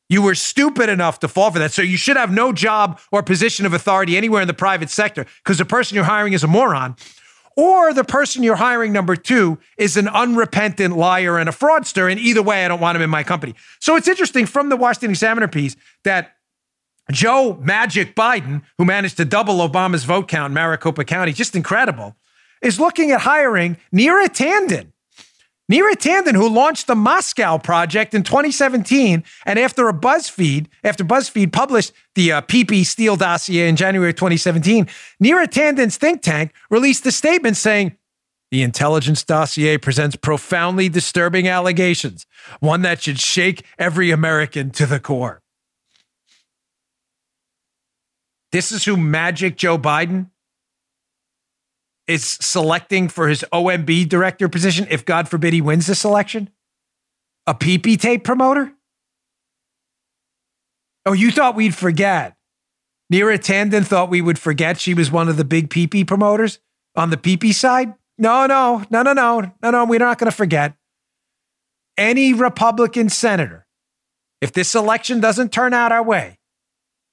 You 0.08 0.22
were 0.22 0.34
stupid 0.34 0.88
enough 0.88 1.20
to 1.20 1.28
fall 1.28 1.50
for 1.50 1.58
that. 1.60 1.72
So 1.72 1.82
you 1.82 1.96
should 1.96 2.16
have 2.16 2.32
no 2.32 2.52
job 2.52 3.00
or 3.12 3.22
position 3.22 3.64
of 3.64 3.72
authority 3.72 4.16
anywhere 4.16 4.42
in 4.42 4.48
the 4.48 4.54
private 4.54 4.90
sector 4.90 5.26
because 5.44 5.58
the 5.58 5.64
person 5.64 5.94
you're 5.94 6.04
hiring 6.04 6.32
is 6.32 6.44
a 6.44 6.48
moron 6.48 6.96
or 7.56 7.94
the 7.94 8.04
person 8.04 8.42
you're 8.42 8.56
hiring, 8.56 8.92
number 8.92 9.16
two, 9.16 9.58
is 9.78 9.96
an 9.96 10.08
unrepentant 10.08 10.96
liar 10.96 11.38
and 11.38 11.48
a 11.48 11.52
fraudster. 11.52 12.10
And 12.10 12.20
either 12.20 12.42
way, 12.42 12.64
I 12.64 12.68
don't 12.68 12.80
want 12.80 12.96
him 12.96 13.02
in 13.02 13.10
my 13.10 13.22
company. 13.22 13.54
So 13.80 13.96
it's 13.96 14.08
interesting 14.08 14.46
from 14.46 14.68
the 14.68 14.76
Washington 14.76 15.10
Examiner 15.10 15.48
piece 15.48 15.74
that 16.04 16.36
Joe 17.10 17.58
Magic 17.62 18.14
Biden, 18.14 18.62
who 18.78 18.84
managed 18.84 19.16
to 19.16 19.24
double 19.24 19.66
Obama's 19.66 20.04
vote 20.04 20.28
count 20.28 20.50
in 20.50 20.54
Maricopa 20.54 21.04
County, 21.04 21.32
just 21.32 21.56
incredible, 21.56 22.14
is 22.60 22.78
looking 22.78 23.10
at 23.10 23.22
hiring 23.22 23.76
Neera 23.92 24.26
Tanden 24.26 24.92
Neera 25.70 25.94
Tanden, 25.94 26.36
who 26.36 26.48
launched 26.48 26.86
the 26.86 26.94
Moscow 26.94 27.58
Project 27.58 28.14
in 28.14 28.22
2017, 28.22 29.24
and 29.44 29.58
after 29.58 29.88
a 29.88 29.92
BuzzFeed, 29.92 30.68
after 30.84 31.04
BuzzFeed 31.04 31.52
published 31.52 31.92
the 32.14 32.32
uh, 32.32 32.40
PP 32.42 32.86
Steele 32.86 33.16
dossier 33.16 33.68
in 33.68 33.74
January 33.74 34.14
2017, 34.14 34.86
Neera 35.22 35.48
Tanden's 35.48 35.96
think 35.96 36.22
tank 36.22 36.52
released 36.70 37.04
a 37.06 37.10
statement 37.10 37.56
saying, 37.56 37.96
the 38.52 38.62
intelligence 38.62 39.24
dossier 39.24 39.76
presents 39.76 40.14
profoundly 40.14 40.88
disturbing 40.88 41.48
allegations, 41.48 42.26
one 42.60 42.82
that 42.82 43.02
should 43.02 43.18
shake 43.18 43.64
every 43.76 44.12
American 44.12 44.70
to 44.70 44.86
the 44.86 45.00
core. 45.00 45.42
This 48.52 48.70
is 48.70 48.84
who 48.84 48.96
Magic 48.96 49.56
Joe 49.56 49.76
Biden 49.76 50.30
is 52.06 52.24
selecting 52.24 53.08
for 53.08 53.28
his 53.28 53.44
OMB 53.52 54.08
director 54.08 54.48
position 54.48 54.86
if, 54.90 55.04
God 55.04 55.28
forbid, 55.28 55.52
he 55.52 55.60
wins 55.60 55.86
this 55.86 56.04
election? 56.04 56.50
A 57.46 57.54
PP 57.54 58.00
tape 58.00 58.24
promoter? 58.24 58.72
Oh, 61.04 61.12
you 61.12 61.30
thought 61.30 61.54
we'd 61.54 61.74
forget. 61.74 62.36
Neera 63.12 63.38
Tanden 63.38 63.86
thought 63.86 64.10
we 64.10 64.20
would 64.20 64.38
forget 64.38 64.80
she 64.80 64.94
was 64.94 65.10
one 65.10 65.28
of 65.28 65.36
the 65.36 65.44
big 65.44 65.70
PP 65.70 66.06
promoters 66.06 66.58
on 66.96 67.10
the 67.10 67.16
PP 67.16 67.54
side? 67.54 67.94
No, 68.18 68.46
no, 68.46 68.84
no, 68.90 69.02
no, 69.02 69.12
no, 69.12 69.52
no, 69.62 69.70
no. 69.70 69.84
We're 69.84 70.00
not 70.00 70.18
going 70.18 70.30
to 70.30 70.36
forget. 70.36 70.74
Any 71.96 72.32
Republican 72.32 73.08
senator, 73.08 73.66
if 74.40 74.52
this 74.52 74.74
election 74.74 75.20
doesn't 75.20 75.52
turn 75.52 75.72
out 75.72 75.92
our 75.92 76.02
way, 76.02 76.38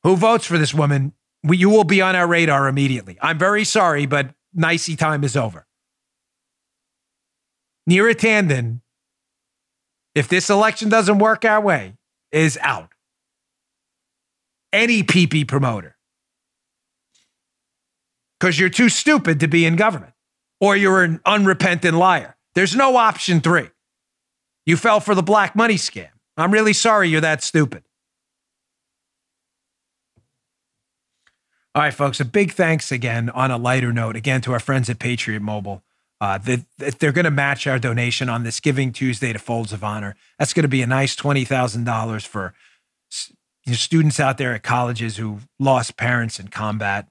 who 0.04 0.16
votes 0.16 0.46
for 0.46 0.58
this 0.58 0.74
woman, 0.74 1.14
we, 1.44 1.58
you 1.58 1.70
will 1.70 1.84
be 1.84 2.02
on 2.02 2.16
our 2.16 2.28
radar 2.28 2.68
immediately. 2.68 3.18
I'm 3.22 3.38
very 3.38 3.64
sorry, 3.64 4.06
but 4.06 4.34
nicey 4.54 4.96
time 4.96 5.24
is 5.24 5.36
over. 5.36 5.66
Neera 7.90 8.14
Tanden, 8.14 8.82
if 10.16 10.28
this 10.28 10.50
election 10.50 10.90
doesn't 10.90 11.20
work 11.20 11.44
our 11.44 11.62
way, 11.62 11.96
is 12.32 12.58
out. 12.62 12.90
Any 14.72 15.04
PP 15.04 15.48
promoter. 15.48 15.98
Because 18.40 18.60
you're 18.60 18.70
too 18.70 18.90
stupid 18.90 19.40
to 19.42 19.48
be 19.48 19.66
in 19.66 19.76
government 19.76 20.14
or 20.60 20.76
you're 20.76 21.04
an 21.04 21.22
unrepentant 21.26 21.98
liar. 21.98 22.36
There's 22.56 22.76
no 22.76 22.96
option 22.98 23.42
three. 23.42 23.70
You 24.66 24.78
fell 24.78 25.00
for 25.00 25.16
the 25.16 25.24
black 25.24 25.56
money 25.56 25.76
scam. 25.76 26.10
I'm 26.38 26.52
really 26.52 26.74
sorry 26.74 27.10
you're 27.10 27.22
that 27.22 27.44
stupid. 27.44 27.84
All 31.76 31.82
right, 31.82 31.94
folks, 31.94 32.20
a 32.20 32.26
big 32.26 32.52
thanks 32.52 32.92
again 32.92 33.32
on 33.32 33.50
a 33.50 33.58
lighter 33.58 33.92
note, 33.92 34.16
again, 34.16 34.42
to 34.42 34.54
our 34.54 34.60
friends 34.60 34.92
at 34.92 35.00
Patriot 35.00 35.42
Mobile. 35.42 35.82
Uh, 36.22 36.38
that 36.38 37.00
they're 37.00 37.12
going 37.12 37.26
to 37.26 37.32
match 37.32 37.68
our 37.68 37.80
donation 37.80 38.30
on 38.30 38.44
this 38.44 38.60
Giving 38.60 38.94
Tuesday 38.94 39.34
to 39.34 39.40
Folds 39.40 39.74
of 39.74 39.84
Honor. 39.84 40.16
That's 40.38 40.54
going 40.54 40.64
to 40.64 40.70
be 40.70 40.82
a 40.84 40.88
nice 40.88 41.16
$20,000 41.16 42.26
for 42.26 42.54
students 43.72 44.20
out 44.20 44.38
there 44.38 44.54
at 44.54 44.64
colleges 44.64 45.18
who 45.18 45.40
lost 45.60 45.98
parents 45.98 46.40
in 46.40 46.48
combat. 46.48 47.10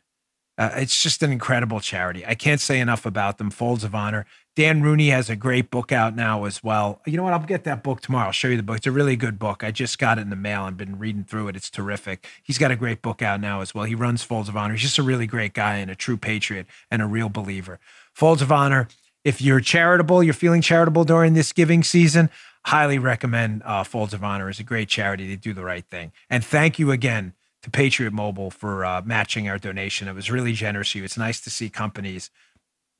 Uh, 0.57 0.71
it's 0.77 1.03
just 1.03 1.23
an 1.23 1.33
incredible 1.33 1.81
charity. 1.81 2.25
I 2.25 2.35
can't 2.35 2.61
say 2.61 2.79
enough 2.79 3.05
about 3.05 3.39
them. 3.39 3.51
Folds 3.51 3.85
of 3.85 3.95
Honor. 3.95 4.27
Dan 4.55 4.83
Rooney 4.83 5.09
has 5.09 5.31
a 5.31 5.37
great 5.37 5.71
book 5.71 5.93
out 5.93 6.15
now 6.15 6.45
as 6.45 6.63
well. 6.63 7.01
You 7.07 7.17
know 7.17 7.23
what? 7.23 7.33
I'll 7.33 7.41
get 7.41 7.65
that 7.65 7.83
book 7.83 8.03
tomorrow. 8.03 8.27
I'll 8.27 8.33
show 8.33 8.49
you 8.49 8.59
the 8.59 8.63
book. 8.63 8.77
It's 8.77 8.87
a 8.87 8.93
really 8.93 9.17
good 9.17 9.39
book. 9.39 9.65
I 9.65 9.71
just 9.71 9.99
got 9.99 10.19
it 10.19 10.23
in 10.23 10.31
the 10.31 10.37
mail 10.37 10.67
and 10.67 10.77
been 10.77 10.99
reading 10.99 11.25
through 11.25 11.49
it. 11.49 11.57
It's 11.57 11.71
terrific. 11.71 12.27
He's 12.43 12.59
got 12.59 12.71
a 12.71 12.77
great 12.77 13.01
book 13.01 13.23
out 13.23 13.41
now 13.41 13.63
as 13.63 13.75
well. 13.75 13.87
He 13.87 13.95
runs 13.95 14.23
Folds 14.23 14.51
of 14.51 14.57
Honor. 14.57 14.75
He's 14.75 14.83
just 14.83 14.99
a 14.99 15.03
really 15.03 15.27
great 15.27 15.55
guy 15.55 15.77
and 15.77 15.91
a 15.91 15.95
true 15.95 16.19
patriot 16.19 16.67
and 16.91 17.01
a 17.01 17.07
real 17.07 17.31
believer. 17.31 17.81
Folds 18.13 18.43
of 18.43 18.53
Honor. 18.53 18.89
If 19.25 19.41
you're 19.41 19.61
charitable, 19.61 20.23
you're 20.23 20.35
feeling 20.35 20.61
charitable 20.61 21.05
during 21.05 21.33
this 21.33 21.53
giving 21.53 21.83
season, 21.83 22.29
highly 22.67 22.99
recommend 22.99 23.63
uh, 23.65 23.85
Folds 23.85 24.13
of 24.13 24.23
Honor. 24.23 24.51
It's 24.51 24.61
a 24.61 24.65
great 24.65 24.89
charity. 24.89 25.29
They 25.29 25.37
do 25.37 25.55
the 25.55 25.65
right 25.65 25.85
thing. 25.87 26.13
And 26.29 26.45
thank 26.45 26.79
you 26.79 26.91
again 26.91 27.33
to 27.63 27.71
Patriot 27.71 28.13
Mobile 28.13 28.51
for 28.51 28.85
uh, 28.85 29.01
matching 29.03 29.49
our 29.49 29.59
donation. 29.59 30.09
It 30.09 30.15
was 30.15 30.31
really 30.31 30.53
generous 30.53 30.91
of 30.91 30.97
you. 30.97 31.05
It's 31.05 31.17
nice 31.17 31.41
to 31.43 31.51
see 31.51 31.71
companies, 31.71 32.31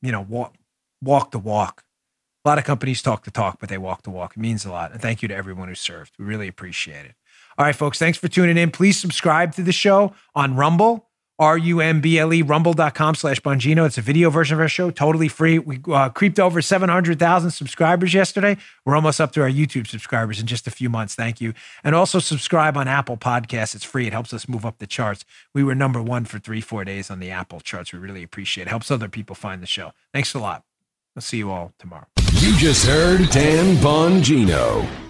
you 0.01 0.13
know, 0.13 0.21
walk, 0.21 0.55
walk 1.03 1.31
the 1.31 1.39
walk. 1.39 1.85
A 2.45 2.49
lot 2.49 2.59
of 2.59 2.65
companies 2.65 3.03
talk 3.03 3.25
the 3.25 3.31
talk, 3.31 3.59
but 3.61 3.69
they 3.69 3.79
walk 3.79 4.03
the 4.03 4.11
walk. 4.11 4.37
It 4.37 4.41
means 4.41 4.65
a 4.65 4.73
lot. 4.73 4.93
And 4.93 5.01
thank 5.01 5.23
you 5.23 5.29
to 5.29 5.35
everyone 5.35 5.69
who 5.69 5.75
served. 5.75 6.13
We 6.19 6.25
really 6.25 6.49
appreciate 6.49 7.05
it. 7.05 7.15
All 7.59 7.67
right, 7.67 7.77
folks, 7.77 7.99
thanks 7.99 8.19
for 8.19 8.29
tuning 8.29 8.57
in. 8.57 8.71
Please 8.71 8.99
subscribe 8.99 9.55
to 9.55 9.63
the 9.63 9.73
show 9.73 10.15
on 10.35 10.57
Rumble 10.57 11.11
R-U-M-B-L-E, 11.43 12.43
rumble.com 12.43 13.15
slash 13.17 13.41
Bongino. 13.41 13.85
It's 13.85 13.99
a 13.99 14.03
video 14.03 14.31
version 14.31 14.55
of 14.55 14.61
our 14.61 14.69
show, 14.69 14.91
totally 14.93 15.27
free. 15.27 15.59
We 15.59 15.81
uh, 15.93 16.11
creeped 16.11 16.39
over 16.39 16.63
700,000 16.63 17.51
subscribers 17.51 18.15
yesterday. 18.15 18.57
We're 18.85 18.95
almost 18.95 19.21
up 19.21 19.33
to 19.33 19.43
our 19.43 19.51
YouTube 19.51 19.89
subscribers 19.89 20.39
in 20.39 20.47
just 20.47 20.69
a 20.69 20.71
few 20.71 20.89
months. 20.89 21.17
Thank 21.17 21.41
you. 21.41 21.53
And 21.83 21.97
also 21.97 22.21
subscribe 22.21 22.77
on 22.77 22.87
Apple 22.87 23.17
Podcasts. 23.17 23.75
It's 23.75 23.85
free. 23.85 24.07
It 24.07 24.13
helps 24.13 24.33
us 24.33 24.49
move 24.49 24.65
up 24.65 24.79
the 24.79 24.87
charts. 24.87 25.25
We 25.53 25.65
were 25.65 25.75
number 25.75 26.01
one 26.01 26.27
for 26.27 26.39
three, 26.39 26.61
four 26.61 26.85
days 26.85 27.11
on 27.11 27.19
the 27.19 27.31
Apple 27.31 27.61
charts. 27.61 27.93
We 27.93 27.99
really 27.99 28.23
appreciate 28.23 28.69
it. 28.69 28.71
Helps 28.71 28.91
other 28.91 29.09
people 29.09 29.35
find 29.35 29.61
the 29.63 29.67
show. 29.67 29.93
Thanks 30.13 30.35
a 30.35 30.39
lot. 30.39 30.65
I'll 31.17 31.23
see 31.23 31.39
you 31.39 31.51
all 31.51 31.73
tomorrow. 31.79 32.07
You 32.35 32.57
just 32.57 32.87
heard 32.87 33.29
Dan 33.31 33.77
Bongino. 33.77 35.02